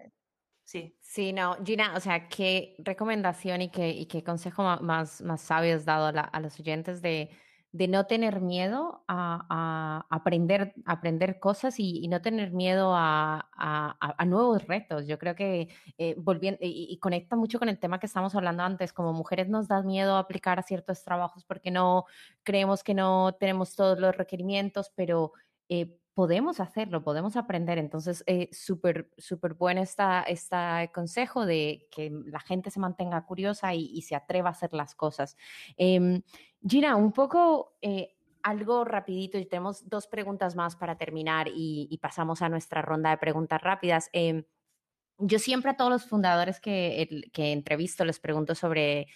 Sí. 0.65 0.97
Sí, 0.99 1.31
no, 1.31 1.57
Gina, 1.63 1.93
o 1.95 1.99
sea, 1.99 2.27
qué 2.27 2.75
recomendación 2.79 3.61
y 3.61 3.69
qué, 3.69 3.89
y 3.91 4.07
qué 4.07 4.23
consejo 4.23 4.63
más, 4.81 5.21
más 5.21 5.41
sabio 5.41 5.75
has 5.75 5.85
dado 5.85 6.07
a, 6.07 6.21
a 6.21 6.39
los 6.41 6.59
oyentes 6.59 7.01
de, 7.01 7.29
de 7.75 7.89
no 7.89 8.05
tener 8.05 8.39
miedo 8.39 9.03
a, 9.09 10.05
aprender, 10.09 10.73
aprender 10.85 11.39
cosas 11.39 11.75
y, 11.77 12.07
no 12.07 12.21
tener 12.21 12.51
miedo 12.51 12.93
a, 12.95 13.97
nuevos 14.25 14.65
retos. 14.65 15.07
Yo 15.07 15.19
creo 15.19 15.35
que 15.35 15.67
eh, 15.97 16.15
volviendo, 16.17 16.59
y, 16.61 16.97
conecta 16.99 17.35
mucho 17.35 17.59
con 17.59 17.67
el 17.67 17.77
tema 17.77 17.99
que 17.99 18.05
estamos 18.05 18.33
hablando 18.33 18.63
antes, 18.63 18.93
como 18.93 19.11
mujeres 19.11 19.49
nos 19.49 19.67
da 19.67 19.83
miedo 19.83 20.15
aplicar 20.15 20.57
a 20.57 20.63
ciertos 20.63 21.03
trabajos 21.03 21.43
porque 21.43 21.69
no 21.69 22.05
creemos 22.43 22.81
que 22.81 22.93
no 22.93 23.35
tenemos 23.37 23.75
todos 23.75 23.99
los 23.99 24.15
requerimientos, 24.15 24.93
pero 24.95 25.33
eh, 25.67 25.97
podemos 26.15 26.61
hacerlo, 26.61 27.03
podemos 27.03 27.35
aprender. 27.35 27.77
Entonces, 27.77 28.23
eh, 28.25 28.49
súper, 28.51 29.11
súper 29.17 29.53
bueno 29.53 29.81
esta, 29.81 30.23
este 30.23 30.89
consejo 30.93 31.45
de 31.45 31.87
que 31.91 32.09
la 32.25 32.39
gente 32.39 32.71
se 32.71 32.79
mantenga 32.79 33.25
curiosa 33.25 33.75
y, 33.75 34.01
se 34.01 34.15
atreva 34.15 34.49
a 34.49 34.51
hacer 34.53 34.73
las 34.73 34.95
cosas. 34.95 35.37
Eh, 35.77 36.21
Gina, 36.67 36.95
un 36.95 37.11
poco 37.11 37.77
eh, 37.81 38.15
algo 38.41 38.85
rapidito 38.85 39.37
y 39.37 39.45
tenemos 39.45 39.87
dos 39.89 40.07
preguntas 40.07 40.55
más 40.55 40.75
para 40.75 40.97
terminar 40.97 41.47
y, 41.53 41.99
pasamos 42.01 42.41
a 42.41 42.49
nuestra 42.49 42.81
ronda 42.81 43.09
de 43.09 43.17
preguntas 43.17 43.61
rápidas. 43.61 44.09
Em, 44.13 44.45
yo 45.17 45.37
siempre 45.39 45.71
a 45.71 45.77
todos 45.77 45.91
los 45.91 46.05
fundadores 46.05 46.59
que, 46.61 47.29
que 47.33 47.51
entrevisto 47.51 48.05
les 48.05 48.19
pregunto 48.19 48.55
sobre 48.55 49.07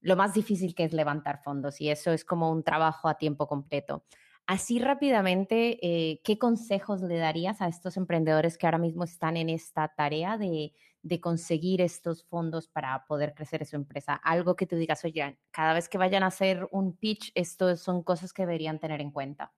lo 0.00 0.16
más 0.16 0.34
difícil 0.34 0.74
que 0.74 0.84
es 0.84 0.92
levantar 0.92 1.40
fondos 1.42 1.80
y 1.80 1.90
eso 1.90 2.12
es 2.12 2.24
como 2.24 2.50
un 2.50 2.62
trabajo 2.64 3.08
a 3.08 3.16
tiempo 3.18 3.46
completo. 3.46 4.04
Así 4.48 4.78
rápidamente, 4.78 5.78
eh, 5.82 6.22
¿qué 6.24 6.38
consejos 6.38 7.02
le 7.02 7.18
darías 7.18 7.60
a 7.60 7.68
estos 7.68 7.98
emprendedores 7.98 8.56
que 8.56 8.66
ahora 8.66 8.78
mismo 8.78 9.04
están 9.04 9.36
en 9.36 9.50
esta 9.50 9.88
tarea 9.88 10.38
de, 10.38 10.72
conseguir 11.20 11.82
estos 11.82 12.24
fondos 12.24 12.66
para 12.66 13.04
poder 13.04 13.34
crecer 13.34 13.66
su 13.66 13.76
empresa? 13.76 14.14
Algo 14.14 14.56
que 14.56 14.66
tú 14.66 14.76
digas, 14.76 15.04
oye, 15.04 15.38
cada 15.50 15.74
vez 15.74 15.90
que 15.90 15.98
vayan 15.98 16.22
a 16.22 16.28
hacer 16.28 16.66
un 16.70 16.96
pitch, 16.96 17.30
esto 17.34 17.76
son 17.76 18.02
cosas 18.02 18.32
que 18.32 18.46
deberían 18.46 18.78
tener 18.78 19.02
en 19.02 19.10
cuenta. 19.10 19.52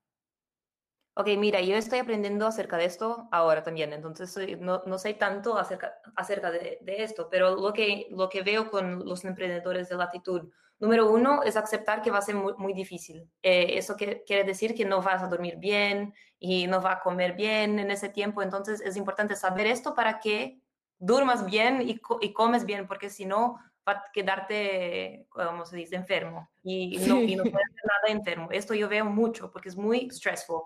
Ok, 1.14 1.28
mira, 1.38 1.60
yo 1.60 1.76
estoy 1.76 2.00
aprendiendo 2.00 2.48
acerca 2.48 2.76
de 2.76 2.86
esto 2.86 3.28
ahora 3.30 3.62
también, 3.62 3.92
entonces 3.92 4.36
no, 4.58 4.82
no, 4.86 4.98
sé 4.98 5.14
tanto 5.14 5.56
acerca, 5.56 6.50
de, 6.50 6.78
de, 6.80 7.04
esto, 7.04 7.28
pero 7.30 7.54
lo 7.54 7.72
que, 7.72 8.08
lo 8.10 8.28
que 8.28 8.42
veo 8.42 8.68
con 8.68 9.04
los 9.04 9.24
emprendedores 9.24 9.88
de 9.88 9.94
latitud, 9.94 10.50
Número 10.80 11.10
uno 11.10 11.42
es 11.42 11.56
aceptar 11.56 12.00
que 12.00 12.10
va 12.10 12.18
a 12.18 12.22
ser 12.22 12.34
muy, 12.34 12.72
difícil. 12.72 13.30
Eh, 13.42 13.76
eso 13.76 13.96
que, 13.96 14.24
quiere 14.24 14.44
decir 14.44 14.74
que 14.74 14.86
no 14.86 15.02
vas 15.02 15.22
a 15.22 15.28
dormir 15.28 15.56
bien 15.58 16.14
y 16.38 16.66
no 16.66 16.80
vas 16.80 16.96
a 16.96 17.00
comer 17.00 17.34
bien 17.34 17.78
en 17.78 17.90
ese 17.90 18.08
tiempo. 18.08 18.42
Entonces 18.42 18.80
es 18.80 18.96
importante 18.96 19.36
saber 19.36 19.66
esto 19.66 19.94
para 19.94 20.18
que 20.20 20.58
durmas 20.98 21.44
bien 21.44 21.82
y, 21.82 22.00
y 22.20 22.32
comes 22.32 22.64
bien, 22.64 22.86
porque 22.86 23.10
si 23.10 23.26
no 23.26 23.58
va 23.86 23.92
a 23.92 24.04
quedarte, 24.12 25.26
como 25.28 25.64
se 25.66 25.76
dice, 25.76 25.96
enfermo 25.96 26.50
y 26.62 26.98
no, 27.06 27.20
y 27.20 27.36
no 27.36 27.42
puedes 27.42 27.68
hacer 27.68 27.84
nada 27.84 28.18
enfermo. 28.18 28.48
Esto 28.50 28.74
yo 28.74 28.88
veo 28.88 29.04
mucho 29.04 29.50
porque 29.50 29.68
es 29.68 29.76
muy 29.76 30.08
stressful. 30.10 30.62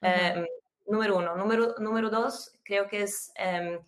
Em, 0.00 0.46
número 0.86 1.18
uno. 1.18 1.36
Número, 1.36 1.74
número 1.78 2.10
dos, 2.10 2.58
creo 2.64 2.86
que 2.88 3.02
es... 3.02 3.32
Em, 3.36 3.78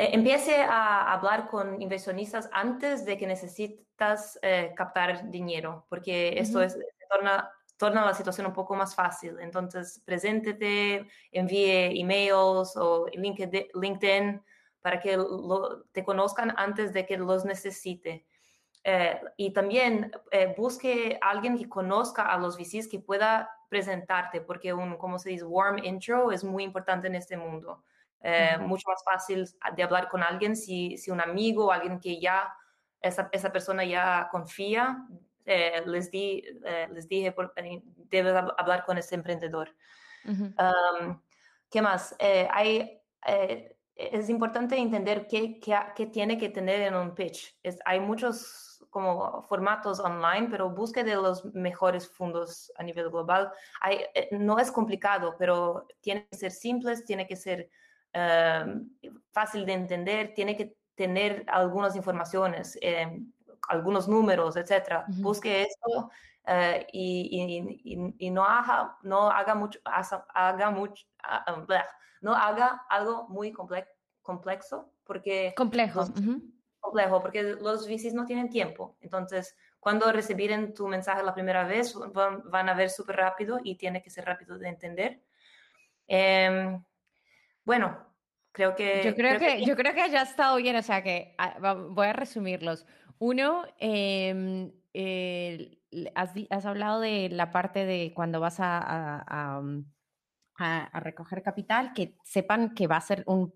eh, 0.00 0.14
empiece 0.14 0.62
a 0.62 1.12
hablar 1.12 1.46
con 1.46 1.82
inversionistas 1.82 2.48
antes 2.52 3.04
de 3.04 3.18
que 3.18 3.26
necesitas 3.26 4.38
eh, 4.40 4.72
captar 4.74 5.30
dinero, 5.30 5.84
porque 5.90 6.38
esto 6.38 6.62
es, 6.62 6.78
torna, 7.10 7.50
torna 7.76 8.06
la 8.06 8.14
situación 8.14 8.46
un 8.46 8.54
poco 8.54 8.74
más 8.74 8.94
fácil. 8.94 9.36
Entonces, 9.40 10.00
preséntete, 10.06 11.06
envíe 11.30 12.00
emails 12.00 12.74
o 12.76 13.08
LinkedIn 13.12 14.40
para 14.80 15.00
que 15.00 15.18
te 15.92 16.02
conozcan 16.02 16.54
antes 16.56 16.94
de 16.94 17.04
que 17.04 17.18
los 17.18 17.44
necesite. 17.44 18.24
Eh, 18.82 19.20
y 19.36 19.52
también 19.52 20.10
eh, 20.30 20.54
busque 20.56 21.18
a 21.20 21.28
alguien 21.28 21.58
que 21.58 21.68
conozca 21.68 22.22
a 22.22 22.38
los 22.38 22.56
VCs 22.56 22.88
que 22.88 23.00
pueda 23.00 23.50
presentarte, 23.68 24.40
porque 24.40 24.72
un, 24.72 24.96
como 24.96 25.18
se 25.18 25.28
dice, 25.28 25.44
warm 25.44 25.84
intro 25.84 26.32
es 26.32 26.42
muy 26.42 26.64
importante 26.64 27.08
en 27.08 27.16
este 27.16 27.36
mundo. 27.36 27.84
Eh, 28.22 28.58
mucho 28.58 28.88
más 28.88 29.02
fácil 29.02 29.48
de 29.74 29.82
hablar 29.82 30.08
con 30.08 30.22
alguien 30.22 30.54
si, 30.54 30.96
si 30.98 31.10
un 31.10 31.20
amigo 31.20 31.66
o 31.66 31.72
alguien 31.72 31.98
que 31.98 32.20
ya, 32.20 32.54
esa, 33.00 33.28
esa 33.32 33.50
persona 33.50 33.84
ya 33.84 34.28
confía, 34.30 35.06
les, 35.86 36.10
di, 36.10 36.44
les 36.92 37.08
dije, 37.08 37.32
por, 37.32 37.52
debes 38.10 38.34
hablar 38.58 38.84
con 38.84 38.98
ese 38.98 39.14
emprendedor. 39.14 39.74
Um, 40.26 41.20
¿Qué 41.70 41.82
más? 41.82 42.14
hay 42.20 43.00
es 43.96 44.30
importante 44.30 44.76
entender 44.76 45.26
qué, 45.26 45.60
qué, 45.60 45.76
qué, 45.94 46.06
tiene 46.06 46.38
que 46.38 46.48
tener 46.48 46.80
en 46.82 46.94
un 46.94 47.14
pitch. 47.14 47.58
Es, 47.62 47.78
hay 47.84 48.00
muchos 48.00 48.84
como 48.90 49.42
formatos 49.42 50.00
online, 50.00 50.48
pero 50.50 50.70
busque 50.70 51.04
de 51.04 51.14
los 51.14 51.44
mejores 51.54 52.08
fondos 52.08 52.72
a 52.76 52.82
nivel 52.82 53.10
global. 53.10 53.52
Hay, 53.80 54.04
eh, 54.14 54.28
no 54.32 54.58
es 54.58 54.70
complicado, 54.70 55.36
pero 55.38 55.86
tiene 56.00 56.26
que 56.28 56.36
ser 56.36 56.50
simples, 56.50 57.04
tiene 57.04 57.26
que 57.26 57.36
ser 57.36 57.70
em, 58.12 58.88
fácil 59.32 59.64
de 59.66 59.72
entender, 59.72 60.34
tiene 60.34 60.56
que 60.56 60.76
tener 60.94 61.44
algunas 61.48 61.96
informaciones, 61.96 62.78
em, 62.82 63.32
algunos 63.68 64.08
números, 64.08 64.56
etc. 64.56 65.04
Busque 65.18 65.62
esto 65.62 66.10
uh, 66.46 66.84
y, 66.92 67.76
y, 67.84 68.14
y, 68.18 68.30
no 68.30 68.44
haga, 68.44 68.96
no 69.02 69.30
haga 69.30 69.54
mucho, 69.54 69.78
haga 69.84 70.70
mucho, 70.70 71.06
ah, 71.22 71.44
no 72.20 72.34
haga 72.34 72.84
algo 72.88 73.28
muy 73.28 73.52
complejo, 73.52 74.92
porque 75.04 75.54
complejo 75.56 76.04
complejo 76.80 77.20
porque 77.20 77.42
los 77.42 77.86
VCs 77.86 78.14
no 78.14 78.24
tienen 78.24 78.48
tiempo. 78.48 78.96
Entonces, 79.00 79.56
cuando 79.78 80.10
reciben 80.10 80.74
tu 80.74 80.88
mensaje 80.88 81.22
la 81.22 81.34
primera 81.34 81.64
vez, 81.64 81.94
van, 82.12 82.68
a 82.68 82.74
ver 82.74 82.90
súper 82.90 83.16
rápido 83.16 83.60
y 83.62 83.76
tiene 83.76 84.02
que 84.02 84.10
ser 84.10 84.24
rápido 84.24 84.58
de 84.58 84.68
entender. 84.68 85.22
Em, 86.08 86.82
bueno, 87.64 87.98
creo 88.52 88.74
que... 88.74 89.02
Yo 89.04 89.14
creo, 89.14 89.38
que, 89.38 89.64
yo 89.64 89.76
creo 89.76 89.94
que 89.94 90.10
ya 90.10 90.20
ha 90.20 90.24
estado 90.24 90.56
bien, 90.56 90.76
o 90.76 90.82
sea 90.82 91.02
que 91.02 91.34
ah, 91.38 91.74
voy 91.74 92.06
a 92.06 92.12
resumirlos. 92.12 92.86
Uno, 93.18 93.64
em, 93.78 94.72
has, 96.14 96.66
hablado 96.66 97.00
de 97.00 97.28
la 97.30 97.50
parte 97.50 97.84
de 97.84 98.12
cuando 98.14 98.40
vas 98.40 98.60
a, 98.60 99.62
a, 100.58 101.00
recoger 101.00 101.42
capital, 101.42 101.92
que 101.94 102.16
sepan 102.22 102.74
que 102.74 102.86
va 102.86 102.96
a 102.96 103.00
ser 103.00 103.24
un 103.26 103.52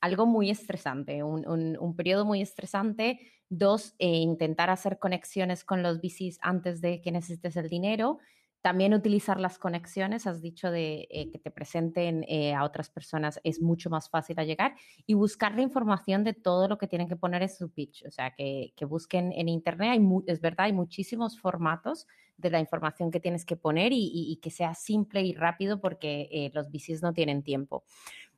algo 0.00 0.26
muy 0.26 0.50
estresante, 0.50 1.22
un, 1.22 1.94
periodo 1.96 2.24
muy 2.24 2.40
estresante. 2.40 3.20
Dos, 3.50 3.94
eh, 3.98 4.08
intentar 4.08 4.68
hacer 4.68 4.98
conexiones 4.98 5.64
con 5.64 5.82
los 5.82 6.00
VCs 6.00 6.38
antes 6.42 6.80
de 6.80 7.00
que 7.00 7.12
necesites 7.12 7.56
el 7.56 7.68
dinero. 7.68 8.18
También 8.60 8.92
utilizar 8.92 9.38
las 9.38 9.58
conexiones, 9.58 10.26
has 10.26 10.42
dicho 10.42 10.70
de 10.70 11.06
eh, 11.10 11.30
que 11.30 11.38
te 11.38 11.50
presenten 11.50 12.24
eh, 12.28 12.54
a 12.54 12.64
otras 12.64 12.90
personas 12.90 13.40
es 13.44 13.60
mucho 13.60 13.88
más 13.88 14.10
fácil 14.10 14.38
a 14.40 14.44
llegar 14.44 14.74
y 15.06 15.14
buscar 15.14 15.54
la 15.54 15.62
información 15.62 16.24
de 16.24 16.34
todo 16.34 16.66
lo 16.66 16.76
que 16.76 16.88
tienen 16.88 17.08
que 17.08 17.14
poner 17.14 17.42
en 17.42 17.48
su 17.48 17.70
pitch, 17.70 18.04
o 18.06 18.10
sea, 18.10 18.34
que, 18.34 18.72
busquen 18.88 19.32
en 19.32 19.48
Internet, 19.48 19.90
hay 19.90 20.00
es 20.26 20.40
verdad, 20.40 20.66
hay 20.66 20.72
muchísimos 20.72 21.38
formatos 21.38 22.06
de 22.36 22.50
la 22.50 22.58
información 22.58 23.10
que 23.10 23.20
tienes 23.20 23.44
que 23.44 23.56
poner 23.56 23.92
y, 23.92 24.38
que 24.42 24.50
sea 24.50 24.74
simple 24.74 25.22
y 25.22 25.34
rápido 25.34 25.80
porque 25.80 26.50
los 26.54 26.70
VCs 26.70 27.02
no 27.02 27.12
tienen 27.12 27.42
tiempo. 27.42 27.84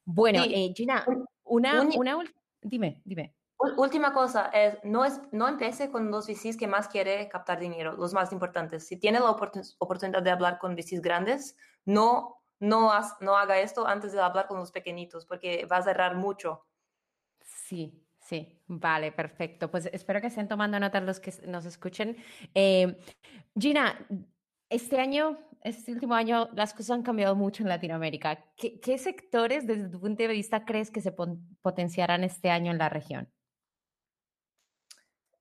Bueno, 0.05 0.43
Gina, 0.75 1.05
una, 1.45 1.83
una, 1.83 2.19
dime, 2.63 3.01
dime. 3.05 3.35
Última 3.77 4.15
cosa 4.15 4.47
es 4.55 4.79
no, 4.85 5.05
es, 5.05 5.21
no 5.33 5.47
empiece 5.47 5.91
con 5.91 6.11
los 6.11 6.27
VCs 6.27 6.57
que 6.57 6.67
más 6.67 6.89
quiere 6.89 7.29
captar 7.29 7.61
dinero, 7.61 7.93
los 7.93 8.15
más 8.15 8.33
importantes. 8.33 8.87
Si 8.87 8.97
tiene 8.97 9.21
la 9.21 9.31
oportunidad 9.31 10.23
de 10.23 10.31
hablar 10.31 10.59
con 10.59 10.75
VCs 10.75 11.03
grandes, 11.03 11.57
no, 11.85 12.41
no, 12.59 12.91
no 13.21 13.37
haga 13.37 13.59
esto 13.59 13.87
antes 13.87 14.13
de 14.13 14.21
hablar 14.21 14.47
con 14.47 14.59
los 14.59 14.73
pequeñitos, 14.73 15.27
porque 15.27 15.67
va 15.67 15.77
a 15.77 15.83
cerrar 15.83 16.17
mucho. 16.17 16.65
Sí, 17.43 18.03
sí, 18.19 18.63
vale, 18.67 19.13
perfecto. 19.13 19.71
Pues 19.71 19.91
espero 19.93 20.23
que 20.23 20.29
estén 20.29 20.49
tomando 20.49 20.81
nota 20.81 21.01
los 21.01 21.21
que 21.21 21.33
nos 21.47 21.67
escuchen. 21.67 22.17
Eh, 22.55 22.99
Gina, 23.59 24.07
este 24.71 25.01
año, 25.01 25.39
este 25.63 25.93
último 25.93 26.15
año, 26.15 26.49
las 26.55 26.73
cosas 26.73 26.93
han 26.93 27.03
cambiado 27.03 27.37
mucho 27.37 27.63
en 27.63 27.69
Latinoamérica. 27.69 28.43
¿Qué, 28.57 28.97
sectores, 28.97 29.67
desde 29.67 29.91
tu 29.91 30.01
punto 30.01 30.23
de 30.23 30.29
vista, 30.29 30.65
crees 30.65 30.91
que 30.91 31.03
se 31.03 31.13
potenciarán 31.61 32.25
este 32.25 32.51
año 32.51 32.71
en 32.71 32.79
la 32.79 32.89
región? 32.89 33.31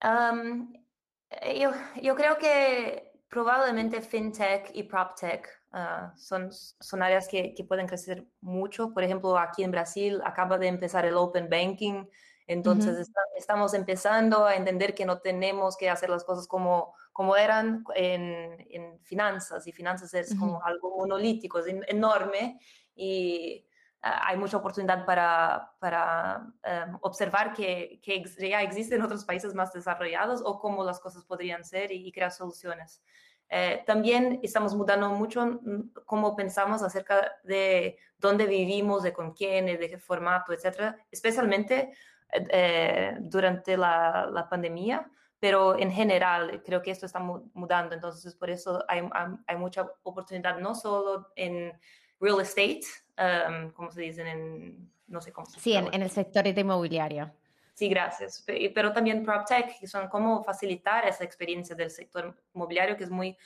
Yo, 0.01 1.71
creo 2.15 2.37
que 2.37 3.11
probablemente 3.29 4.01
fintech 4.01 4.71
y 4.73 4.83
proptech 4.83 5.47
uh, 5.73 6.17
son, 6.17 6.49
son 6.51 7.03
áreas 7.03 7.27
que, 7.27 7.53
pueden 7.67 7.87
crecer 7.87 8.25
mucho. 8.41 8.93
Por 8.93 9.03
ejemplo, 9.03 9.37
aquí 9.37 9.63
en 9.63 9.71
Brasil 9.71 10.21
acaba 10.23 10.57
de 10.57 10.67
empezar 10.67 11.05
el 11.05 11.15
open 11.15 11.49
banking, 11.49 12.05
entonces 12.47 13.11
estamos 13.37 13.75
empezando 13.75 14.45
a 14.45 14.55
entender 14.55 14.95
que 14.95 15.05
no 15.05 15.19
tenemos 15.19 15.77
que 15.77 15.89
hacer 15.89 16.09
las 16.09 16.23
cosas 16.23 16.47
como 16.47 16.95
como 17.19 17.35
eran 17.35 17.83
en, 17.95 18.97
finanzas, 19.03 19.67
y 19.67 19.73
finanzas 19.73 20.13
es 20.13 20.33
como 20.39 20.63
algo 20.63 20.95
monolítico, 20.95 21.59
es 21.59 21.65
enorme 21.89 22.61
y 22.95 23.67
ah, 23.67 23.68
hay 24.01 24.37
mucha 24.37 24.57
oportunidad 24.57 25.05
para, 25.05 25.73
para 25.79 26.47
em, 26.63 26.97
observar 27.01 27.53
que, 27.53 27.99
que, 28.01 28.23
ya 28.49 28.61
existen 28.61 29.01
otros 29.01 29.25
países 29.25 29.53
más 29.53 29.73
desarrollados 29.73 30.41
o 30.43 30.59
cómo 30.59 30.83
las 30.83 30.99
cosas 30.99 31.25
podrían 31.25 31.65
ser 31.65 31.91
y, 31.91 32.11
crear 32.11 32.31
soluciones. 32.31 33.01
Eh, 33.49 33.83
también 33.85 34.39
estamos 34.43 34.75
mudando 34.75 35.09
mucho 35.09 35.45
mm, 35.45 35.91
cómo 36.05 36.35
pensamos 36.35 36.81
acerca 36.81 37.33
de 37.43 37.97
dónde 38.17 38.45
vivimos, 38.45 39.03
de 39.03 39.11
con 39.11 39.33
quién, 39.33 39.65
de 39.65 39.89
qué 39.89 39.97
formato, 39.97 40.53
etcétera, 40.53 40.97
especialmente 41.11 41.91
eh, 42.31 43.17
durante 43.19 43.75
la, 43.75 44.29
la 44.31 44.47
pandemia 44.47 45.09
pero 45.41 45.79
en 45.79 45.89
general 45.89 46.61
creo 46.65 46.81
que 46.81 46.91
esto 46.91 47.05
está 47.05 47.19
mudando, 47.19 47.95
entonces 47.95 48.35
por 48.35 48.49
eso 48.49 48.83
hay, 48.89 49.01
hay 49.47 49.55
mucha 49.55 49.89
oportunidad, 50.03 50.57
no 50.57 50.75
solo 50.75 51.29
en 51.37 51.79
real 52.19 52.41
estate, 52.41 52.81
um, 53.17 53.71
como 53.71 53.91
se 53.91 54.01
dice 54.01 54.21
en, 54.21 54.91
no 55.07 55.21
sé 55.21 55.31
cómo 55.31 55.47
se 55.47 55.59
Sí, 55.59 55.73
en, 55.73 55.93
en, 55.93 56.01
el 56.01 56.09
sector 56.09 56.43
de 56.43 56.61
inmobiliario. 56.61 57.31
Sí, 57.73 57.87
gracias, 57.87 58.43
pero 58.75 58.91
también 58.91 59.23
PropTech, 59.23 59.79
que 59.79 59.87
son 59.87 60.09
cómo 60.09 60.43
facilitar 60.43 61.07
esa 61.07 61.23
experiencia 61.23 61.75
del 61.75 61.89
sector 61.89 62.35
inmobiliario, 62.53 62.97
que 62.97 63.05
es 63.05 63.09
muy 63.09 63.37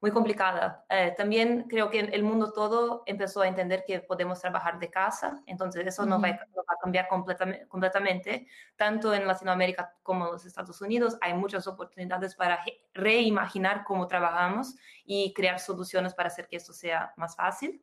muy 0.00 0.10
complicada. 0.10 0.84
Eh, 0.88 1.14
también 1.16 1.64
creo 1.68 1.90
que 1.90 2.00
el 2.00 2.22
mundo 2.22 2.52
todo 2.52 3.02
empezó 3.06 3.40
a 3.40 3.48
entender 3.48 3.84
que 3.86 4.00
podemos 4.00 4.40
trabajar 4.40 4.78
de 4.78 4.90
casa, 4.90 5.42
entonces 5.46 5.86
eso 5.86 6.04
no, 6.04 6.20
va, 6.20 6.28
a 6.28 6.76
cambiar 6.80 7.08
completamente, 7.08 7.66
completamente. 7.66 8.46
Tanto 8.76 9.14
en 9.14 9.26
Latinoamérica 9.26 9.94
como 10.02 10.26
en 10.26 10.32
los 10.32 10.44
Estados 10.44 10.80
Unidos 10.80 11.16
hay 11.20 11.34
muchas 11.34 11.66
oportunidades 11.66 12.34
para 12.34 12.62
reimaginar 12.92 13.84
cómo 13.84 14.06
trabajamos 14.06 14.76
y 15.04 15.32
crear 15.32 15.58
soluciones 15.58 16.14
para 16.14 16.28
hacer 16.28 16.46
que 16.46 16.56
esto 16.56 16.72
sea 16.72 17.14
más 17.16 17.34
fácil. 17.34 17.82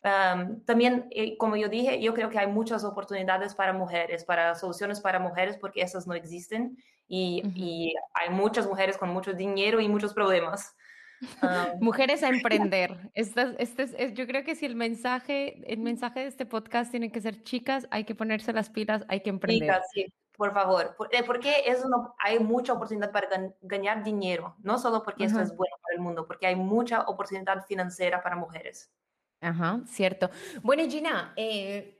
También, 0.00 1.06
eh, 1.10 1.36
como 1.36 1.56
yo 1.56 1.68
dije, 1.68 2.00
yo 2.00 2.14
creo 2.14 2.30
que 2.30 2.38
hay 2.38 2.46
muchas 2.46 2.84
oportunidades 2.84 3.54
para 3.54 3.72
mujeres, 3.72 4.24
para 4.24 4.54
soluciones 4.54 5.00
para 5.00 5.18
mujeres, 5.18 5.56
porque 5.58 5.82
esas 5.82 6.06
no 6.06 6.14
existen 6.14 6.78
y, 7.08 7.42
y 7.54 7.94
hay 8.14 8.30
muchas 8.30 8.66
mujeres 8.66 8.96
con 8.96 9.10
mucho 9.10 9.32
dinero 9.32 9.80
y 9.80 9.88
muchos 9.88 10.14
problemas. 10.14 10.74
Ah, 11.42 11.72
Mujeres 11.80 12.22
a 12.22 12.28
emprender. 12.28 13.10
Este, 13.14 13.56
este 13.58 13.82
es, 13.82 14.14
yo 14.14 14.26
creo 14.26 14.44
que 14.44 14.54
si 14.54 14.66
el 14.66 14.76
mensaje, 14.76 15.62
el 15.72 15.80
mensaje 15.80 16.20
de 16.20 16.26
este 16.26 16.46
podcast 16.46 16.90
tiene 16.90 17.10
que 17.10 17.20
ser 17.20 17.42
chicas, 17.42 17.86
hay 17.90 18.04
que 18.04 18.14
ponerse 18.14 18.52
las 18.52 18.70
pilas, 18.70 19.04
hay 19.08 19.20
que 19.20 19.30
emprender. 19.30 19.68
Chicas, 19.68 19.86
sí, 19.92 20.12
por 20.36 20.52
favor. 20.52 20.96
Eh, 21.10 21.22
porque 21.24 21.64
es 21.66 21.84
hay 22.18 22.38
mucha 22.38 22.72
oportunidad 22.72 23.10
para 23.10 23.28
ganar 23.62 24.04
dinero, 24.04 24.54
no 24.62 24.78
solo 24.78 25.02
porque 25.02 25.24
eso 25.24 25.40
es 25.40 25.54
bueno 25.56 25.76
para 25.82 25.96
el 25.96 26.00
mundo, 26.00 26.26
porque 26.26 26.46
hay 26.46 26.56
mucha 26.56 27.02
oportunidad 27.02 27.64
financiera 27.66 28.22
para 28.22 28.36
mujeres. 28.36 28.92
Ajá, 29.40 29.82
cierto. 29.86 30.30
Bueno, 30.62 30.88
Gina, 30.88 31.32
eh, 31.36 31.98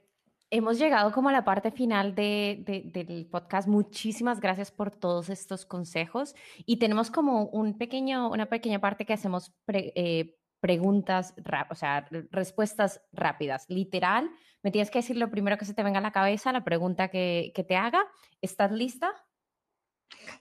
Hemos 0.51 0.79
llegado 0.79 1.11
como 1.11 1.29
a 1.29 1.31
la 1.31 1.45
parte 1.45 1.69
final 1.69 2.15
del 2.15 3.27
podcast. 3.31 3.67
Muchísimas 3.67 4.39
gracias 4.39 4.71
por 4.71 4.89
todos 4.89 5.29
estos 5.29 5.63
consejos. 5.63 6.33
Y 6.65 6.77
tenemos 6.77 7.11
como 7.11 7.43
un 7.45 7.77
pequeño, 7.77 8.31
una 8.31 8.47
pequeña 8.47 8.79
parte 8.79 9.05
que 9.05 9.13
hacemos 9.13 9.53
eh, 9.67 10.39
preguntas, 10.59 11.35
o 11.69 11.75
sea, 11.75 12.07
respuestas 12.31 12.99
rápidas. 13.11 13.65
Literal, 13.69 14.31
me 14.63 14.71
tienes 14.71 14.89
que 14.89 14.99
decir 14.99 15.17
lo 15.17 15.29
primero 15.29 15.55
que 15.59 15.65
se 15.65 15.75
te 15.75 15.83
venga 15.83 15.99
a 15.99 16.01
la 16.01 16.11
cabeza, 16.11 16.51
la 16.51 16.63
pregunta 16.63 17.09
que, 17.09 17.51
que 17.53 17.63
te 17.63 17.75
haga. 17.75 18.03
¿Estás 18.41 18.71
lista? 18.71 19.13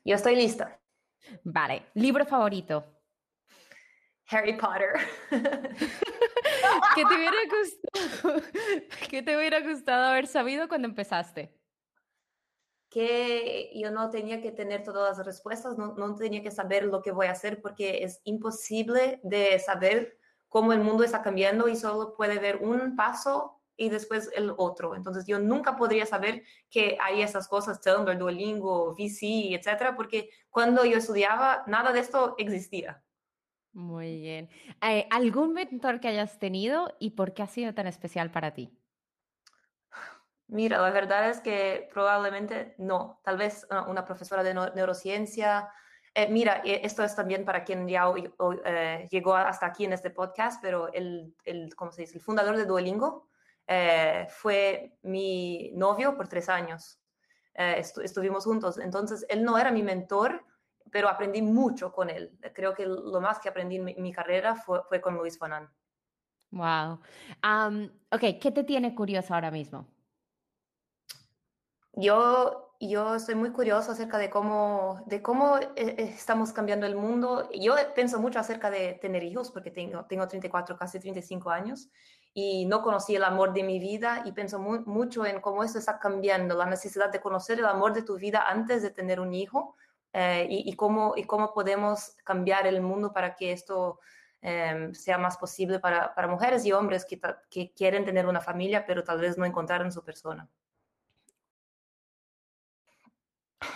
Yo 0.06 0.14
estoy 0.14 0.36
lista. 0.36 0.80
Vale. 1.44 1.82
¿Libro 1.92 2.24
favorito? 2.24 2.82
Harry 4.30 4.56
Potter. 4.56 4.94
¿Qué 6.94 7.04
te 7.04 7.14
hubiera 7.14 7.38
gustado? 7.50 8.42
¿Qué 9.10 9.22
te 9.22 9.36
hubiera 9.36 9.60
gustado 9.60 10.04
haber 10.06 10.26
sabido 10.26 10.68
cuando 10.68 10.88
empezaste? 10.88 11.54
que 12.90 13.70
yo 13.74 13.90
no 13.90 14.10
tenía 14.10 14.40
que 14.40 14.50
tener 14.50 14.82
todas 14.82 15.18
las 15.18 15.26
respuestas, 15.26 15.76
no, 15.76 15.94
no, 15.94 16.14
tenía 16.14 16.42
que 16.42 16.50
saber 16.50 16.84
lo 16.84 17.02
que 17.02 17.12
voy 17.12 17.26
a 17.26 17.32
hacer 17.32 17.60
porque 17.60 18.02
es 18.02 18.20
imposible 18.24 19.20
de 19.22 19.58
saber 19.58 20.18
cómo 20.48 20.72
el 20.72 20.80
mundo 20.80 21.04
está 21.04 21.22
cambiando 21.22 21.68
y 21.68 21.76
solo 21.76 22.14
puede 22.16 22.38
ver 22.38 22.56
un 22.56 22.96
paso 22.96 23.60
y 23.76 23.90
después 23.90 24.30
el 24.34 24.52
otro. 24.56 24.96
Entonces 24.96 25.26
yo 25.26 25.38
nunca 25.38 25.76
podría 25.76 26.06
saber 26.06 26.42
que 26.70 26.96
hay 27.00 27.22
esas 27.22 27.46
cosas, 27.46 27.80
Tumblr, 27.80 28.18
Duolingo, 28.18 28.94
VC, 28.94 29.54
etcétera, 29.54 29.94
porque 29.94 30.30
cuando 30.50 30.84
yo 30.84 30.98
estudiaba 30.98 31.64
nada 31.66 31.92
de 31.92 32.00
esto 32.00 32.34
existía. 32.38 33.02
Muy 33.72 34.20
bien. 34.20 34.48
Eh, 34.82 35.06
¿Algún 35.10 35.52
mentor 35.52 36.00
que 36.00 36.08
hayas 36.08 36.38
tenido 36.38 36.96
y 36.98 37.10
por 37.10 37.34
qué 37.34 37.42
ha 37.42 37.46
sido 37.46 37.74
tan 37.74 37.86
especial 37.86 38.30
para 38.30 38.52
ti? 38.52 38.78
Mira, 40.48 40.80
la 40.80 40.90
verdad 40.90 41.28
es 41.28 41.40
que 41.40 41.88
probablemente 41.92 42.74
no. 42.78 43.20
Tal 43.22 43.36
vez 43.36 43.66
ah, 43.70 43.86
una 43.86 44.04
profesora 44.04 44.42
de 44.42 44.54
neurociencia. 44.54 45.68
Eh, 46.14 46.26
mira, 46.30 46.62
esto 46.64 47.04
es 47.04 47.14
también 47.14 47.44
para 47.44 47.64
quien 47.64 47.86
ya 47.86 48.10
eh, 48.64 49.06
llegó 49.10 49.34
hasta 49.34 49.66
aquí 49.66 49.84
en 49.84 49.92
este 49.92 50.10
podcast, 50.10 50.62
pero 50.62 50.90
el, 50.94 51.36
el, 51.44 51.74
¿cómo 51.76 51.92
se 51.92 52.02
dice? 52.02 52.14
el 52.16 52.22
fundador 52.22 52.56
de 52.56 52.64
Duolingo 52.64 53.28
eh, 53.66 54.26
fue 54.30 54.96
mi 55.02 55.70
novio 55.74 56.16
por 56.16 56.28
tres 56.28 56.48
años. 56.48 56.98
estuvimos 57.54 58.44
juntos. 58.44 58.78
Entonces, 58.78 59.26
él 59.28 59.44
no 59.44 59.58
era 59.58 59.70
mi 59.70 59.82
mentor, 59.82 60.46
pero 60.90 61.08
aprendí 61.08 61.42
mucho 61.42 61.92
con 61.92 62.10
él. 62.10 62.38
Creo 62.54 62.74
que 62.74 62.86
lo 62.86 63.20
más 63.20 63.38
que 63.38 63.48
aprendí 63.48 63.76
en 63.76 64.02
mi, 64.02 64.12
carrera 64.12 64.54
fue, 64.54 64.82
fue, 64.88 65.00
con 65.00 65.16
Luis 65.16 65.38
Fanan. 65.38 65.68
Wow. 66.50 67.00
ok, 68.10 68.40
¿qué 68.40 68.50
te 68.54 68.64
tiene 68.64 68.94
curioso 68.94 69.34
ahora 69.34 69.50
mismo? 69.50 69.86
Yo, 71.92 72.74
yo 72.80 73.16
estoy 73.16 73.34
muy 73.34 73.50
curioso 73.50 73.90
acerca 73.90 74.18
de 74.18 74.30
cómo, 74.30 75.02
de 75.06 75.20
cómo 75.20 75.58
eh, 75.58 75.70
eh, 75.76 75.94
estamos 76.14 76.52
cambiando 76.52 76.86
el 76.86 76.94
mundo. 76.94 77.50
Yo 77.52 77.74
pienso 77.94 78.20
mucho 78.20 78.38
acerca 78.38 78.70
de 78.70 78.94
tener 78.94 79.24
hijos 79.24 79.50
porque 79.50 79.70
tengo, 79.70 80.04
tengo 80.04 80.28
34, 80.28 80.78
casi 80.78 81.00
35 81.00 81.50
años 81.50 81.90
y 82.32 82.66
no 82.66 82.82
conocí 82.82 83.16
el 83.16 83.24
amor 83.24 83.52
de 83.52 83.64
mi 83.64 83.80
vida 83.80 84.22
y 84.24 84.30
pienso 84.30 84.60
mucho 84.60 85.26
en 85.26 85.40
cómo 85.40 85.64
esto 85.64 85.78
está 85.80 85.98
cambiando, 85.98 86.54
la 86.54 86.66
necesidad 86.66 87.10
de 87.10 87.20
conocer 87.20 87.58
el 87.58 87.64
amor 87.64 87.92
de 87.94 88.02
tu 88.02 88.16
vida 88.16 88.44
antes 88.48 88.80
de 88.80 88.90
tener 88.90 89.18
un 89.18 89.34
hijo 89.34 89.74
eh, 90.12 90.46
y, 90.48 90.74
cómo, 90.74 91.14
y 91.16 91.24
cómo 91.24 91.52
podemos 91.52 92.16
cambiar 92.24 92.66
el 92.66 92.80
mundo 92.80 93.12
para 93.12 93.34
que 93.34 93.52
esto 93.52 94.00
em, 94.40 94.94
sea 94.94 95.18
más 95.18 95.36
posible 95.36 95.80
para, 95.80 96.14
para, 96.14 96.28
mujeres 96.28 96.64
y 96.64 96.72
hombres 96.72 97.04
que, 97.04 97.20
que 97.50 97.72
quieren 97.72 98.04
tener 98.04 98.26
una 98.26 98.40
familia 98.40 98.86
pero 98.86 99.04
tal 99.04 99.20
vez 99.20 99.36
no 99.36 99.44
encontraron 99.44 99.92
su 99.92 100.02
persona. 100.04 100.48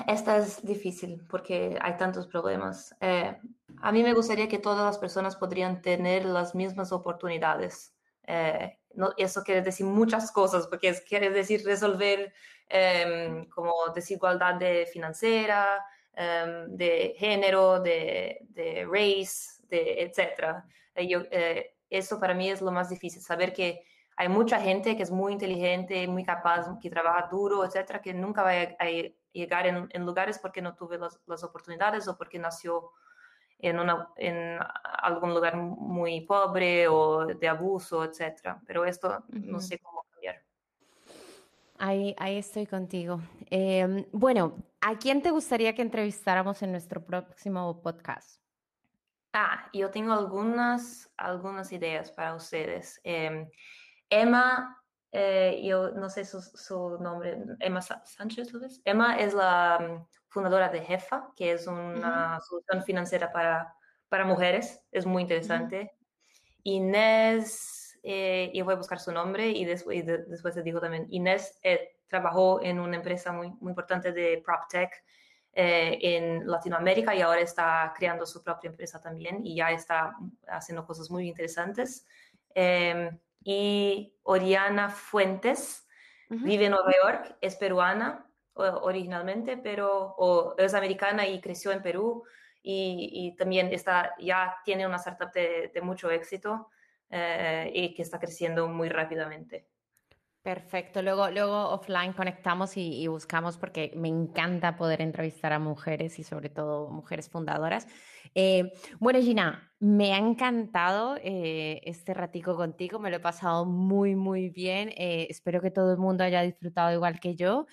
Esta 0.06 0.38
es 0.38 0.64
difícil 0.64 1.22
porque 1.28 1.78
hay 1.80 1.96
tantos 1.96 2.26
problemas. 2.26 2.94
Eh, 3.00 3.36
a 3.80 3.92
mí 3.92 4.02
me 4.02 4.14
gustaría 4.14 4.48
que 4.48 4.58
todas 4.58 4.84
las 4.84 4.98
personas 4.98 5.36
podrían 5.36 5.82
tener 5.82 6.24
las 6.24 6.54
mismas 6.54 6.92
oportunidades. 6.92 7.94
Eh, 8.26 8.78
no, 8.94 9.12
eso 9.16 9.42
quiere 9.42 9.62
decir 9.62 9.86
muchas 9.86 10.30
cosas, 10.30 10.66
porque 10.66 10.94
quiere 11.08 11.30
decir 11.30 11.64
resolver 11.64 12.32
em, 12.68 13.48
como 13.48 13.72
desigualdad 13.94 14.54
de 14.54 14.86
financiera, 14.92 15.84
em, 16.14 16.76
de 16.76 17.14
género, 17.16 17.80
de, 17.80 18.40
de 18.50 18.86
race, 18.86 19.62
de, 19.68 20.02
etc. 20.02 20.64
Eh, 20.94 21.74
eso 21.90 22.18
para 22.18 22.34
mí 22.34 22.50
es 22.50 22.60
lo 22.60 22.70
más 22.70 22.88
difícil, 22.88 23.22
saber 23.22 23.52
que 23.52 23.84
hay 24.16 24.28
mucha 24.28 24.60
gente 24.60 24.96
que 24.96 25.02
es 25.02 25.10
muy 25.10 25.32
inteligente, 25.32 26.06
muy 26.06 26.24
capaz, 26.24 26.78
que 26.80 26.90
trabaja 26.90 27.28
duro, 27.30 27.64
etcétera, 27.64 28.00
que 28.00 28.12
nunca 28.12 28.42
va 28.42 28.50
a, 28.52 28.86
llegar 29.32 29.66
en, 29.66 30.06
lugares 30.06 30.38
porque 30.38 30.60
no 30.60 30.74
tuve 30.74 30.98
las, 30.98 31.44
oportunidades 31.44 32.06
o 32.08 32.16
porque 32.16 32.38
nació 32.38 32.90
en, 33.58 33.78
una, 33.78 34.10
en 34.16 34.58
algún 35.02 35.32
lugar 35.32 35.56
muy 35.56 36.20
pobre 36.22 36.88
o 36.88 37.26
de 37.26 37.48
abuso, 37.48 38.04
etcétera. 38.04 38.60
Pero 38.66 38.84
esto 38.84 39.24
no 39.28 39.60
sé 39.60 39.78
cómo. 39.78 40.04
Ahí, 41.84 42.14
ahí 42.16 42.38
estoy 42.38 42.64
contigo. 42.64 43.20
Em, 43.50 44.06
bueno, 44.12 44.56
¿a 44.80 44.96
quién 44.98 45.20
te 45.20 45.32
gustaría 45.32 45.74
que 45.74 45.82
entrevistáramos 45.82 46.62
en 46.62 46.70
nuestro 46.70 47.04
próximo 47.04 47.82
podcast? 47.82 48.40
Ah, 49.32 49.68
yo 49.72 49.90
tengo 49.90 50.12
algunas, 50.12 51.12
algunas 51.16 51.72
ideas 51.72 52.12
para 52.12 52.36
ustedes. 52.36 53.00
Em, 53.02 53.50
Emma, 54.08 54.80
eh, 55.10 55.60
yo 55.64 55.90
no 55.90 56.08
sé 56.08 56.24
su, 56.24 56.98
nombre, 57.00 57.36
Emma 57.58 57.82
Sánchez, 57.82 58.52
Emma 58.84 59.18
es 59.18 59.34
la 59.34 59.80
mm, 59.80 60.06
fundadora 60.28 60.68
de 60.68 60.82
Jefa, 60.82 61.32
que 61.34 61.50
es 61.50 61.66
una 61.66 62.38
solución 62.48 62.84
financiera 62.84 63.32
para, 63.32 63.74
para 64.08 64.24
mujeres, 64.24 64.86
es 64.92 65.04
muy 65.04 65.22
interesante. 65.22 65.90
Inés, 66.62 67.81
eh, 68.02 68.50
yo 68.54 68.64
voy 68.64 68.74
a 68.74 68.78
buscar 68.78 68.98
su 68.98 69.12
nombre 69.12 69.48
y, 69.48 69.64
después, 69.64 70.04
después 70.04 70.54
te 70.54 70.62
digo 70.62 70.80
también, 70.80 71.06
Inés 71.10 71.58
eh, 71.62 71.96
trabajó 72.08 72.62
en 72.62 72.78
una 72.80 72.96
empresa 72.96 73.32
muy, 73.32 73.50
muy 73.60 73.70
importante 73.70 74.12
de 74.12 74.42
PropTech 74.44 74.92
en 75.54 76.50
Latinoamérica 76.50 77.14
y 77.14 77.20
ahora 77.20 77.42
está 77.42 77.92
creando 77.94 78.24
su 78.24 78.42
propia 78.42 78.70
empresa 78.70 78.98
también 78.98 79.44
y 79.44 79.56
ya 79.56 79.70
está 79.70 80.16
haciendo 80.48 80.86
cosas 80.86 81.10
muy 81.10 81.28
interesantes. 81.28 82.06
Em, 82.54 83.18
y 83.44 84.14
Oriana 84.22 84.88
Fuentes. 84.88 85.86
Vive 86.28 86.64
en 86.64 86.70
Nueva 86.70 86.92
York, 87.04 87.36
es 87.42 87.56
peruana 87.56 88.26
originalmente, 88.54 89.58
pero 89.58 90.56
es 90.56 90.72
americana 90.72 91.26
y 91.26 91.42
creció 91.42 91.72
en 91.72 91.82
Perú 91.82 92.24
y, 92.62 93.34
también 93.36 93.70
está, 93.70 94.14
ya 94.18 94.56
tiene 94.64 94.86
una 94.86 94.96
startup 94.96 95.30
de, 95.32 95.70
mucho 95.82 96.10
éxito 96.10 96.70
eh, 97.12 97.70
y 97.74 97.94
que 97.94 98.02
está 98.02 98.18
creciendo 98.18 98.66
muy 98.68 98.88
rápidamente. 98.88 99.68
Perfecto, 100.42 101.02
luego, 101.02 101.30
luego 101.30 101.68
offline 101.68 102.12
conectamos 102.14 102.76
y, 102.76 103.06
buscamos 103.06 103.58
porque 103.58 103.92
me 103.94 104.08
encanta 104.08 104.74
poder 104.74 105.00
entrevistar 105.00 105.52
a 105.52 105.60
mujeres 105.60 106.18
y 106.18 106.24
sobre 106.24 106.48
todo 106.48 106.90
mujeres 106.90 107.28
fundadoras. 107.28 107.86
Eh, 108.34 108.72
bueno, 108.98 109.20
Gina, 109.20 109.72
me 109.78 110.12
ha 110.12 110.18
encantado 110.18 111.16
eh, 111.22 111.80
este 111.84 112.12
ratico 112.12 112.56
contigo, 112.56 112.98
me 112.98 113.10
lo 113.10 113.18
he 113.18 113.20
pasado 113.20 113.66
muy, 113.66 114.16
muy 114.16 114.48
bien. 114.48 114.88
Eh, 114.96 115.28
espero 115.30 115.60
que 115.60 115.70
todo 115.70 115.92
el 115.92 115.98
mundo 115.98 116.24
haya 116.24 116.42
disfrutado 116.42 116.92
igual 116.92 117.20
que 117.20 117.36
yo. 117.36 117.66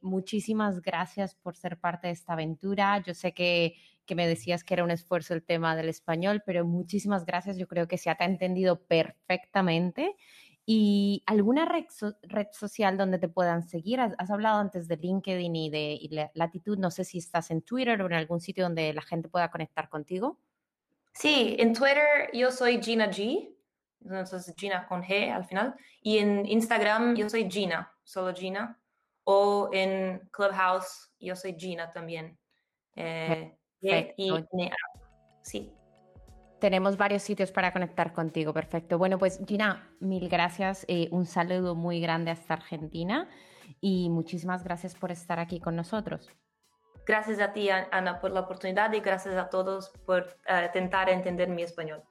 Muchísimas 0.00 0.82
gracias 0.82 1.34
por 1.34 1.56
ser 1.56 1.78
parte 1.78 2.08
de 2.08 2.12
esta 2.12 2.32
aventura. 2.34 3.02
Yo 3.06 3.14
sé 3.14 3.32
que, 3.32 3.76
que 4.06 4.14
me 4.14 4.26
decías 4.26 4.64
que 4.64 4.74
era 4.74 4.84
un 4.84 4.90
esfuerzo 4.90 5.34
el 5.34 5.42
tema 5.42 5.76
del 5.76 5.88
español, 5.88 6.42
pero 6.44 6.64
muchísimas 6.64 7.24
gracias. 7.24 7.56
Yo 7.58 7.68
creo 7.68 7.88
que 7.88 7.98
se 7.98 8.10
ha 8.10 8.16
entendido 8.20 8.82
perfectamente. 8.84 10.16
¿Y 10.64 11.24
alguna 11.26 11.64
red, 11.64 11.86
social 12.52 12.96
donde 12.96 13.18
te 13.18 13.28
puedan 13.28 13.68
seguir? 13.68 14.00
Has, 14.00 14.30
hablado 14.30 14.60
antes 14.60 14.86
de 14.86 14.96
LinkedIn 14.96 15.56
y 15.56 15.70
de 15.70 16.30
Latitud. 16.34 16.78
No 16.78 16.90
sé 16.90 17.04
si 17.04 17.18
estás 17.18 17.50
en 17.50 17.62
Twitter 17.62 18.00
o 18.00 18.06
en 18.06 18.12
algún 18.12 18.40
sitio 18.40 18.64
donde 18.64 18.92
la 18.92 19.02
gente 19.02 19.28
pueda 19.28 19.50
conectar 19.50 19.88
contigo. 19.88 20.38
Sí, 21.14 21.56
en 21.58 21.72
Twitter 21.72 22.30
yo 22.32 22.50
soy 22.52 22.80
Gina 22.82 23.10
G. 23.10 23.48
Entonces 24.04 24.54
Gina 24.56 24.86
con 24.86 25.02
G 25.02 25.32
al 25.32 25.44
final. 25.44 25.74
Y 26.00 26.18
en 26.18 26.46
Instagram 26.46 27.16
yo 27.16 27.28
soy 27.28 27.50
Gina, 27.50 27.92
solo 28.04 28.34
Gina. 28.34 28.78
O 29.24 29.70
en 29.72 30.28
Clubhouse 30.32 31.12
yo 31.18 31.36
soy 31.36 31.54
Gina 31.58 31.92
también. 31.92 32.38
Eh, 32.96 33.56
y, 33.80 34.30
sí 35.42 35.74
tenemos 36.62 36.96
varios 36.96 37.24
sitios 37.24 37.50
para 37.50 37.72
conectar 37.72 38.12
contigo. 38.12 38.54
Perfecto. 38.54 38.96
Bueno, 38.96 39.18
pues 39.18 39.40
Gina, 39.48 39.90
mil 39.98 40.28
gracias. 40.28 40.84
Eh, 40.86 41.08
un 41.10 41.26
saludo 41.26 41.74
muy 41.74 42.00
grande 42.00 42.30
hasta 42.30 42.54
Argentina 42.54 43.28
y 43.80 44.08
muchísimas 44.10 44.62
gracias 44.62 44.94
por 44.94 45.10
estar 45.10 45.40
aquí 45.40 45.58
con 45.58 45.74
nosotros. 45.74 46.30
Gracias 47.04 47.40
a 47.40 47.52
ti, 47.52 47.68
Ana, 47.68 48.20
por 48.20 48.30
la 48.30 48.40
oportunidad 48.40 48.92
y 48.92 49.00
gracias 49.00 49.34
a 49.34 49.50
todos 49.50 49.90
por 50.06 50.38
uh, 50.48 50.66
intentar 50.66 51.08
entender 51.08 51.48
mi 51.48 51.64
español. 51.64 52.04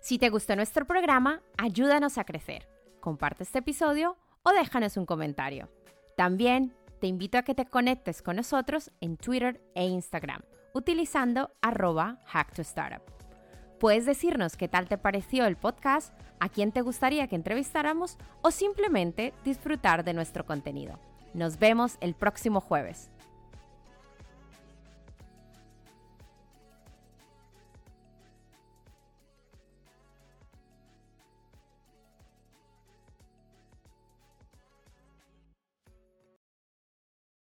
Si 0.00 0.18
te 0.18 0.30
gustó 0.30 0.56
nuestro 0.56 0.84
programa, 0.86 1.40
ayúdanos 1.56 2.18
a 2.18 2.24
crecer. 2.24 2.73
Comparte 3.04 3.42
este 3.42 3.58
episodio 3.58 4.16
o 4.44 4.52
déjanos 4.52 4.96
un 4.96 5.04
comentario. 5.04 5.68
También 6.16 6.74
te 7.02 7.06
invito 7.06 7.36
a 7.36 7.42
que 7.42 7.54
te 7.54 7.66
conectes 7.66 8.22
con 8.22 8.36
nosotros 8.36 8.92
en 9.02 9.18
Twitter 9.18 9.60
e 9.74 9.84
Instagram 9.84 10.40
utilizando 10.72 11.50
arroba 11.60 12.22
hacktostartup. 12.24 13.02
Puedes 13.78 14.06
decirnos 14.06 14.56
qué 14.56 14.68
tal 14.68 14.88
te 14.88 14.96
pareció 14.96 15.44
el 15.44 15.56
podcast, 15.56 16.18
a 16.40 16.48
quién 16.48 16.72
te 16.72 16.80
gustaría 16.80 17.26
que 17.26 17.36
entrevistáramos 17.36 18.16
o 18.40 18.50
simplemente 18.50 19.34
disfrutar 19.44 20.02
de 20.02 20.14
nuestro 20.14 20.46
contenido. 20.46 20.98
Nos 21.34 21.58
vemos 21.58 21.98
el 22.00 22.14
próximo 22.14 22.62
jueves. 22.62 23.10